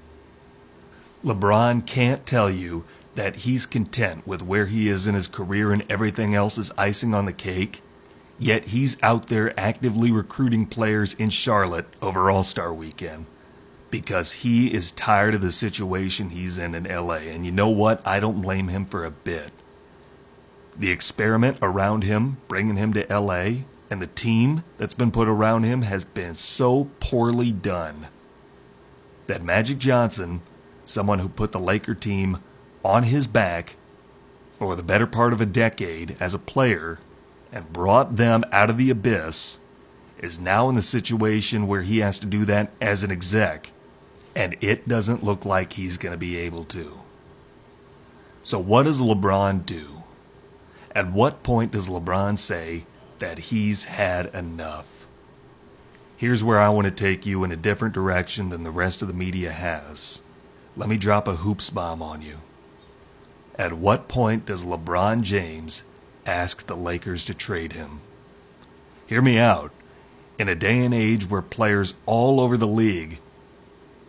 LeBron 1.23 1.85
can't 1.85 2.25
tell 2.25 2.49
you 2.49 2.83
that 3.15 3.37
he's 3.37 3.65
content 3.65 4.27
with 4.27 4.41
where 4.41 4.65
he 4.65 4.89
is 4.89 5.07
in 5.07 5.15
his 5.15 5.27
career 5.27 5.71
and 5.71 5.85
everything 5.89 6.35
else 6.35 6.57
is 6.57 6.73
icing 6.77 7.13
on 7.13 7.25
the 7.25 7.33
cake 7.33 7.81
Yet 8.41 8.65
he's 8.69 8.97
out 9.03 9.27
there 9.27 9.57
actively 9.57 10.11
recruiting 10.11 10.65
players 10.65 11.13
in 11.13 11.29
Charlotte 11.29 11.85
over 12.01 12.31
All 12.31 12.41
Star 12.41 12.73
weekend 12.73 13.27
because 13.91 14.31
he 14.31 14.73
is 14.73 14.91
tired 14.91 15.35
of 15.35 15.41
the 15.41 15.51
situation 15.51 16.31
he's 16.31 16.57
in 16.57 16.73
in 16.73 16.85
LA. 16.85 17.17
And 17.17 17.45
you 17.45 17.51
know 17.51 17.69
what? 17.69 18.01
I 18.03 18.19
don't 18.19 18.41
blame 18.41 18.69
him 18.69 18.85
for 18.85 19.05
a 19.05 19.11
bit. 19.11 19.51
The 20.77 20.91
experiment 20.91 21.57
around 21.61 22.03
him, 22.03 22.37
bringing 22.47 22.77
him 22.77 22.93
to 22.93 23.05
LA, 23.09 23.63
and 23.89 24.01
the 24.01 24.07
team 24.07 24.63
that's 24.77 24.93
been 24.93 25.11
put 25.11 25.27
around 25.27 25.63
him 25.63 25.81
has 25.83 26.05
been 26.05 26.33
so 26.33 26.89
poorly 26.99 27.51
done 27.51 28.07
that 29.27 29.43
Magic 29.43 29.77
Johnson, 29.77 30.41
someone 30.85 31.19
who 31.19 31.29
put 31.29 31.51
the 31.51 31.59
Laker 31.59 31.93
team 31.93 32.39
on 32.83 33.03
his 33.03 33.27
back 33.27 33.75
for 34.51 34.75
the 34.75 34.83
better 34.83 35.07
part 35.07 35.33
of 35.33 35.41
a 35.41 35.45
decade 35.45 36.15
as 36.19 36.33
a 36.33 36.39
player, 36.39 36.99
and 37.51 37.73
brought 37.73 38.15
them 38.15 38.43
out 38.51 38.69
of 38.69 38.77
the 38.77 38.89
abyss 38.89 39.59
is 40.19 40.39
now 40.39 40.69
in 40.69 40.75
the 40.75 40.81
situation 40.81 41.67
where 41.67 41.81
he 41.81 41.99
has 41.99 42.19
to 42.19 42.25
do 42.25 42.45
that 42.45 42.71
as 42.79 43.03
an 43.03 43.11
exec, 43.11 43.71
and 44.35 44.55
it 44.61 44.87
doesn't 44.87 45.23
look 45.23 45.45
like 45.45 45.73
he's 45.73 45.97
going 45.97 46.11
to 46.11 46.17
be 46.17 46.37
able 46.37 46.63
to. 46.65 46.99
So, 48.43 48.59
what 48.59 48.83
does 48.83 49.01
LeBron 49.01 49.65
do? 49.65 50.00
At 50.93 51.11
what 51.11 51.43
point 51.43 51.71
does 51.71 51.87
LeBron 51.89 52.37
say 52.37 52.85
that 53.19 53.39
he's 53.39 53.85
had 53.85 54.27
enough? 54.27 55.05
Here's 56.17 56.43
where 56.43 56.59
I 56.59 56.69
want 56.69 56.85
to 56.85 56.91
take 56.91 57.25
you 57.25 57.43
in 57.43 57.51
a 57.51 57.55
different 57.55 57.93
direction 57.93 58.49
than 58.49 58.63
the 58.63 58.71
rest 58.71 59.01
of 59.01 59.07
the 59.07 59.13
media 59.13 59.51
has. 59.51 60.21
Let 60.75 60.89
me 60.89 60.97
drop 60.97 61.27
a 61.27 61.37
hoops 61.37 61.69
bomb 61.69 62.01
on 62.01 62.21
you. 62.21 62.37
At 63.55 63.73
what 63.73 64.07
point 64.07 64.45
does 64.45 64.65
LeBron 64.65 65.21
James 65.21 65.83
ask 66.25 66.65
the 66.65 66.75
Lakers 66.75 67.25
to 67.25 67.33
trade 67.33 67.73
him. 67.73 68.01
Hear 69.07 69.21
me 69.21 69.37
out. 69.37 69.71
In 70.37 70.49
a 70.49 70.55
day 70.55 70.83
and 70.83 70.93
age 70.93 71.29
where 71.29 71.41
players 71.41 71.95
all 72.05 72.39
over 72.39 72.57
the 72.57 72.67
league 72.67 73.19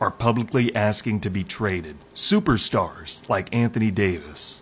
are 0.01 0.11
publicly 0.11 0.75
asking 0.75 1.21
to 1.21 1.31
be 1.31 1.45
traded, 1.45 1.97
superstars 2.15 3.29
like 3.29 3.55
Anthony 3.55 3.91
Davis, 3.91 4.62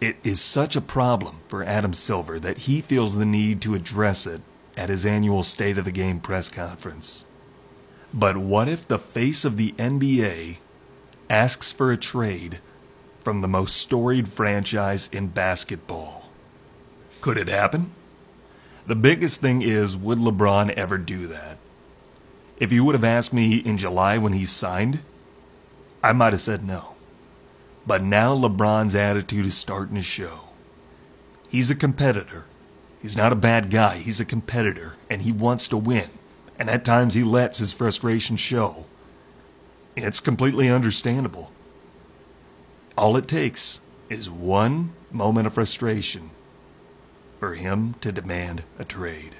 it 0.00 0.16
is 0.24 0.40
such 0.40 0.76
a 0.76 0.80
problem 0.80 1.40
for 1.48 1.64
Adam 1.64 1.94
Silver 1.94 2.38
that 2.40 2.58
he 2.58 2.80
feels 2.80 3.16
the 3.16 3.24
need 3.24 3.60
to 3.62 3.74
address 3.74 4.26
it 4.26 4.40
at 4.76 4.88
his 4.88 5.06
annual 5.06 5.42
State 5.42 5.78
of 5.78 5.84
the 5.84 5.92
Game 5.92 6.20
press 6.20 6.48
conference. 6.48 7.24
But 8.12 8.36
what 8.36 8.68
if 8.68 8.86
the 8.86 8.98
face 8.98 9.44
of 9.44 9.56
the 9.56 9.72
NBA 9.72 10.58
asks 11.30 11.72
for 11.72 11.90
a 11.90 11.96
trade 11.96 12.60
from 13.24 13.40
the 13.40 13.48
most 13.48 13.76
storied 13.76 14.28
franchise 14.28 15.08
in 15.10 15.28
basketball. 15.28 16.28
Could 17.20 17.38
it 17.38 17.48
happen? 17.48 17.92
The 18.86 18.94
biggest 18.94 19.40
thing 19.40 19.62
is 19.62 19.96
would 19.96 20.18
LeBron 20.18 20.70
ever 20.70 20.98
do 20.98 21.26
that? 21.28 21.56
If 22.58 22.70
you 22.70 22.84
would 22.84 22.94
have 22.94 23.04
asked 23.04 23.32
me 23.32 23.56
in 23.56 23.78
July 23.78 24.18
when 24.18 24.34
he 24.34 24.44
signed, 24.44 25.00
I 26.02 26.12
might 26.12 26.34
have 26.34 26.40
said 26.40 26.64
no. 26.64 26.93
But 27.86 28.02
now 28.02 28.36
LeBron's 28.36 28.94
attitude 28.94 29.46
is 29.46 29.56
starting 29.56 29.96
to 29.96 30.02
show. 30.02 30.40
He's 31.48 31.70
a 31.70 31.74
competitor. 31.74 32.44
He's 33.02 33.16
not 33.16 33.32
a 33.32 33.36
bad 33.36 33.70
guy. 33.70 33.98
He's 33.98 34.20
a 34.20 34.24
competitor, 34.24 34.94
and 35.10 35.22
he 35.22 35.32
wants 35.32 35.68
to 35.68 35.76
win. 35.76 36.08
And 36.58 36.70
at 36.70 36.84
times 36.84 37.14
he 37.14 37.22
lets 37.22 37.58
his 37.58 37.72
frustration 37.72 38.36
show. 38.36 38.86
It's 39.96 40.20
completely 40.20 40.68
understandable. 40.68 41.50
All 42.96 43.16
it 43.16 43.28
takes 43.28 43.80
is 44.08 44.30
one 44.30 44.92
moment 45.10 45.46
of 45.46 45.54
frustration 45.54 46.30
for 47.38 47.54
him 47.54 47.94
to 48.00 48.10
demand 48.10 48.62
a 48.78 48.84
trade. 48.84 49.34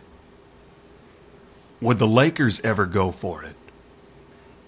Would 1.81 1.99
the 1.99 2.07
Lakers 2.07 2.61
ever 2.61 2.87
go 2.87 3.11
for 3.11 3.43
it? 3.43 3.57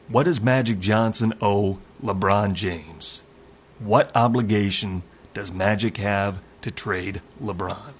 What 0.08 0.24
does 0.24 0.40
Magic 0.40 0.80
Johnson 0.80 1.34
owe 1.42 1.78
LeBron 2.02 2.54
James? 2.54 3.22
What 3.78 4.10
obligation 4.16 5.02
does 5.34 5.52
Magic 5.52 5.98
have 5.98 6.40
to 6.62 6.70
trade 6.70 7.20
LeBron? 7.42 7.92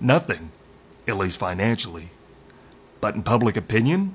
Nothing, 0.00 0.50
at 1.08 1.16
least 1.16 1.38
financially. 1.38 2.10
But 3.00 3.14
in 3.14 3.22
public 3.22 3.56
opinion, 3.56 4.14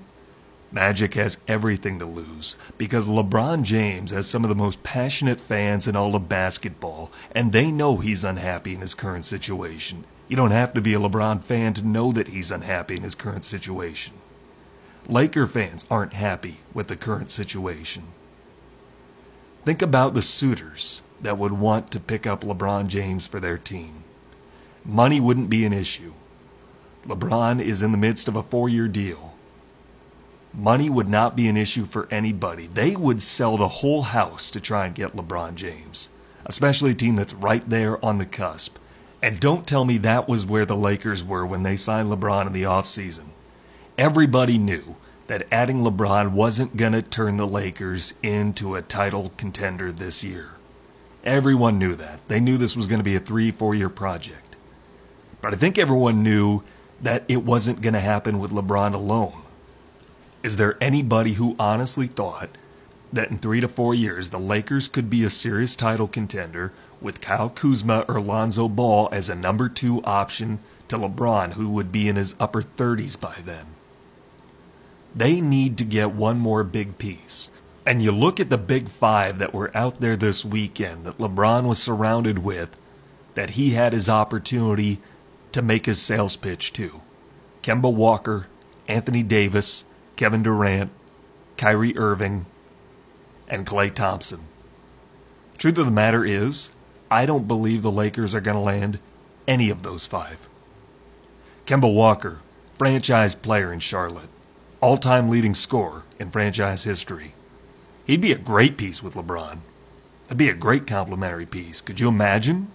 Magic 0.71 1.15
has 1.15 1.39
everything 1.47 1.97
to 1.97 2.05
lose 2.05 2.57
because 2.77 3.09
LeBron 3.09 3.63
James 3.63 4.11
has 4.11 4.27
some 4.27 4.43
of 4.43 4.49
the 4.49 4.55
most 4.55 4.83
passionate 4.83 5.41
fans 5.41 5.87
in 5.87 5.95
all 5.95 6.15
of 6.15 6.29
basketball, 6.29 7.11
and 7.33 7.51
they 7.51 7.71
know 7.71 7.97
he's 7.97 8.23
unhappy 8.23 8.75
in 8.75 8.81
his 8.81 8.93
current 8.93 9.25
situation. 9.25 10.03
You 10.27 10.37
don't 10.37 10.51
have 10.51 10.73
to 10.75 10.81
be 10.81 10.93
a 10.93 10.99
LeBron 10.99 11.41
fan 11.41 11.73
to 11.73 11.81
know 11.81 12.11
that 12.11 12.29
he's 12.29 12.51
unhappy 12.51 12.97
in 12.97 13.03
his 13.03 13.15
current 13.15 13.43
situation. 13.43 14.13
Laker 15.07 15.47
fans 15.47 15.87
aren't 15.89 16.13
happy 16.13 16.57
with 16.73 16.87
the 16.87 16.95
current 16.95 17.31
situation. 17.31 18.03
Think 19.65 19.81
about 19.81 20.13
the 20.13 20.21
suitors 20.21 21.01
that 21.21 21.37
would 21.37 21.53
want 21.53 21.91
to 21.91 21.99
pick 21.99 22.25
up 22.25 22.41
LeBron 22.41 22.87
James 22.87 23.27
for 23.27 23.39
their 23.39 23.57
team. 23.57 24.03
Money 24.83 25.19
wouldn't 25.19 25.49
be 25.49 25.65
an 25.65 25.73
issue. 25.73 26.13
LeBron 27.05 27.61
is 27.61 27.81
in 27.83 27.91
the 27.91 27.97
midst 27.97 28.27
of 28.27 28.35
a 28.35 28.43
four 28.43 28.69
year 28.69 28.87
deal 28.87 29.31
money 30.53 30.89
would 30.89 31.07
not 31.07 31.35
be 31.35 31.47
an 31.47 31.57
issue 31.57 31.85
for 31.85 32.07
anybody. 32.11 32.67
They 32.67 32.95
would 32.95 33.21
sell 33.21 33.57
the 33.57 33.67
whole 33.67 34.03
house 34.03 34.51
to 34.51 34.59
try 34.59 34.85
and 34.85 34.95
get 34.95 35.15
LeBron 35.15 35.55
James, 35.55 36.09
especially 36.45 36.91
a 36.91 36.95
team 36.95 37.15
that's 37.15 37.33
right 37.33 37.67
there 37.69 38.03
on 38.03 38.17
the 38.17 38.25
cusp. 38.25 38.77
And 39.21 39.39
don't 39.39 39.67
tell 39.67 39.85
me 39.85 39.97
that 39.99 40.27
was 40.27 40.47
where 40.47 40.65
the 40.65 40.75
Lakers 40.75 41.23
were 41.23 41.45
when 41.45 41.63
they 41.63 41.77
signed 41.77 42.09
LeBron 42.09 42.47
in 42.47 42.53
the 42.53 42.63
offseason. 42.63 43.25
Everybody 43.97 44.57
knew 44.57 44.95
that 45.31 45.47
adding 45.49 45.81
LeBron 45.81 46.33
wasn't 46.33 46.75
going 46.75 46.91
to 46.91 47.01
turn 47.01 47.37
the 47.37 47.47
Lakers 47.47 48.15
into 48.21 48.75
a 48.75 48.81
title 48.81 49.31
contender 49.37 49.89
this 49.89 50.25
year. 50.25 50.49
Everyone 51.23 51.79
knew 51.79 51.95
that. 51.95 52.19
They 52.27 52.41
knew 52.41 52.57
this 52.57 52.75
was 52.75 52.85
going 52.85 52.99
to 52.99 53.03
be 53.05 53.15
a 53.15 53.19
three, 53.21 53.49
four 53.49 53.73
year 53.73 53.87
project. 53.87 54.57
But 55.41 55.53
I 55.53 55.55
think 55.55 55.77
everyone 55.77 56.21
knew 56.21 56.63
that 57.01 57.23
it 57.29 57.45
wasn't 57.45 57.79
going 57.79 57.93
to 57.93 58.01
happen 58.01 58.39
with 58.39 58.51
LeBron 58.51 58.93
alone. 58.93 59.43
Is 60.43 60.57
there 60.57 60.77
anybody 60.81 61.35
who 61.35 61.55
honestly 61.57 62.07
thought 62.07 62.49
that 63.13 63.31
in 63.31 63.37
three 63.37 63.61
to 63.61 63.69
four 63.69 63.95
years 63.95 64.31
the 64.31 64.37
Lakers 64.37 64.89
could 64.89 65.09
be 65.09 65.23
a 65.23 65.29
serious 65.29 65.77
title 65.77 66.09
contender 66.09 66.73
with 66.99 67.21
Kyle 67.21 67.49
Kuzma 67.49 68.03
or 68.09 68.19
Lonzo 68.19 68.67
Ball 68.67 69.07
as 69.13 69.29
a 69.29 69.35
number 69.35 69.69
two 69.69 70.03
option 70.03 70.59
to 70.89 70.97
LeBron, 70.97 71.53
who 71.53 71.69
would 71.69 71.89
be 71.89 72.09
in 72.09 72.17
his 72.17 72.35
upper 72.37 72.61
30s 72.61 73.17
by 73.17 73.37
then? 73.45 73.67
They 75.15 75.41
need 75.41 75.77
to 75.77 75.83
get 75.83 76.11
one 76.11 76.39
more 76.39 76.63
big 76.63 76.97
piece. 76.97 77.49
And 77.85 78.01
you 78.01 78.11
look 78.11 78.39
at 78.39 78.49
the 78.49 78.57
big 78.57 78.89
five 78.89 79.39
that 79.39 79.53
were 79.53 79.75
out 79.75 79.99
there 79.99 80.15
this 80.15 80.45
weekend 80.45 81.05
that 81.05 81.17
LeBron 81.17 81.67
was 81.67 81.81
surrounded 81.81 82.39
with, 82.39 82.77
that 83.33 83.51
he 83.51 83.71
had 83.71 83.93
his 83.93 84.07
opportunity 84.07 84.99
to 85.51 85.61
make 85.61 85.85
his 85.85 86.01
sales 86.01 86.35
pitch 86.35 86.71
to. 86.73 87.01
Kemba 87.63 87.93
Walker, 87.93 88.47
Anthony 88.87 89.23
Davis, 89.23 89.83
Kevin 90.15 90.43
Durant, 90.43 90.91
Kyrie 91.57 91.97
Irving, 91.97 92.45
and 93.47 93.65
Klay 93.65 93.93
Thompson. 93.93 94.41
Truth 95.57 95.77
of 95.77 95.85
the 95.85 95.91
matter 95.91 96.23
is, 96.23 96.71
I 97.09 97.25
don't 97.25 97.47
believe 97.47 97.81
the 97.81 97.91
Lakers 97.91 98.33
are 98.33 98.41
going 98.41 98.55
to 98.55 98.61
land 98.61 98.99
any 99.47 99.69
of 99.69 99.83
those 99.83 100.05
five. 100.05 100.47
Kemba 101.65 101.93
Walker, 101.93 102.39
franchise 102.73 103.35
player 103.35 103.73
in 103.73 103.79
Charlotte, 103.79 104.29
all 104.81 104.97
time 104.97 105.29
leading 105.29 105.53
scorer 105.53 106.03
in 106.19 106.29
franchise 106.31 106.83
history. 106.83 107.33
He'd 108.05 108.21
be 108.21 108.31
a 108.31 108.37
great 108.37 108.77
piece 108.77 109.01
with 109.01 109.13
LeBron. 109.13 109.59
It'd 110.25 110.37
be 110.37 110.49
a 110.49 110.53
great 110.53 110.85
complimentary 110.85 111.45
piece. 111.45 111.81
Could 111.81 111.99
you 111.99 112.09
imagine? 112.09 112.71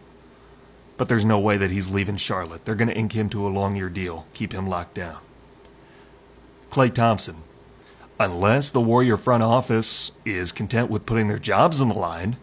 but 0.97 1.09
there's 1.09 1.25
no 1.25 1.39
way 1.39 1.57
that 1.57 1.71
he's 1.71 1.91
leaving 1.91 2.17
Charlotte. 2.17 2.65
They're 2.65 2.75
going 2.75 2.89
to 2.89 2.97
ink 2.97 3.13
him 3.13 3.29
to 3.31 3.47
a 3.47 3.51
long 3.51 3.77
year 3.77 3.89
deal, 3.89 4.27
keep 4.33 4.53
him 4.53 4.67
locked 4.67 4.95
down. 4.95 5.19
Klay 6.71 6.93
Thompson. 6.93 7.37
Unless 8.19 8.71
the 8.71 8.81
Warrior 8.81 9.19
front 9.19 9.43
office 9.43 10.13
is 10.25 10.53
content 10.53 10.91
with 10.91 11.07
putting 11.07 11.29
their 11.29 11.39
jobs 11.39 11.81
on 11.81 11.89
the 11.89 11.95
line, 11.95 12.37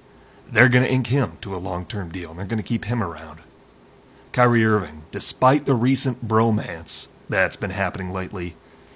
they're 0.48 0.70
going 0.70 0.84
to 0.84 0.92
ink 0.92 1.08
him 1.08 1.38
to 1.42 1.56
a 1.56 1.58
long 1.58 1.86
term 1.86 2.10
deal 2.10 2.30
and 2.30 2.40
they're 2.40 2.46
going 2.46 2.58
to 2.58 2.64
keep 2.64 2.86
him 2.86 3.02
around. 3.02 3.40
Kyrie 4.32 4.66
Irving, 4.66 5.04
despite 5.12 5.66
the 5.66 5.76
recent 5.76 6.28
bromance 6.28 7.08
that's 7.28 7.56
been 7.56 7.72
happening 7.72 8.12
lately, 8.12 8.56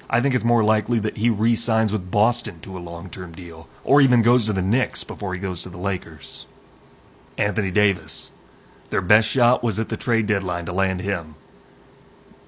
I 0.09 0.21
think 0.21 0.33
it's 0.33 0.43
more 0.43 0.63
likely 0.63 0.99
that 0.99 1.17
he 1.17 1.29
re 1.29 1.55
signs 1.55 1.91
with 1.91 2.11
Boston 2.11 2.59
to 2.61 2.77
a 2.77 2.79
long 2.79 3.09
term 3.09 3.33
deal, 3.33 3.67
or 3.83 4.01
even 4.01 4.21
goes 4.21 4.45
to 4.45 4.53
the 4.53 4.61
Knicks 4.61 5.03
before 5.03 5.33
he 5.33 5.39
goes 5.39 5.63
to 5.63 5.69
the 5.69 5.77
Lakers. 5.77 6.45
Anthony 7.37 7.71
Davis. 7.71 8.31
Their 8.89 9.01
best 9.01 9.27
shot 9.27 9.63
was 9.63 9.79
at 9.79 9.89
the 9.89 9.97
trade 9.97 10.27
deadline 10.27 10.65
to 10.65 10.71
land 10.71 11.01
him. 11.01 11.35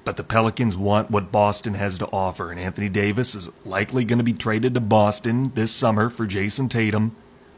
But 0.06 0.16
the 0.16 0.24
Pelicans 0.24 0.78
want 0.78 1.12
what 1.12 1.32
Boston 1.32 1.74
has 1.74 1.98
to 1.98 2.08
offer, 2.08 2.50
and 2.50 2.60
Anthony 2.60 2.88
Davis 2.88 3.36
is 3.36 3.50
likely 3.66 4.06
going 4.06 4.18
to 4.18 4.24
be 4.24 4.34
traded 4.34 4.74
to 4.74 4.80
Boston 4.80 5.52
this 5.54 5.72
summer 5.72 6.10
for 6.10 6.26
Jayson 6.26 6.70
Tatum, 6.70 7.16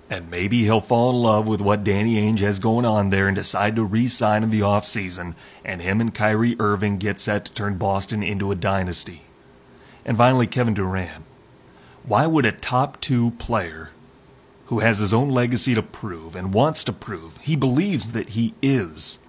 and 0.09 0.29
maybe 0.29 0.63
he'll 0.63 0.81
fall 0.81 1.11
in 1.11 1.15
love 1.17 1.47
with 1.47 1.61
what 1.61 1.83
Danny 1.85 2.15
Ainge 2.15 2.39
has 2.39 2.59
going 2.59 2.85
on 2.85 3.11
there 3.11 3.27
and 3.27 3.35
decide 3.35 3.75
to 3.77 3.85
re-sign 3.85 4.43
in 4.43 4.49
the 4.49 4.59
offseason, 4.59 5.35
and 5.63 5.81
him 5.81 6.01
and 6.01 6.13
Kyrie 6.13 6.57
Irving 6.59 6.97
get 6.97 7.19
set 7.19 7.45
to 7.45 7.53
turn 7.53 7.77
Boston 7.77 8.23
into 8.23 8.51
a 8.51 8.55
dynasty. 8.55 9.21
And 10.05 10.17
finally, 10.17 10.47
Kevin 10.47 10.73
Durant. 10.73 11.23
Why 12.03 12.25
would 12.25 12.45
a 12.45 12.51
top 12.51 12.99
two 12.99 13.31
player 13.31 13.91
who 14.71 14.79
has 14.79 14.99
his 14.99 15.13
own 15.13 15.29
legacy 15.29 15.75
to 15.75 15.83
prove 15.83 16.35
and 16.35 16.53
wants 16.53 16.83
to 16.85 16.93
prove, 16.93 17.37
he 17.39 17.57
believes 17.57 18.13
that 18.13 18.29
he 18.29 18.53
is 18.61 19.19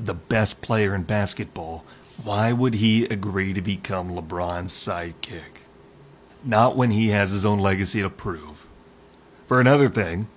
the 0.00 0.14
best 0.14 0.62
player 0.62 0.94
in 0.94 1.02
basketball, 1.02 1.84
why 2.24 2.52
would 2.52 2.76
he 2.76 3.04
agree 3.04 3.52
to 3.52 3.60
become 3.60 4.10
LeBron's 4.10 4.72
sidekick? 4.72 5.60
Not 6.42 6.76
when 6.76 6.92
he 6.92 7.08
has 7.08 7.32
his 7.32 7.44
own 7.44 7.58
legacy 7.58 8.00
to 8.00 8.08
prove. 8.08 8.66
For 9.44 9.60
another 9.60 9.88
thing, 9.88 10.28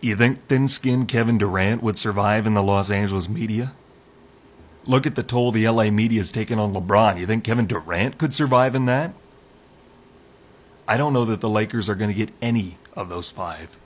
you 0.00 0.16
think 0.16 0.46
thin 0.48 0.66
skinned 0.66 1.08
Kevin 1.08 1.38
Durant 1.38 1.82
would 1.82 1.98
survive 1.98 2.46
in 2.46 2.54
the 2.54 2.62
Los 2.62 2.90
Angeles 2.90 3.28
media? 3.28 3.72
Look 4.86 5.06
at 5.06 5.14
the 5.14 5.22
toll 5.22 5.50
the 5.50 5.66
LA 5.66 5.90
media 5.90 6.20
has 6.20 6.30
taken 6.30 6.58
on 6.58 6.74
LeBron. 6.74 7.18
You 7.18 7.26
think 7.26 7.44
Kevin 7.44 7.66
Durant 7.66 8.18
could 8.18 8.34
survive 8.34 8.74
in 8.74 8.84
that? 8.86 9.12
I 10.86 10.98
don't 10.98 11.14
know 11.14 11.24
that 11.24 11.40
the 11.40 11.48
Lakers 11.48 11.88
are 11.88 11.94
going 11.94 12.10
to 12.10 12.14
get 12.16 12.34
any 12.42 12.76
of 12.94 13.08
those 13.08 13.30
five, 13.30 13.78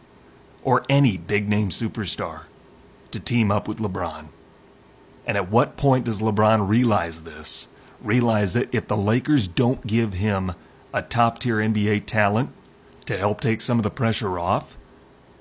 or 0.64 0.84
any 0.88 1.16
big 1.16 1.48
name 1.48 1.70
superstar, 1.70 2.42
to 3.12 3.20
team 3.20 3.52
up 3.52 3.68
with 3.68 3.78
LeBron. 3.78 4.26
And 5.24 5.36
at 5.36 5.50
what 5.50 5.76
point 5.76 6.04
does 6.04 6.20
LeBron 6.20 6.68
realize 6.68 7.22
this? 7.22 7.68
Realize 8.02 8.54
that 8.54 8.74
if 8.74 8.88
the 8.88 8.96
Lakers 8.96 9.46
don't 9.46 9.86
give 9.86 10.14
him 10.14 10.52
a 10.92 11.02
top 11.02 11.38
tier 11.38 11.56
NBA 11.56 12.06
talent 12.06 12.50
to 13.06 13.16
help 13.16 13.40
take 13.40 13.60
some 13.60 13.78
of 13.78 13.84
the 13.84 13.90
pressure 13.90 14.38
off, 14.38 14.76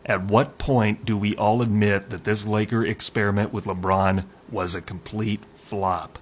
at 0.05 0.23
what 0.23 0.57
point 0.57 1.05
do 1.05 1.17
we 1.17 1.35
all 1.35 1.61
admit 1.61 2.11
that 2.11 2.23
this 2.23 2.45
Laker 2.45 2.85
experiment 2.85 3.51
with 3.51 3.65
LeBron 3.65 4.25
was 4.51 4.75
a 4.75 4.81
complete 4.81 5.41
flop? 5.55 6.19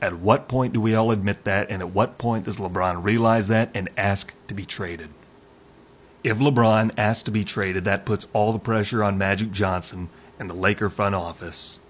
At 0.00 0.18
what 0.18 0.48
point 0.48 0.72
do 0.72 0.80
we 0.80 0.94
all 0.94 1.10
admit 1.10 1.44
that? 1.44 1.70
And 1.70 1.80
at 1.80 1.90
what 1.90 2.18
point 2.18 2.44
does 2.44 2.58
LeBron 2.58 3.02
realize 3.02 3.48
that 3.48 3.70
and 3.74 3.88
ask 3.96 4.34
to 4.48 4.54
be 4.54 4.64
traded? 4.66 5.10
If 6.22 6.38
LeBron 6.38 6.92
asks 6.98 7.22
to 7.24 7.30
be 7.30 7.44
traded, 7.44 7.84
that 7.84 8.04
puts 8.04 8.26
all 8.32 8.52
the 8.52 8.58
pressure 8.58 9.02
on 9.02 9.18
Magic 9.18 9.50
Johnson 9.50 10.08
and 10.38 10.48
the 10.48 10.54
Laker 10.54 10.88
front 10.90 11.14
office. 11.14 11.80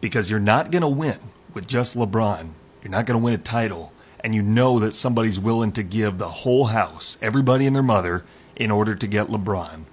Because 0.00 0.30
you're 0.30 0.40
not 0.40 0.70
going 0.70 0.82
to 0.82 0.88
win 0.88 1.18
with 1.52 1.66
just 1.66 1.96
LeBron. 1.96 2.50
You're 2.82 2.90
not 2.90 3.06
going 3.06 3.18
to 3.18 3.24
win 3.24 3.34
a 3.34 3.38
title. 3.38 3.92
And 4.20 4.34
you 4.34 4.42
know 4.42 4.78
that 4.78 4.94
somebody's 4.94 5.38
willing 5.38 5.72
to 5.72 5.82
give 5.82 6.18
the 6.18 6.28
whole 6.28 6.66
house, 6.66 7.18
everybody 7.20 7.66
and 7.66 7.76
their 7.76 7.82
mother, 7.82 8.24
in 8.54 8.70
order 8.70 8.94
to 8.94 9.06
get 9.06 9.28
LeBron 9.28 9.84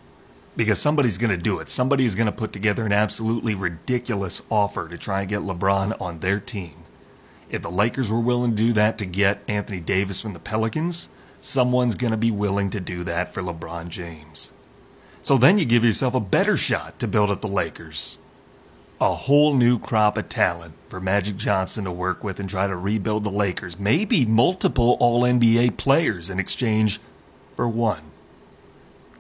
because 0.56 0.80
somebody's 0.80 1.18
going 1.18 1.32
to 1.32 1.38
do 1.38 1.60
it. 1.60 1.70
Somebody 1.70 2.06
is 2.06 2.16
going 2.16 2.28
to 2.28 2.32
put 2.32 2.54
together 2.54 2.86
an 2.86 2.92
absolutely 2.92 3.56
ridiculous 3.56 4.42
offer 4.50 4.88
to 4.88 4.98
try 4.98 5.22
and 5.22 5.30
get 5.30 5.42
LeBron 5.42 6.00
on 6.00 6.20
their 6.20 6.40
team. 6.40 6.76
If 7.50 7.62
the 7.62 7.72
Lakers 7.72 8.12
were 8.12 8.20
willing 8.20 8.52
to 8.52 8.58
do 8.58 8.74
that 8.74 8.98
to 9.00 9.06
get 9.06 9.44
Anthony 9.48 9.80
Davis 9.80 10.22
from 10.22 10.34
the 10.34 10.40
Pelicans, 10.40 11.10
someone's 11.40 11.96
going 11.96 12.12
to 12.12 12.18
be 12.18 12.32
willing 12.32 12.70
to 12.70 12.80
do 12.80 13.04
that 13.04 13.32
for 13.32 13.42
LeBron 13.42 13.90
James. 13.90 14.54
So 15.22 15.38
then 15.38 15.58
you 15.58 15.66
give 15.66 15.84
yourself 15.84 16.14
a 16.16 16.20
better 16.20 16.58
shot 16.58 17.00
to 17.00 17.08
build 17.08 17.32
up 17.32 17.42
the 17.42 17.48
Lakers. 17.48 18.20
A 19.02 19.14
whole 19.14 19.54
new 19.54 19.80
crop 19.80 20.18
of 20.18 20.30
talent 20.30 20.76
for 20.88 21.02
Magic 21.02 21.36
Johnson 21.38 21.86
to 21.86 21.92
work 21.92 22.24
with 22.24 22.40
and 22.40 22.50
try 22.50 22.68
to 22.68 22.76
rebuild 22.76 23.24
the 23.24 23.32
Lakers. 23.32 23.80
Maybe 23.80 24.26
multiple 24.26 24.98
All 25.00 25.24
NBA 25.24 25.78
players 25.78 26.30
in 26.30 26.40
exchange 26.40 27.00
for 27.56 27.68
one 27.68 28.13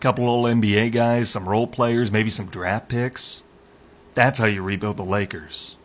couple 0.04 0.28
old 0.28 0.48
NBA 0.48 0.92
guys, 0.92 1.30
some 1.30 1.48
role 1.48 1.66
players, 1.66 2.12
maybe 2.12 2.30
some 2.30 2.48
draft 2.48 2.90
picks. 2.90 3.42
That's 4.16 4.38
how 4.38 4.48
you 4.48 4.62
rebuild 4.62 4.98
the 4.98 5.04
Lakers. 5.04 5.78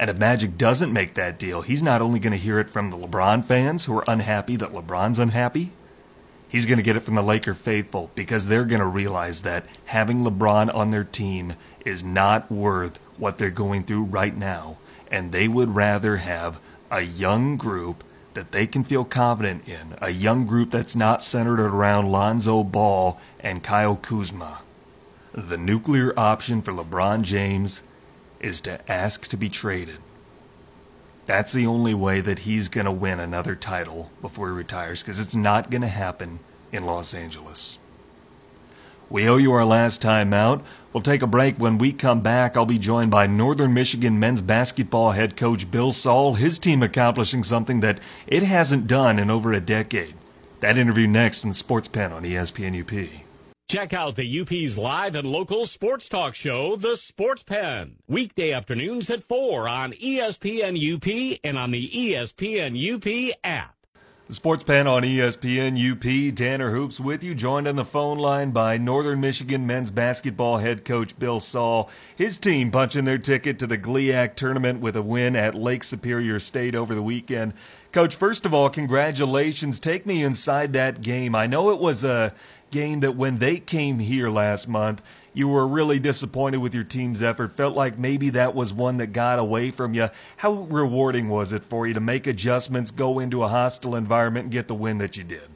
And 0.00 0.08
if 0.08 0.16
Magic 0.16 0.56
doesn't 0.56 0.90
make 0.90 1.12
that 1.14 1.38
deal, 1.38 1.60
he's 1.60 1.82
not 1.82 2.00
only 2.00 2.18
going 2.18 2.32
to 2.32 2.38
hear 2.38 2.58
it 2.58 2.70
from 2.70 2.90
the 2.90 2.96
LeBron 2.96 3.44
fans 3.44 3.84
who 3.84 3.98
are 3.98 4.04
unhappy 4.08 4.56
that 4.56 4.72
LeBron's 4.72 5.18
unhappy, 5.18 5.72
he's 6.48 6.64
going 6.64 6.78
to 6.78 6.82
get 6.82 6.96
it 6.96 7.00
from 7.00 7.14
the 7.14 7.22
Laker 7.22 7.52
faithful 7.52 8.10
because 8.14 8.48
they're 8.48 8.64
going 8.64 8.80
to 8.80 8.86
realize 8.86 9.42
that 9.42 9.66
having 9.84 10.24
LeBron 10.24 10.74
on 10.74 10.90
their 10.90 11.04
team 11.04 11.56
is 11.84 12.02
not 12.02 12.50
worth 12.50 12.98
what 13.18 13.36
they're 13.36 13.50
going 13.50 13.84
through 13.84 14.04
right 14.04 14.34
now. 14.34 14.78
And 15.10 15.30
they 15.30 15.46
would 15.46 15.74
rather 15.74 16.16
have 16.16 16.58
a 16.90 17.02
young 17.02 17.58
group 17.58 18.02
that 18.36 18.52
they 18.52 18.66
can 18.66 18.84
feel 18.84 19.04
confident 19.04 19.66
in, 19.66 19.96
a 20.00 20.10
young 20.10 20.46
group 20.46 20.70
that's 20.70 20.94
not 20.94 21.24
centered 21.24 21.58
around 21.58 22.12
Lonzo 22.12 22.62
Ball 22.62 23.18
and 23.40 23.62
Kyle 23.62 23.96
Kuzma. 23.96 24.60
The 25.32 25.56
nuclear 25.56 26.18
option 26.18 26.62
for 26.62 26.72
LeBron 26.72 27.22
James 27.22 27.82
is 28.38 28.60
to 28.60 28.90
ask 28.90 29.26
to 29.26 29.36
be 29.36 29.48
traded. 29.48 29.98
That's 31.24 31.52
the 31.52 31.66
only 31.66 31.94
way 31.94 32.20
that 32.20 32.40
he's 32.40 32.68
going 32.68 32.84
to 32.84 32.92
win 32.92 33.18
another 33.18 33.56
title 33.56 34.10
before 34.22 34.48
he 34.48 34.54
retires 34.54 35.02
because 35.02 35.18
it's 35.18 35.34
not 35.34 35.70
going 35.70 35.82
to 35.82 35.88
happen 35.88 36.38
in 36.70 36.86
Los 36.86 37.14
Angeles. 37.14 37.78
We 39.08 39.28
owe 39.28 39.36
you 39.36 39.52
our 39.52 39.64
last 39.64 40.02
time 40.02 40.32
out. 40.32 40.64
We'll 40.96 41.02
take 41.02 41.20
a 41.20 41.26
break. 41.26 41.58
When 41.58 41.76
we 41.76 41.92
come 41.92 42.22
back, 42.22 42.56
I'll 42.56 42.64
be 42.64 42.78
joined 42.78 43.10
by 43.10 43.26
Northern 43.26 43.74
Michigan 43.74 44.18
men's 44.18 44.40
basketball 44.40 45.10
head 45.10 45.36
coach 45.36 45.70
Bill 45.70 45.92
Sall, 45.92 46.36
his 46.36 46.58
team 46.58 46.82
accomplishing 46.82 47.42
something 47.42 47.80
that 47.80 48.00
it 48.26 48.42
hasn't 48.42 48.86
done 48.86 49.18
in 49.18 49.30
over 49.30 49.52
a 49.52 49.60
decade. 49.60 50.14
That 50.60 50.78
interview 50.78 51.06
next 51.06 51.44
in 51.44 51.50
the 51.50 51.54
Sports 51.54 51.86
Pen 51.86 52.14
on 52.14 52.22
ESPN 52.22 52.80
UP. 52.80 53.10
Check 53.68 53.92
out 53.92 54.16
the 54.16 54.40
UP's 54.40 54.78
live 54.78 55.14
and 55.14 55.28
local 55.28 55.66
sports 55.66 56.08
talk 56.08 56.34
show, 56.34 56.76
The 56.76 56.96
Sports 56.96 57.42
Pen. 57.42 57.96
Weekday 58.08 58.52
afternoons 58.52 59.10
at 59.10 59.22
4 59.22 59.68
on 59.68 59.92
ESPN 59.92 60.78
UP 60.78 61.38
and 61.44 61.58
on 61.58 61.72
the 61.72 61.90
ESPN 61.90 62.72
UP 62.74 63.36
app. 63.44 63.75
The 64.26 64.34
Sports 64.34 64.64
Pen 64.64 64.88
on 64.88 65.04
ESPN 65.04 65.78
UP. 65.78 66.34
Tanner 66.34 66.72
Hoops 66.72 66.98
with 66.98 67.22
you, 67.22 67.32
joined 67.32 67.68
on 67.68 67.76
the 67.76 67.84
phone 67.84 68.18
line 68.18 68.50
by 68.50 68.76
Northern 68.76 69.20
Michigan 69.20 69.68
men's 69.68 69.92
basketball 69.92 70.58
head 70.58 70.84
coach 70.84 71.16
Bill 71.16 71.38
Sall. 71.38 71.88
His 72.16 72.36
team 72.36 72.72
punching 72.72 73.04
their 73.04 73.18
ticket 73.18 73.56
to 73.60 73.68
the 73.68 73.78
GLIAC 73.78 74.34
tournament 74.34 74.80
with 74.80 74.96
a 74.96 75.02
win 75.02 75.36
at 75.36 75.54
Lake 75.54 75.84
Superior 75.84 76.40
State 76.40 76.74
over 76.74 76.92
the 76.92 77.04
weekend. 77.04 77.54
Coach, 77.92 78.16
first 78.16 78.44
of 78.44 78.52
all, 78.52 78.68
congratulations. 78.68 79.78
Take 79.78 80.06
me 80.06 80.24
inside 80.24 80.72
that 80.72 81.02
game. 81.02 81.36
I 81.36 81.46
know 81.46 81.70
it 81.70 81.78
was 81.78 82.02
a 82.02 82.34
game 82.72 82.98
that 83.00 83.14
when 83.14 83.38
they 83.38 83.58
came 83.58 84.00
here 84.00 84.28
last 84.28 84.66
month, 84.66 85.02
you 85.36 85.48
were 85.48 85.68
really 85.68 85.98
disappointed 85.98 86.56
with 86.56 86.74
your 86.74 86.82
team's 86.82 87.22
effort, 87.22 87.52
felt 87.52 87.76
like 87.76 87.98
maybe 87.98 88.30
that 88.30 88.54
was 88.54 88.72
one 88.72 88.96
that 88.96 89.08
got 89.08 89.38
away 89.38 89.70
from 89.70 89.92
you. 89.92 90.08
How 90.38 90.52
rewarding 90.52 91.28
was 91.28 91.52
it 91.52 91.62
for 91.62 91.86
you 91.86 91.92
to 91.92 92.00
make 92.00 92.26
adjustments, 92.26 92.90
go 92.90 93.18
into 93.18 93.42
a 93.42 93.48
hostile 93.48 93.94
environment, 93.96 94.44
and 94.44 94.52
get 94.52 94.66
the 94.66 94.74
win 94.74 94.96
that 94.96 95.18
you 95.18 95.24
did? 95.24 95.50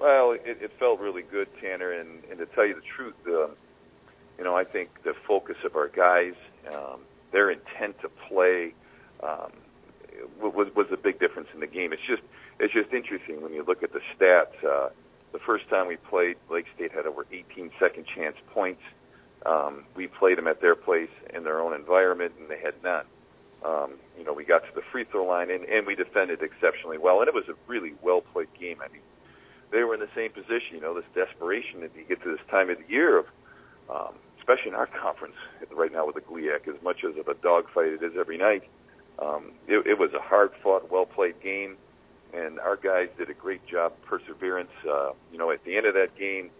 Well, 0.00 0.32
it, 0.32 0.58
it 0.60 0.72
felt 0.80 0.98
really 0.98 1.22
good, 1.22 1.46
Tanner, 1.60 1.92
and, 1.92 2.24
and 2.28 2.40
to 2.40 2.46
tell 2.46 2.66
you 2.66 2.74
the 2.74 2.80
truth, 2.80 3.14
um, 3.28 3.52
you 4.36 4.42
know, 4.42 4.56
I 4.56 4.64
think 4.64 5.04
the 5.04 5.14
focus 5.28 5.58
of 5.64 5.76
our 5.76 5.86
guys, 5.86 6.34
um, 6.74 7.02
their 7.30 7.52
intent 7.52 8.00
to 8.00 8.08
play, 8.08 8.74
um, 9.22 9.52
was 10.40 10.74
was 10.74 10.88
a 10.90 10.96
big 10.96 11.20
difference 11.20 11.48
in 11.54 11.60
the 11.60 11.68
game. 11.68 11.92
It's 11.92 12.02
just 12.02 12.22
it's 12.58 12.74
just 12.74 12.92
interesting 12.92 13.42
when 13.42 13.52
you 13.52 13.62
look 13.62 13.84
at 13.84 13.92
the 13.92 14.00
stats. 14.18 14.64
Uh, 14.68 14.88
the 15.32 15.38
first 15.38 15.68
time 15.68 15.88
we 15.88 15.96
played, 15.96 16.36
Lake 16.50 16.66
State 16.74 16.92
had 16.92 17.06
over 17.06 17.26
18 17.30 17.70
second 17.80 18.06
chance 18.14 18.36
points. 18.52 18.82
Um, 19.44 19.84
we 19.96 20.06
played 20.06 20.38
them 20.38 20.46
at 20.46 20.60
their 20.60 20.76
place 20.76 21.10
in 21.34 21.44
their 21.44 21.60
own 21.60 21.74
environment, 21.74 22.32
and 22.40 22.48
they 22.48 22.60
had 22.62 22.74
none. 22.82 23.04
Um, 23.64 23.94
you 24.18 24.24
know, 24.24 24.32
we 24.32 24.44
got 24.44 24.60
to 24.60 24.74
the 24.74 24.82
free 24.92 25.04
throw 25.04 25.24
line, 25.24 25.50
and, 25.50 25.64
and 25.64 25.86
we 25.86 25.94
defended 25.94 26.42
exceptionally 26.42 26.98
well, 26.98 27.20
and 27.20 27.28
it 27.28 27.34
was 27.34 27.48
a 27.48 27.54
really 27.66 27.94
well 28.02 28.20
played 28.20 28.48
game. 28.58 28.78
I 28.84 28.92
mean, 28.92 29.02
they 29.70 29.82
were 29.84 29.94
in 29.94 30.00
the 30.00 30.10
same 30.14 30.30
position. 30.30 30.74
You 30.74 30.80
know, 30.80 30.94
this 30.94 31.08
desperation 31.14 31.80
that 31.80 31.90
you 31.96 32.04
get 32.04 32.22
to 32.22 32.30
this 32.30 32.44
time 32.50 32.70
of 32.70 32.78
the 32.78 32.92
year 32.92 33.18
of 33.18 33.26
um, 33.90 34.14
especially 34.42 34.70
in 34.70 34.74
our 34.74 34.86
conference 34.88 35.34
right 35.70 35.92
now 35.92 36.06
with 36.06 36.16
the 36.16 36.20
GLIAC, 36.20 36.68
as 36.68 36.82
much 36.82 37.04
as 37.04 37.16
of 37.16 37.28
a 37.28 37.34
dogfight 37.34 37.86
it 37.86 38.02
is 38.02 38.12
every 38.18 38.38
night. 38.38 38.64
Um, 39.18 39.52
it, 39.68 39.86
it 39.86 39.98
was 39.98 40.10
a 40.14 40.20
hard-fought, 40.20 40.90
well-played 40.90 41.40
game, 41.42 41.76
and 42.32 42.58
our 42.60 42.76
guys 42.76 43.08
did 43.18 43.30
a 43.30 43.34
great 43.34 43.66
job, 43.66 43.92
perseverance. 44.02 44.70
Uh, 44.88 45.12
you 45.30 45.38
know, 45.38 45.50
at 45.50 45.64
the 45.64 45.76
end 45.76 45.86
of 45.86 45.94
that 45.94 46.16
game, 46.16 46.50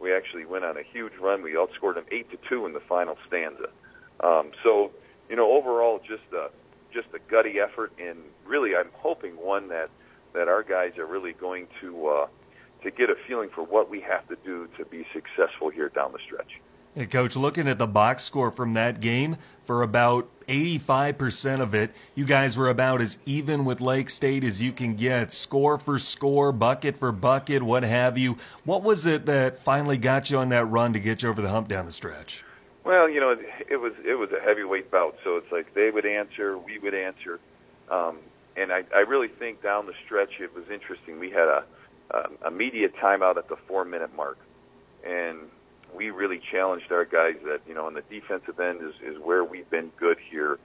we 0.00 0.14
actually 0.14 0.44
went 0.44 0.64
on 0.64 0.76
a 0.76 0.82
huge 0.82 1.12
run. 1.20 1.42
We 1.42 1.52
outscored 1.52 1.94
them 1.94 2.04
eight 2.10 2.30
to 2.30 2.38
two 2.48 2.66
in 2.66 2.72
the 2.72 2.80
final 2.80 3.16
stanza. 3.26 3.68
Um, 4.20 4.50
so, 4.62 4.90
you 5.28 5.36
know, 5.36 5.52
overall, 5.52 5.98
just 5.98 6.22
a 6.32 6.50
just 6.92 7.08
a 7.14 7.18
gutty 7.30 7.60
effort, 7.60 7.92
and 7.98 8.18
really, 8.46 8.74
I'm 8.74 8.90
hoping 8.94 9.32
one 9.32 9.68
that 9.68 9.90
that 10.34 10.48
our 10.48 10.62
guys 10.62 10.96
are 10.98 11.06
really 11.06 11.32
going 11.32 11.66
to 11.80 12.08
uh, 12.08 12.26
to 12.82 12.90
get 12.90 13.10
a 13.10 13.14
feeling 13.26 13.50
for 13.54 13.62
what 13.62 13.90
we 13.90 14.00
have 14.00 14.26
to 14.28 14.36
do 14.44 14.68
to 14.78 14.84
be 14.84 15.04
successful 15.12 15.68
here 15.68 15.88
down 15.88 16.12
the 16.12 16.18
stretch. 16.24 16.60
Coach, 17.06 17.36
looking 17.36 17.68
at 17.68 17.78
the 17.78 17.86
box 17.86 18.24
score 18.24 18.50
from 18.50 18.74
that 18.74 19.00
game, 19.00 19.36
for 19.62 19.82
about 19.82 20.28
85% 20.48 21.60
of 21.60 21.74
it, 21.74 21.92
you 22.14 22.24
guys 22.24 22.56
were 22.56 22.68
about 22.68 23.00
as 23.00 23.18
even 23.26 23.64
with 23.64 23.80
Lake 23.80 24.08
State 24.08 24.42
as 24.42 24.62
you 24.62 24.72
can 24.72 24.96
get. 24.96 25.32
Score 25.32 25.78
for 25.78 25.98
score, 25.98 26.52
bucket 26.52 26.96
for 26.96 27.12
bucket, 27.12 27.62
what 27.62 27.82
have 27.82 28.16
you. 28.16 28.38
What 28.64 28.82
was 28.82 29.04
it 29.04 29.26
that 29.26 29.58
finally 29.58 29.98
got 29.98 30.30
you 30.30 30.38
on 30.38 30.48
that 30.48 30.64
run 30.64 30.92
to 30.94 30.98
get 30.98 31.22
you 31.22 31.28
over 31.28 31.42
the 31.42 31.50
hump 31.50 31.68
down 31.68 31.86
the 31.86 31.92
stretch? 31.92 32.44
Well, 32.84 33.10
you 33.10 33.20
know, 33.20 33.36
it 33.68 33.76
was 33.76 33.92
it 34.02 34.14
was 34.14 34.30
a 34.32 34.40
heavyweight 34.40 34.90
bout, 34.90 35.16
so 35.22 35.36
it's 35.36 35.52
like 35.52 35.74
they 35.74 35.90
would 35.90 36.06
answer, 36.06 36.56
we 36.56 36.78
would 36.78 36.94
answer, 36.94 37.38
um, 37.90 38.16
and 38.56 38.72
I, 38.72 38.84
I 38.94 39.00
really 39.00 39.28
think 39.28 39.62
down 39.62 39.84
the 39.84 39.92
stretch 40.06 40.40
it 40.40 40.54
was 40.54 40.64
interesting. 40.72 41.18
We 41.18 41.28
had 41.30 41.48
a 41.48 41.64
um, 42.14 42.38
a 42.40 42.50
media 42.50 42.88
timeout 42.88 43.36
at 43.36 43.50
the 43.50 43.56
four 43.56 43.84
minute 43.84 44.16
mark, 44.16 44.38
and 45.06 45.38
we 45.94 46.10
really 46.10 46.40
challenged 46.50 46.90
our 46.92 47.04
guys 47.04 47.36
that 47.44 47.60
you 47.66 47.74
know 47.74 47.86
on 47.86 47.94
the 47.94 48.02
defensive 48.10 48.58
end 48.60 48.80
is 48.82 48.94
is 49.02 49.20
where 49.22 49.44
we've 49.44 49.68
been 49.70 49.90
good 49.98 50.18
here 50.30 50.58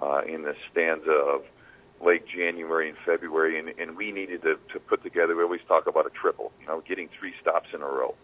uh, 0.00 0.22
in 0.26 0.42
the 0.42 0.54
stanza 0.70 1.10
of 1.10 1.42
late 2.04 2.26
January 2.26 2.88
and 2.88 2.96
February, 3.04 3.58
and, 3.58 3.68
and 3.78 3.94
we 3.96 4.10
needed 4.10 4.40
to, 4.42 4.58
to 4.72 4.80
put 4.80 5.02
together. 5.02 5.36
We 5.36 5.42
always 5.42 5.60
talk 5.68 5.86
about 5.86 6.06
a 6.06 6.10
triple, 6.10 6.50
you 6.60 6.66
know, 6.66 6.82
getting 6.88 7.10
three 7.18 7.34
stops 7.42 7.68
in 7.74 7.82
a 7.82 7.86
row, 7.86 8.14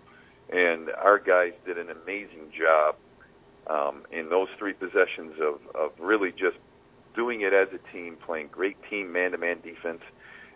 and 0.51 0.91
our 0.91 1.19
guys 1.19 1.53
did 1.67 1.77
an 1.79 1.89
amazing 1.91 2.53
job 2.57 2.97
um, 3.67 4.07
in 4.11 4.29
those 4.31 4.49
three 4.59 4.73
possessions 4.73 5.35
of 5.41 5.61
of 5.75 5.93
really 5.99 6.33
just 6.33 6.57
doing 7.15 7.41
it 7.41 7.53
as 7.53 7.69
a 7.73 7.93
team, 7.93 8.17
playing 8.25 8.49
great 8.53 8.77
team 8.89 9.13
man-to-man 9.13 9.59
defense, 9.63 10.03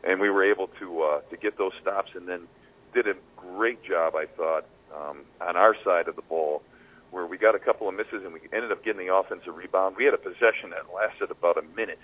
and 0.04 0.20
we 0.20 0.30
were 0.30 0.44
able 0.44 0.68
to 0.78 1.02
uh, 1.02 1.20
to 1.30 1.36
get 1.36 1.58
those 1.58 1.72
stops, 1.80 2.10
and 2.14 2.28
then 2.28 2.46
did 2.94 3.06
a 3.06 3.14
great 3.36 3.82
job, 3.84 4.14
I 4.14 4.26
thought, 4.26 4.66
um, 4.94 5.18
on 5.40 5.56
our 5.56 5.76
side 5.84 6.08
of 6.08 6.16
the 6.16 6.22
ball, 6.22 6.62
where 7.10 7.26
we 7.26 7.36
got 7.36 7.54
a 7.54 7.58
couple 7.58 7.88
of 7.88 7.94
misses 7.94 8.24
and 8.24 8.32
we 8.32 8.40
ended 8.52 8.70
up 8.70 8.84
getting 8.84 9.04
the 9.06 9.14
offensive 9.14 9.56
rebound. 9.56 9.96
We 9.96 10.04
had 10.04 10.14
a 10.14 10.18
possession 10.18 10.70
that 10.70 10.86
lasted 10.94 11.30
about 11.30 11.58
a 11.58 11.62
minute 11.76 11.98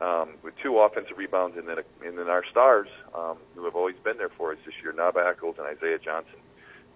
um, 0.00 0.30
with 0.42 0.54
two 0.62 0.78
offensive 0.78 1.16
rebounds, 1.16 1.56
and 1.56 1.68
then 1.68 1.78
a, 1.78 2.06
and 2.06 2.18
then 2.18 2.28
our 2.28 2.44
stars, 2.50 2.88
um, 3.14 3.36
who 3.54 3.64
have 3.64 3.76
always 3.76 3.96
been 4.02 4.18
there 4.18 4.30
for 4.30 4.52
us 4.52 4.58
this 4.66 4.74
year, 4.82 4.92
Naba 4.92 5.24
Eccles 5.26 5.56
and 5.58 5.66
Isaiah 5.66 5.98
Johnson, 5.98 6.38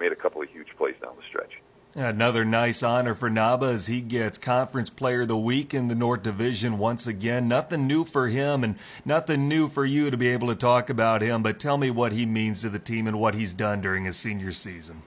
made 0.00 0.12
a 0.12 0.16
couple 0.16 0.42
of 0.42 0.48
huge 0.50 0.68
plays 0.76 0.96
down 1.00 1.14
the 1.16 1.22
stretch. 1.28 1.52
Another 1.94 2.44
nice 2.44 2.82
honor 2.82 3.14
for 3.14 3.30
Naba 3.30 3.68
as 3.68 3.86
he 3.86 4.02
gets 4.02 4.36
Conference 4.36 4.90
Player 4.90 5.22
of 5.22 5.28
the 5.28 5.36
Week 5.36 5.72
in 5.72 5.88
the 5.88 5.94
North 5.94 6.22
Division 6.22 6.76
once 6.76 7.06
again. 7.06 7.48
Nothing 7.48 7.86
new 7.86 8.04
for 8.04 8.28
him 8.28 8.62
and 8.62 8.76
nothing 9.06 9.48
new 9.48 9.66
for 9.66 9.86
you 9.86 10.10
to 10.10 10.16
be 10.18 10.28
able 10.28 10.48
to 10.48 10.54
talk 10.54 10.90
about 10.90 11.22
him, 11.22 11.42
but 11.42 11.58
tell 11.58 11.78
me 11.78 11.90
what 11.90 12.12
he 12.12 12.26
means 12.26 12.60
to 12.60 12.68
the 12.68 12.78
team 12.78 13.06
and 13.06 13.18
what 13.18 13.34
he's 13.34 13.54
done 13.54 13.80
during 13.80 14.04
his 14.04 14.18
senior 14.18 14.52
season. 14.52 15.04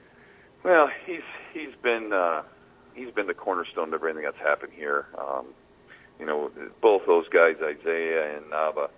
Well, 0.70 0.88
he's 1.08 1.26
he's 1.52 1.74
been 1.82 2.14
uh, 2.14 2.44
he's 2.94 3.10
been 3.10 3.26
the 3.26 3.34
cornerstone 3.34 3.88
of 3.88 3.96
everything 3.96 4.22
that's 4.24 4.38
happened 4.38 4.72
here. 4.76 5.08
Um, 5.18 5.48
you 6.20 6.28
know, 6.28 6.52
both 6.80 7.02
those 7.08 7.28
guys, 7.30 7.56
Isaiah 7.58 8.38
and 8.38 8.52
Naba, 8.52 8.92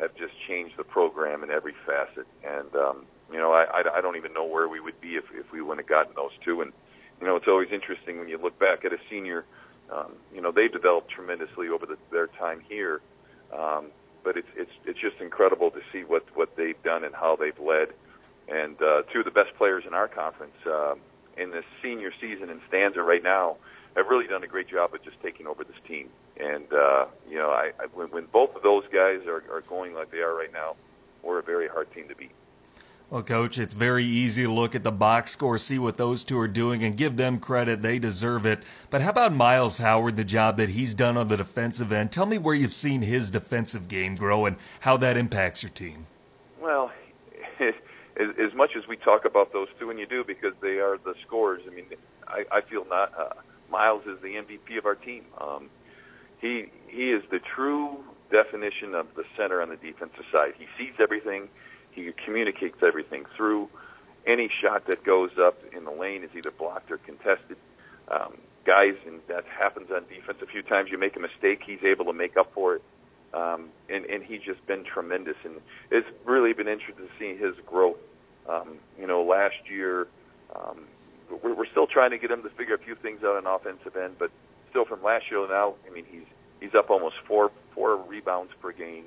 have 0.00 0.14
just 0.16 0.32
changed 0.48 0.78
the 0.78 0.84
program 0.84 1.44
in 1.44 1.50
every 1.50 1.74
facet. 1.84 2.26
And 2.42 2.74
um, 2.74 3.04
you 3.30 3.36
know, 3.36 3.52
I, 3.52 3.64
I 3.64 3.98
I 3.98 4.00
don't 4.00 4.16
even 4.16 4.32
know 4.32 4.46
where 4.46 4.70
we 4.70 4.80
would 4.80 4.98
be 5.02 5.16
if 5.16 5.24
if 5.34 5.52
we 5.52 5.60
wouldn't 5.60 5.86
have 5.86 5.90
gotten 5.90 6.14
those 6.16 6.32
two. 6.46 6.62
And 6.62 6.72
you 7.20 7.26
know, 7.26 7.36
it's 7.36 7.46
always 7.46 7.68
interesting 7.74 8.18
when 8.18 8.28
you 8.28 8.38
look 8.38 8.58
back 8.58 8.86
at 8.86 8.94
a 8.94 8.98
senior. 9.10 9.44
Um, 9.92 10.12
you 10.34 10.40
know, 10.40 10.50
they've 10.50 10.72
developed 10.72 11.10
tremendously 11.10 11.68
over 11.68 11.84
the, 11.84 11.98
their 12.10 12.28
time 12.28 12.62
here. 12.66 13.02
Um, 13.52 13.88
but 14.24 14.38
it's 14.38 14.48
it's 14.56 14.72
it's 14.86 14.98
just 14.98 15.20
incredible 15.20 15.70
to 15.72 15.80
see 15.92 16.04
what 16.04 16.24
what 16.34 16.56
they've 16.56 16.82
done 16.84 17.04
and 17.04 17.14
how 17.14 17.36
they've 17.36 17.60
led. 17.60 17.88
And 18.48 18.80
uh, 18.80 19.02
two 19.12 19.18
of 19.18 19.26
the 19.26 19.30
best 19.30 19.54
players 19.58 19.84
in 19.86 19.92
our 19.92 20.08
conference, 20.08 20.56
um, 20.66 21.00
in 21.38 21.50
this 21.50 21.64
senior 21.82 22.12
season 22.20 22.50
in 22.50 22.60
Stanza 22.68 23.02
right 23.02 23.22
now 23.22 23.56
have 23.96 24.06
really 24.08 24.26
done 24.26 24.42
a 24.42 24.46
great 24.46 24.68
job 24.68 24.94
of 24.94 25.02
just 25.02 25.20
taking 25.22 25.46
over 25.46 25.64
this 25.64 25.76
team. 25.86 26.08
And 26.38 26.72
uh, 26.72 27.06
you 27.28 27.36
know, 27.36 27.50
I, 27.50 27.72
I 27.80 27.86
when, 27.94 28.08
when 28.08 28.26
both 28.26 28.54
of 28.54 28.62
those 28.62 28.84
guys 28.92 29.26
are, 29.26 29.42
are 29.52 29.62
going 29.68 29.94
like 29.94 30.10
they 30.10 30.18
are 30.18 30.34
right 30.34 30.52
now, 30.52 30.76
we're 31.22 31.38
a 31.38 31.42
very 31.42 31.68
hard 31.68 31.92
team 31.92 32.08
to 32.08 32.14
beat. 32.14 32.30
Well, 33.10 33.22
Coach, 33.22 33.58
it's 33.58 33.72
very 33.72 34.04
easy 34.04 34.42
to 34.42 34.52
look 34.52 34.74
at 34.74 34.84
the 34.84 34.92
box 34.92 35.32
score, 35.32 35.56
see 35.56 35.78
what 35.78 35.96
those 35.96 36.24
two 36.24 36.38
are 36.38 36.46
doing, 36.46 36.84
and 36.84 36.94
give 36.94 37.16
them 37.16 37.40
credit. 37.40 37.80
They 37.80 37.98
deserve 37.98 38.44
it. 38.44 38.62
But 38.90 39.00
how 39.00 39.08
about 39.08 39.32
Miles 39.32 39.78
Howard, 39.78 40.16
the 40.16 40.24
job 40.24 40.58
that 40.58 40.68
he's 40.70 40.94
done 40.94 41.16
on 41.16 41.28
the 41.28 41.38
defensive 41.38 41.90
end? 41.90 42.12
Tell 42.12 42.26
me 42.26 42.36
where 42.36 42.54
you've 42.54 42.74
seen 42.74 43.00
his 43.00 43.30
defensive 43.30 43.88
game 43.88 44.14
grow 44.14 44.44
and 44.44 44.56
how 44.80 44.98
that 44.98 45.16
impacts 45.16 45.62
your 45.62 45.70
team. 45.70 46.06
Well, 46.60 46.92
as, 48.18 48.28
as 48.38 48.54
much 48.54 48.70
as 48.76 48.86
we 48.88 48.96
talk 48.96 49.24
about 49.24 49.52
those 49.52 49.68
two, 49.78 49.90
and 49.90 49.98
you 49.98 50.06
do 50.06 50.24
because 50.24 50.52
they 50.60 50.78
are 50.78 50.98
the 50.98 51.14
scores. 51.26 51.62
I 51.66 51.74
mean, 51.74 51.86
I, 52.26 52.44
I 52.50 52.60
feel 52.62 52.84
not 52.84 53.12
uh, 53.18 53.34
Miles 53.70 54.02
is 54.06 54.20
the 54.22 54.34
MVP 54.34 54.78
of 54.78 54.86
our 54.86 54.94
team. 54.94 55.24
Um, 55.40 55.70
he 56.40 56.66
he 56.88 57.10
is 57.10 57.22
the 57.30 57.38
true 57.38 57.98
definition 58.30 58.94
of 58.94 59.06
the 59.16 59.24
center 59.36 59.62
on 59.62 59.70
the 59.70 59.76
defensive 59.76 60.24
side. 60.32 60.54
He 60.58 60.66
sees 60.76 60.94
everything. 61.00 61.48
He 61.92 62.10
communicates 62.24 62.78
everything 62.82 63.24
through. 63.36 63.68
Any 64.26 64.50
shot 64.60 64.86
that 64.88 65.04
goes 65.04 65.30
up 65.40 65.56
in 65.74 65.84
the 65.84 65.90
lane 65.90 66.22
is 66.22 66.30
either 66.36 66.50
blocked 66.50 66.90
or 66.90 66.98
contested. 66.98 67.56
Um, 68.08 68.38
guys, 68.66 68.94
and 69.06 69.20
that 69.28 69.44
happens 69.46 69.88
on 69.90 70.02
defense 70.08 70.38
a 70.42 70.46
few 70.46 70.62
times. 70.62 70.90
You 70.90 70.98
make 70.98 71.16
a 71.16 71.20
mistake, 71.20 71.62
he's 71.64 71.82
able 71.82 72.04
to 72.06 72.12
make 72.12 72.36
up 72.36 72.52
for 72.52 72.76
it. 72.76 72.82
Um, 73.32 73.68
and, 73.88 74.04
and 74.06 74.22
he's 74.22 74.40
just 74.40 74.66
been 74.66 74.84
tremendous, 74.84 75.36
and 75.44 75.56
it's 75.90 76.08
really 76.24 76.54
been 76.54 76.68
interesting 76.68 77.06
to 77.06 77.12
see 77.18 77.36
his 77.36 77.54
growth 77.66 77.98
um, 78.48 78.78
you 78.98 79.06
know, 79.06 79.22
last 79.22 79.68
year, 79.70 80.08
um, 80.54 80.80
we're, 81.42 81.54
we're 81.54 81.66
still 81.66 81.86
trying 81.86 82.10
to 82.10 82.18
get 82.18 82.30
him 82.30 82.42
to 82.42 82.50
figure 82.50 82.74
a 82.74 82.78
few 82.78 82.94
things 82.94 83.20
out 83.22 83.36
on 83.36 83.46
offensive 83.46 83.96
end, 83.96 84.16
but 84.18 84.30
still 84.70 84.84
from 84.84 85.02
last 85.02 85.30
year 85.30 85.46
now, 85.48 85.74
I 85.88 85.92
mean, 85.92 86.04
he's 86.10 86.26
he's 86.60 86.74
up 86.74 86.90
almost 86.90 87.16
four 87.26 87.50
four 87.74 87.96
rebounds 87.96 88.52
per 88.60 88.72
game. 88.72 89.04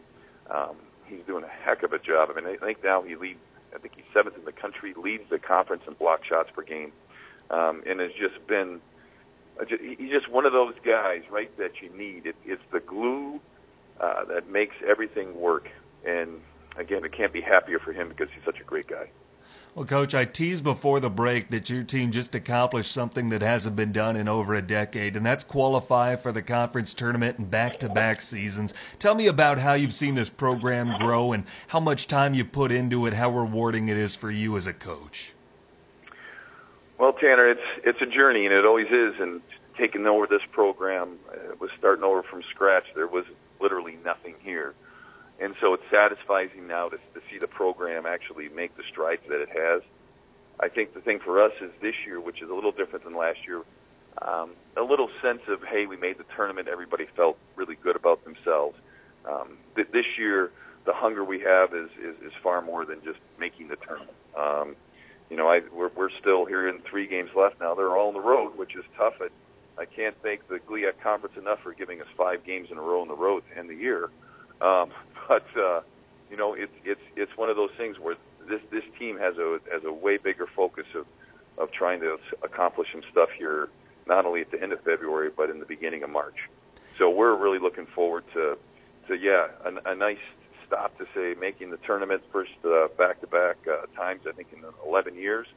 Um, 0.50 0.76
he's 1.06 1.26
doing 1.26 1.44
a 1.44 1.48
heck 1.48 1.84
of 1.84 1.94
a 1.94 2.00
job. 2.00 2.30
I 2.32 2.39
mean, 2.39 2.46
I 2.46 2.58
think 2.58 2.84
now 2.84 3.02
he 3.02 3.16
leads. 3.16 3.39
I 3.74 3.80
think 3.80 3.96
he's 3.96 4.06
seventh 4.14 4.38
in 4.38 4.46
the 4.46 4.52
country, 4.52 4.94
leads 4.96 5.24
the 5.30 5.39
conference 5.39 5.84
in 5.88 5.94
block 5.94 6.26
shots 6.26 6.50
per 6.54 6.62
game, 6.62 6.92
um, 7.50 7.84
and 7.88 8.00
has 8.00 8.12
just 8.12 8.46
been. 8.48 8.82
He's 9.68 10.10
just 10.10 10.30
one 10.30 10.46
of 10.46 10.54
those 10.54 10.74
guys, 10.84 11.22
right? 11.30 11.56
That 11.58 11.82
you 11.82 11.89
need. 11.96 12.26
It, 12.26 12.36
it's 12.46 12.64
the 12.72 12.80
glue 12.80 13.39
uh, 14.00 14.26
that 14.26 14.50
makes 14.50 14.76
everything 14.88 15.39
work. 15.39 15.70
And 16.06 16.42
again, 16.78 17.06
it 17.06 17.12
can't 17.12 17.32
be 17.32 17.42
happier 17.42 17.80
for 17.80 17.94
him 17.94 18.10
because 18.10 18.28
he's 18.34 18.44
such 18.44 18.60
a 18.60 18.64
great 18.64 18.88
guy. 18.88 19.10
Well, 19.74 19.86
Coach, 19.86 20.13
I 20.13 20.26
teased 20.26 20.65
before 20.65 20.99
the 20.99 21.09
break 21.09 21.49
that 21.49 21.69
your 21.69 21.84
team 21.84 22.11
just 22.11 22.36
accomplished 22.36 22.91
something 22.91 23.30
that 23.30 23.41
hasn't 23.41 23.78
been 23.78 23.93
done 23.93 24.17
in 24.17 24.28
over 24.28 24.53
a 24.53 24.61
decade, 24.61 25.15
and 25.15 25.26
that's 25.26 25.45
qualify 25.45 26.17
for 26.17 26.34
the 26.34 26.41
conference 26.41 26.93
tournament 26.93 27.39
in 27.39 27.45
back 27.45 27.80
to 27.80 27.88
back 27.88 28.22
seasons. 28.22 28.74
Tell 28.99 29.15
me 29.15 29.28
about 29.28 29.59
how 29.59 29.72
you've 29.72 29.93
seen 29.93 30.15
this 30.15 30.30
program 30.30 30.99
grow 30.99 31.32
and 31.32 31.45
how 31.69 31.80
much 31.80 32.07
time 32.07 32.34
you've 32.34 32.51
put 32.51 32.69
into 32.69 33.05
it, 33.05 33.13
how 33.13 33.30
rewarding 33.30 33.88
it 33.88 33.95
is 33.95 34.13
for 34.13 34.30
you 34.30 34.57
as 34.57 34.67
a 34.67 34.74
coach. 34.74 35.32
Well, 36.97 37.13
Tanner, 37.13 37.49
it's 37.49 37.61
it's 37.86 38.01
a 38.01 38.05
journey, 38.05 38.45
and 38.45 38.53
it 38.53 38.65
always 38.65 38.88
is. 38.88 39.13
And 39.22 39.41
taking 39.78 40.05
over 40.05 40.28
this 40.28 40.43
program, 40.51 41.17
it 41.49 41.61
was 41.61 41.72
starting 41.80 42.03
over 42.03 42.24
from 42.24 42.43
scratch. 42.53 42.84
There 42.93 43.07
was 43.07 43.24
literally 43.61 43.97
nothing 44.03 44.36
here 44.43 44.74
and 45.40 45.56
so 45.62 45.74
it's 45.74 45.84
satisfying 45.92 46.68
now 46.68 46.90
to, 46.90 46.98
to 46.98 47.22
see 47.32 47.38
the 47.40 47.48
program 47.48 48.06
actually 48.06 48.50
make 48.50 48.76
the 48.78 48.84
strides 48.92 49.22
that 49.30 49.42
it 49.42 49.50
has. 49.50 49.82
I 50.60 50.70
think 50.70 50.94
the 50.94 51.02
thing 51.02 51.20
for 51.20 51.42
us 51.44 51.54
is 51.62 51.72
this 51.82 51.96
year, 52.06 52.20
which 52.20 52.42
is 52.42 52.50
a 52.50 52.54
little 52.54 52.72
different 52.72 53.04
than 53.06 53.16
last 53.16 53.40
year, 53.48 53.64
um, 54.22 54.52
a 54.78 54.84
little 54.84 55.10
sense 55.22 55.42
of 55.48 55.64
hey, 55.64 55.86
we 55.86 55.98
made 55.98 56.18
the 56.18 56.26
tournament. 56.36 56.68
Everybody 56.68 57.08
felt 57.16 57.38
really 57.56 57.76
good 57.76 57.96
about 57.96 58.24
themselves. 58.24 58.78
Um, 59.26 59.58
th- 59.76 59.88
this 59.92 60.06
year, 60.18 60.52
the 60.86 60.94
hunger 60.94 61.24
we 61.24 61.40
have 61.42 61.74
is, 61.74 61.90
is 62.02 62.16
is 62.24 62.34
far 62.44 62.62
more 62.62 62.86
than 62.86 63.04
just 63.04 63.20
making 63.40 63.70
the 63.70 63.76
tournament. 63.78 64.18
Um, 64.38 64.76
you 65.30 65.38
know, 65.38 65.48
I, 65.48 65.62
we're 65.74 65.90
we're 65.96 66.10
still 66.20 66.46
here 66.46 66.68
in 66.68 66.80
three 66.82 67.08
games 67.08 67.30
left 67.36 67.60
now. 67.60 67.74
They're 67.74 67.96
all 67.96 68.10
on 68.10 68.14
the 68.14 68.20
road, 68.20 68.58
which 68.58 68.76
is 68.76 68.84
tough. 68.98 69.14
I, 69.22 69.30
I 69.82 69.86
can't 69.86 70.16
thank 70.22 70.48
the 70.48 70.60
GLIAC 70.60 71.00
conference 71.02 71.38
enough 71.38 71.60
for 71.62 71.74
giving 71.74 72.02
us 72.02 72.08
five 72.18 72.44
games 72.44 72.70
in 72.72 72.78
a 72.78 72.82
row 72.82 73.02
on 73.02 73.08
the 73.08 73.16
road 73.16 73.44
to 73.50 73.58
end 73.58 73.70
the 73.70 73.76
year. 73.76 74.10
Um, 74.62 74.91
but 75.28 75.45
uh, 75.57 75.82
you 76.30 76.38
know, 76.38 76.53
it's 76.53 76.74
it's 76.84 77.01
it's 77.16 77.36
one 77.38 77.49
of 77.49 77.55
those 77.55 77.72
things 77.78 77.99
where 77.99 78.16
this 78.47 78.62
this 78.72 78.84
team 78.97 79.18
has 79.18 79.38
a 79.38 79.59
has 79.72 79.84
a 79.84 79.91
way 79.91 80.18
bigger 80.18 80.47
focus 80.55 80.86
of 80.95 81.05
of 81.57 81.72
trying 81.72 81.99
to 82.01 82.18
accomplish 82.43 82.88
some 82.91 83.03
stuff 83.12 83.30
here 83.38 83.70
not 84.07 84.26
only 84.26 84.41
at 84.41 84.51
the 84.51 84.62
end 84.62 84.74
of 84.74 84.82
February 84.82 85.30
but 85.36 85.49
in 85.49 85.59
the 85.59 85.66
beginning 85.66 86.03
of 86.03 86.09
March. 86.09 86.49
So 86.97 87.09
we're 87.09 87.36
really 87.36 87.59
looking 87.59 87.86
forward 87.86 88.24
to, 88.34 88.57
to 89.07 89.16
yeah, 89.16 89.47
a, 89.66 89.91
a 89.91 89.95
nice 89.95 90.20
stop 90.68 90.97
to 90.97 91.05
say 91.14 91.36
making 91.39 91.72
the 91.72 91.78
tournament 91.78 92.22
first 92.32 92.51
uh, 92.66 92.88
back-to-back 92.97 93.57
uh, 93.68 93.86
times 93.95 94.22
I 94.28 94.32
think 94.32 94.49
in 94.53 94.64
11 94.86 95.16
years, 95.16 95.47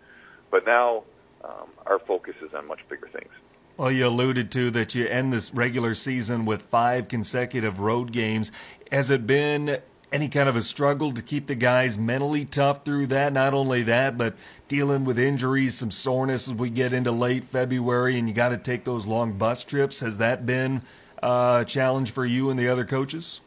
but 0.50 0.64
now 0.66 1.04
um, 1.42 1.68
our 1.86 1.98
focus 1.98 2.34
is 2.42 2.54
on 2.54 2.66
much 2.66 2.80
bigger 2.88 3.08
things. 3.08 3.32
Well, 3.76 3.90
you 3.90 4.06
alluded 4.06 4.52
to 4.52 4.70
that 4.70 4.94
you 4.94 5.04
end 5.06 5.32
this 5.32 5.52
regular 5.52 5.94
season 5.94 6.44
with 6.44 6.62
five 6.62 7.08
consecutive 7.08 7.80
road 7.80 8.12
games. 8.12 8.52
Has 8.92 9.10
it 9.10 9.26
been 9.26 9.78
any 10.12 10.28
kind 10.28 10.48
of 10.48 10.54
a 10.54 10.62
struggle 10.62 11.12
to 11.12 11.20
keep 11.20 11.48
the 11.48 11.56
guys 11.56 11.98
mentally 11.98 12.44
tough 12.44 12.84
through 12.84 13.08
that? 13.08 13.32
Not 13.32 13.52
only 13.52 13.82
that, 13.82 14.16
but 14.16 14.36
dealing 14.68 15.04
with 15.04 15.18
injuries, 15.18 15.74
some 15.74 15.90
soreness 15.90 16.46
as 16.46 16.54
we 16.54 16.70
get 16.70 16.92
into 16.92 17.10
late 17.10 17.42
February, 17.42 18.16
and 18.16 18.28
you 18.28 18.34
got 18.34 18.50
to 18.50 18.58
take 18.58 18.84
those 18.84 19.06
long 19.06 19.32
bus 19.32 19.64
trips. 19.64 19.98
Has 19.98 20.18
that 20.18 20.46
been 20.46 20.82
a 21.20 21.64
challenge 21.66 22.12
for 22.12 22.24
you 22.24 22.50
and 22.50 22.60
the 22.60 22.68
other 22.68 22.84
coaches? 22.84 23.40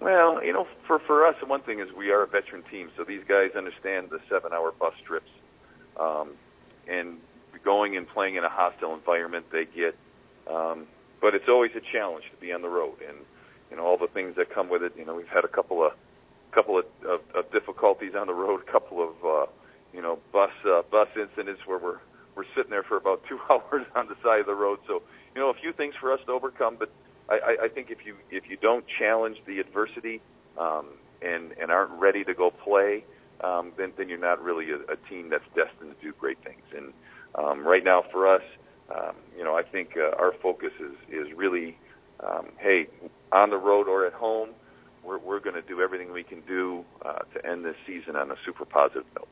Well, 0.00 0.44
you 0.44 0.52
know, 0.52 0.68
for 0.86 1.00
for 1.00 1.26
us, 1.26 1.34
one 1.44 1.62
thing 1.62 1.80
is 1.80 1.92
we 1.92 2.12
are 2.12 2.22
a 2.22 2.28
veteran 2.28 2.62
team, 2.70 2.92
so 2.96 3.02
these 3.02 3.24
guys 3.26 3.50
understand 3.56 4.10
the 4.10 4.20
seven-hour 4.28 4.72
bus 4.78 4.94
trips, 5.04 5.30
um, 5.98 6.30
and 6.86 7.18
going 7.64 7.96
and 7.96 8.08
playing 8.08 8.36
in 8.36 8.44
a 8.44 8.48
hostile 8.48 8.94
environment 8.94 9.46
they 9.50 9.64
get. 9.64 9.96
Um, 10.52 10.86
but 11.20 11.34
it's 11.34 11.48
always 11.48 11.70
a 11.74 11.80
challenge 11.92 12.24
to 12.30 12.36
be 12.40 12.52
on 12.52 12.62
the 12.62 12.68
road, 12.68 12.96
and 13.06 13.16
you 13.70 13.76
know 13.76 13.84
all 13.84 13.96
the 13.96 14.08
things 14.08 14.36
that 14.36 14.54
come 14.54 14.68
with 14.68 14.82
it. 14.82 14.92
You 14.96 15.06
know, 15.06 15.14
we've 15.14 15.28
had 15.28 15.44
a 15.44 15.48
couple 15.48 15.84
of 15.84 15.92
couple 16.52 16.78
of, 16.78 16.84
of, 17.08 17.20
of 17.34 17.50
difficulties 17.50 18.12
on 18.16 18.26
the 18.28 18.34
road, 18.34 18.62
a 18.66 18.70
couple 18.70 19.02
of 19.02 19.14
uh, 19.24 19.50
you 19.92 20.02
know 20.02 20.18
bus 20.32 20.50
uh, 20.66 20.82
bus 20.90 21.08
incidents 21.16 21.62
where 21.66 21.78
we're 21.78 21.98
we're 22.36 22.44
sitting 22.54 22.70
there 22.70 22.82
for 22.82 22.96
about 22.96 23.22
two 23.28 23.38
hours 23.50 23.86
on 23.94 24.06
the 24.08 24.16
side 24.22 24.40
of 24.40 24.46
the 24.46 24.54
road. 24.54 24.78
So 24.86 25.02
you 25.34 25.40
know 25.40 25.48
a 25.48 25.54
few 25.54 25.72
things 25.72 25.94
for 26.00 26.12
us 26.12 26.20
to 26.26 26.32
overcome, 26.32 26.76
but 26.78 26.90
I, 27.28 27.34
I, 27.34 27.64
I 27.64 27.68
think 27.68 27.90
if 27.90 28.04
you 28.04 28.16
if 28.30 28.44
you 28.48 28.56
don't 28.56 28.84
challenge 28.98 29.38
the 29.46 29.60
adversity 29.60 30.20
um, 30.58 30.86
and 31.22 31.52
and 31.60 31.70
aren't 31.70 31.92
ready 31.92 32.22
to 32.24 32.34
go 32.34 32.50
play, 32.50 33.04
um, 33.42 33.72
then 33.76 33.92
then 33.96 34.08
you're 34.08 34.18
not 34.18 34.42
really 34.42 34.66
a, 34.70 34.92
a 34.92 34.96
team 35.08 35.30
that's 35.30 35.46
destined 35.54 35.94
to 35.98 36.06
do 36.06 36.12
great 36.18 36.38
things. 36.44 36.62
And 36.76 36.92
um, 37.34 37.66
right 37.66 37.84
now 37.84 38.04
for 38.10 38.32
us, 38.32 38.42
um, 38.94 39.14
you 39.36 39.44
know, 39.44 39.56
I 39.56 39.62
think 39.62 39.96
uh, 39.96 40.16
our 40.16 40.32
focus 40.42 40.72
is 40.80 40.94
is 41.10 41.32
really, 41.34 41.76
um, 42.20 42.48
hey, 42.58 42.86
on 43.32 43.50
the 43.50 43.56
road 43.56 43.88
or 43.88 44.06
at 44.06 44.12
home, 44.12 44.50
we're 45.02 45.18
we're 45.18 45.40
going 45.40 45.56
to 45.56 45.62
do 45.62 45.80
everything 45.80 46.12
we 46.12 46.22
can 46.22 46.40
do 46.42 46.84
uh, 47.04 47.20
to 47.34 47.46
end 47.46 47.64
this 47.64 47.76
season 47.86 48.16
on 48.16 48.30
a 48.30 48.36
super 48.44 48.64
positive 48.64 49.04
note. 49.16 49.28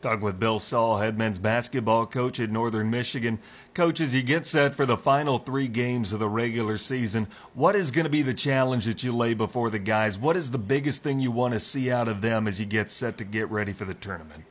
Talking 0.00 0.20
with 0.20 0.38
Bill 0.38 0.60
Sall, 0.60 0.98
head 0.98 1.18
men's 1.18 1.40
basketball 1.40 2.06
coach 2.06 2.38
at 2.38 2.50
Northern 2.50 2.88
Michigan. 2.88 3.40
Coach, 3.74 4.00
as 4.00 4.14
you 4.14 4.22
get 4.22 4.46
set 4.46 4.76
for 4.76 4.86
the 4.86 4.96
final 4.96 5.40
three 5.40 5.66
games 5.66 6.12
of 6.12 6.20
the 6.20 6.28
regular 6.28 6.76
season, 6.76 7.26
what 7.52 7.74
is 7.74 7.90
going 7.90 8.04
to 8.04 8.10
be 8.10 8.22
the 8.22 8.32
challenge 8.32 8.84
that 8.84 9.02
you 9.02 9.12
lay 9.12 9.34
before 9.34 9.70
the 9.70 9.80
guys? 9.80 10.16
What 10.16 10.36
is 10.36 10.52
the 10.52 10.58
biggest 10.58 11.02
thing 11.02 11.18
you 11.18 11.32
want 11.32 11.54
to 11.54 11.60
see 11.60 11.90
out 11.90 12.06
of 12.06 12.20
them 12.20 12.46
as 12.46 12.60
you 12.60 12.66
get 12.66 12.92
set 12.92 13.18
to 13.18 13.24
get 13.24 13.50
ready 13.50 13.72
for 13.72 13.84
the 13.84 13.94
tournament? 13.94 14.44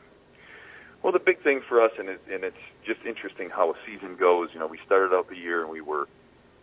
Well, 1.02 1.14
the 1.14 1.20
big 1.20 1.41
thing 1.43 1.62
for 1.70 1.82
us, 1.82 1.91
and, 1.98 2.10
it, 2.10 2.20
and 2.30 2.43
it's 2.43 2.58
just 2.88 3.06
interesting 3.06 3.50
how 3.50 3.72
a 3.72 3.76
season 3.86 4.16
goes. 4.16 4.50
You 4.54 4.60
know, 4.60 4.68
we 4.68 4.80
started 4.86 5.14
out 5.14 5.30
the 5.30 5.38
year 5.38 5.62
and 5.62 5.70
we 5.70 5.82
were 5.82 6.08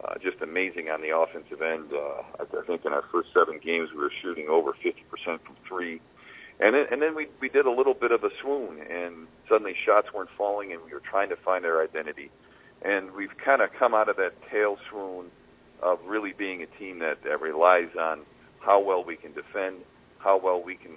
uh, 0.03 0.15
just 0.23 0.41
amazing 0.43 0.89
on 0.89 1.01
the 1.01 1.17
offensive 1.17 1.63
end. 1.63 1.93
Uh, 1.93 2.23
I 2.41 2.67
think 2.67 2.85
in 2.85 2.93
our 2.93 3.05
first 3.13 3.29
seven 3.33 3.61
games, 3.65 3.91
we 3.93 3.99
were 3.99 4.13
shooting 4.23 4.49
over 4.49 4.73
50% 4.73 4.95
from 5.25 5.57
three. 5.69 6.01
And 6.61 6.75
then, 6.75 6.87
and 6.91 7.03
then 7.03 7.15
we, 7.15 7.29
we 7.41 7.49
did 7.49 7.67
a 7.67 7.71
little 7.71 7.95
bit 7.95 8.13
of 8.13 8.23
a 8.23 8.31
swoon, 8.41 8.81
and 8.89 9.27
suddenly 9.49 9.75
shots 9.85 10.13
weren't 10.15 10.31
falling, 10.37 10.73
and 10.73 10.81
we 10.85 10.93
were 10.93 11.03
trying 11.03 11.29
to 11.31 11.37
find 11.37 11.65
our 11.65 11.83
identity. 11.83 12.31
And 12.83 13.13
we've 13.13 13.37
kind 13.45 13.61
of 13.61 13.71
come 13.79 13.95
out 13.95 14.09
of 14.09 14.17
that 14.17 14.35
tail 14.51 14.79
swoon 14.91 15.27
of 15.83 15.99
really 16.07 16.33
being 16.33 16.63
a 16.63 16.67
team 16.79 17.01
that, 17.01 17.25
that 17.25 17.41
relies 17.41 17.91
on 18.01 18.21
how 18.61 18.81
well 18.81 19.03
we 19.05 19.17
can 19.17 19.33
defend, 19.33 19.77
how 20.19 20.39
well 20.39 20.63
we 20.63 20.77
can 20.77 20.93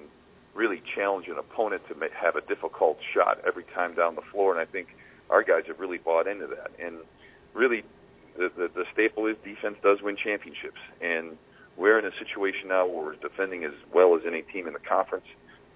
really 0.54 0.82
challenge 0.96 1.28
an 1.28 1.38
opponent 1.38 1.82
to 1.88 1.96
have 2.20 2.36
a 2.36 2.42
difficult 2.42 2.98
shot 3.14 3.40
every 3.46 3.64
time 3.76 3.96
down 3.96 4.16
the 4.16 4.22
floor. 4.32 4.52
And 4.52 4.60
I 4.60 4.70
think 4.70 4.90
our 5.30 5.44
guys 5.44 5.64
have 5.68 5.80
really 5.80 5.98
bought 5.98 6.28
into 6.28 6.48
that. 6.48 6.72
And 6.80 6.98
really, 7.54 7.84
the, 8.38 8.52
the, 8.56 8.70
the 8.74 8.86
staple 8.94 9.26
is 9.28 9.36
defense 9.44 9.78
does 9.84 10.02
win 10.02 10.16
championships. 10.16 10.80
And 11.02 11.38
we're 11.76 12.00
in 12.00 12.06
a 12.06 12.12
situation 12.18 12.70
now 12.70 12.88
where 12.88 13.06
we're 13.06 13.16
defending 13.16 13.64
as 13.64 13.74
well 13.94 14.16
as 14.16 14.22
any 14.26 14.42
team 14.42 14.68
in 14.68 14.74
the 14.74 14.80
conference. 14.80 15.26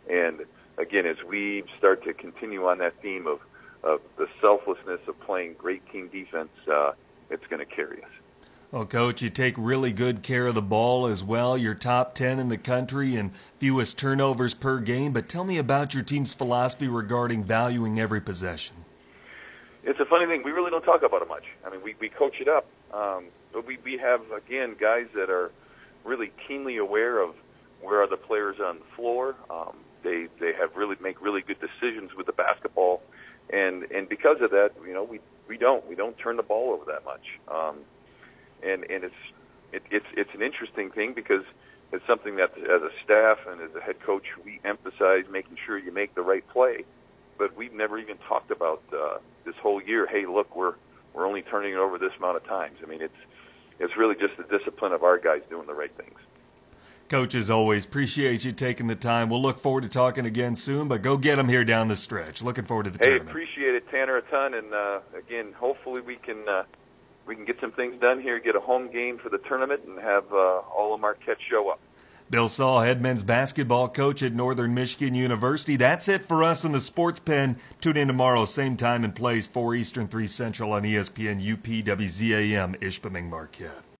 And 0.09 0.41
again, 0.77 1.05
as 1.05 1.17
we 1.27 1.63
start 1.77 2.03
to 2.05 2.13
continue 2.13 2.65
on 2.65 2.79
that 2.79 2.99
theme 3.01 3.27
of, 3.27 3.39
of 3.83 4.01
the 4.17 4.27
selflessness 4.39 5.01
of 5.07 5.19
playing 5.21 5.55
great 5.57 5.87
team 5.91 6.09
defense, 6.09 6.49
uh, 6.71 6.93
it's 7.29 7.45
going 7.47 7.59
to 7.59 7.65
carry 7.65 8.03
us. 8.03 8.09
Well, 8.71 8.85
Coach, 8.85 9.21
you 9.21 9.29
take 9.29 9.55
really 9.57 9.91
good 9.91 10.23
care 10.23 10.47
of 10.47 10.55
the 10.55 10.61
ball 10.61 11.05
as 11.05 11.25
well. 11.25 11.57
You're 11.57 11.75
top 11.75 12.15
10 12.15 12.39
in 12.39 12.47
the 12.47 12.57
country 12.57 13.17
and 13.17 13.31
fewest 13.57 13.99
turnovers 13.99 14.53
per 14.53 14.79
game. 14.79 15.11
But 15.11 15.27
tell 15.27 15.43
me 15.43 15.57
about 15.57 15.93
your 15.93 16.03
team's 16.03 16.33
philosophy 16.33 16.87
regarding 16.87 17.43
valuing 17.43 17.99
every 17.99 18.21
possession. 18.21 18.80
It's 19.83 19.99
a 19.99 20.05
funny 20.05 20.27
thing. 20.27 20.43
We 20.43 20.51
really 20.51 20.69
don't 20.69 20.83
talk 20.83 21.01
about 21.03 21.21
it 21.21 21.27
much. 21.27 21.45
I 21.65 21.69
mean, 21.69 21.81
we, 21.83 21.95
we 21.99 22.09
coach 22.09 22.35
it 22.39 22.47
up. 22.47 22.65
Um, 22.93 23.25
but 23.51 23.65
we, 23.65 23.77
we 23.83 23.97
have, 23.97 24.21
again, 24.31 24.75
guys 24.79 25.07
that 25.15 25.29
are 25.29 25.51
really 26.05 26.31
keenly 26.47 26.77
aware 26.77 27.19
of 27.19 27.35
where 27.81 28.01
are 28.01 28.07
the 28.07 28.17
players 28.17 28.57
on 28.63 28.79
the 28.79 28.95
floor. 28.95 29.35
Um, 29.49 29.75
they 30.03 30.27
they 30.39 30.53
have 30.59 30.75
really 30.75 30.95
make 31.01 31.21
really 31.21 31.41
good 31.41 31.57
decisions 31.59 32.11
with 32.15 32.25
the 32.25 32.31
basketball, 32.33 33.01
and 33.51 33.83
and 33.91 34.09
because 34.09 34.37
of 34.41 34.51
that, 34.51 34.71
you 34.85 34.93
know, 34.93 35.03
we 35.03 35.19
we 35.47 35.57
don't 35.57 35.87
we 35.87 35.95
don't 35.95 36.17
turn 36.17 36.37
the 36.37 36.43
ball 36.43 36.73
over 36.73 36.85
that 36.85 37.05
much. 37.05 37.39
Um, 37.47 37.77
and 38.63 38.83
and 38.89 39.03
it's 39.03 39.15
it, 39.71 39.83
it's 39.91 40.05
it's 40.15 40.29
an 40.33 40.41
interesting 40.41 40.91
thing 40.91 41.13
because 41.13 41.43
it's 41.91 42.05
something 42.07 42.37
that 42.37 42.57
as 42.57 42.81
a 42.81 42.89
staff 43.03 43.39
and 43.47 43.61
as 43.61 43.75
a 43.75 43.81
head 43.81 43.99
coach 44.05 44.23
we 44.43 44.59
emphasize 44.63 45.25
making 45.31 45.57
sure 45.65 45.77
you 45.77 45.91
make 45.91 46.15
the 46.15 46.21
right 46.21 46.47
play, 46.49 46.83
but 47.41 47.57
we've 47.57 47.73
never 47.73 47.97
even 47.97 48.17
talked 48.29 48.51
about 48.51 48.83
uh, 48.93 49.17
this 49.45 49.55
whole 49.63 49.81
year. 49.81 50.05
Hey, 50.05 50.27
look, 50.27 50.55
we're 50.55 50.75
we're 51.11 51.25
only 51.25 51.41
turning 51.41 51.73
it 51.73 51.77
over 51.77 51.97
this 51.97 52.11
amount 52.19 52.37
of 52.37 52.45
times. 52.45 52.77
I 52.83 52.85
mean, 52.85 53.01
it's 53.01 53.17
it's 53.79 53.97
really 53.97 54.13
just 54.13 54.37
the 54.37 54.43
discipline 54.43 54.91
of 54.91 55.03
our 55.03 55.17
guys 55.17 55.41
doing 55.49 55.65
the 55.65 55.73
right 55.73 55.91
things. 55.97 56.19
Coach, 57.09 57.33
as 57.33 57.49
always, 57.49 57.83
appreciate 57.83 58.45
you 58.45 58.51
taking 58.51 58.85
the 58.85 58.95
time. 58.95 59.27
We'll 59.27 59.41
look 59.41 59.57
forward 59.57 59.81
to 59.81 59.89
talking 59.89 60.27
again 60.27 60.55
soon, 60.55 60.87
but 60.87 61.01
go 61.01 61.17
get 61.17 61.37
them 61.37 61.49
here 61.49 61.65
down 61.65 61.87
the 61.87 61.95
stretch. 61.95 62.43
Looking 62.43 62.63
forward 62.63 62.83
to 62.83 62.91
the 62.91 62.99
hey, 62.99 63.05
tournament. 63.05 63.31
appreciate 63.31 63.73
it, 63.73 63.89
Tanner, 63.89 64.17
a 64.17 64.21
ton. 64.21 64.53
And 64.53 64.71
uh, 64.71 64.99
again, 65.17 65.51
hopefully 65.53 65.99
we 65.99 66.17
can 66.17 66.47
uh, 66.47 66.63
we 67.25 67.35
can 67.35 67.43
get 67.43 67.59
some 67.59 67.71
things 67.71 67.99
done 67.99 68.21
here, 68.21 68.39
get 68.39 68.55
a 68.55 68.59
home 68.59 68.91
game 68.91 69.17
for 69.17 69.29
the 69.29 69.39
tournament, 69.39 69.81
and 69.87 69.99
have 69.99 70.31
uh, 70.31 70.59
all 70.77 70.93
of 70.93 71.01
Marquette 71.01 71.37
show 71.49 71.69
up. 71.69 71.79
Bill 72.31 72.47
Sall, 72.47 72.79
head 72.79 73.01
men's 73.01 73.23
basketball 73.23 73.89
coach 73.89 74.23
at 74.23 74.31
Northern 74.31 74.73
Michigan 74.73 75.13
University. 75.13 75.75
That's 75.75 76.07
it 76.07 76.23
for 76.23 76.45
us 76.45 76.63
in 76.63 76.71
the 76.71 76.79
Sports 76.79 77.19
Pen. 77.19 77.57
Tune 77.81 77.97
in 77.97 78.07
tomorrow, 78.07 78.45
same 78.45 78.77
time 78.77 79.03
and 79.03 79.13
place, 79.13 79.47
4 79.47 79.75
Eastern, 79.75 80.07
3 80.07 80.25
Central 80.27 80.71
on 80.71 80.83
ESPN 80.83 81.45
UPWZAM, 81.45 82.79
Ishpeming 82.79 83.29
Marquette. 83.29 83.83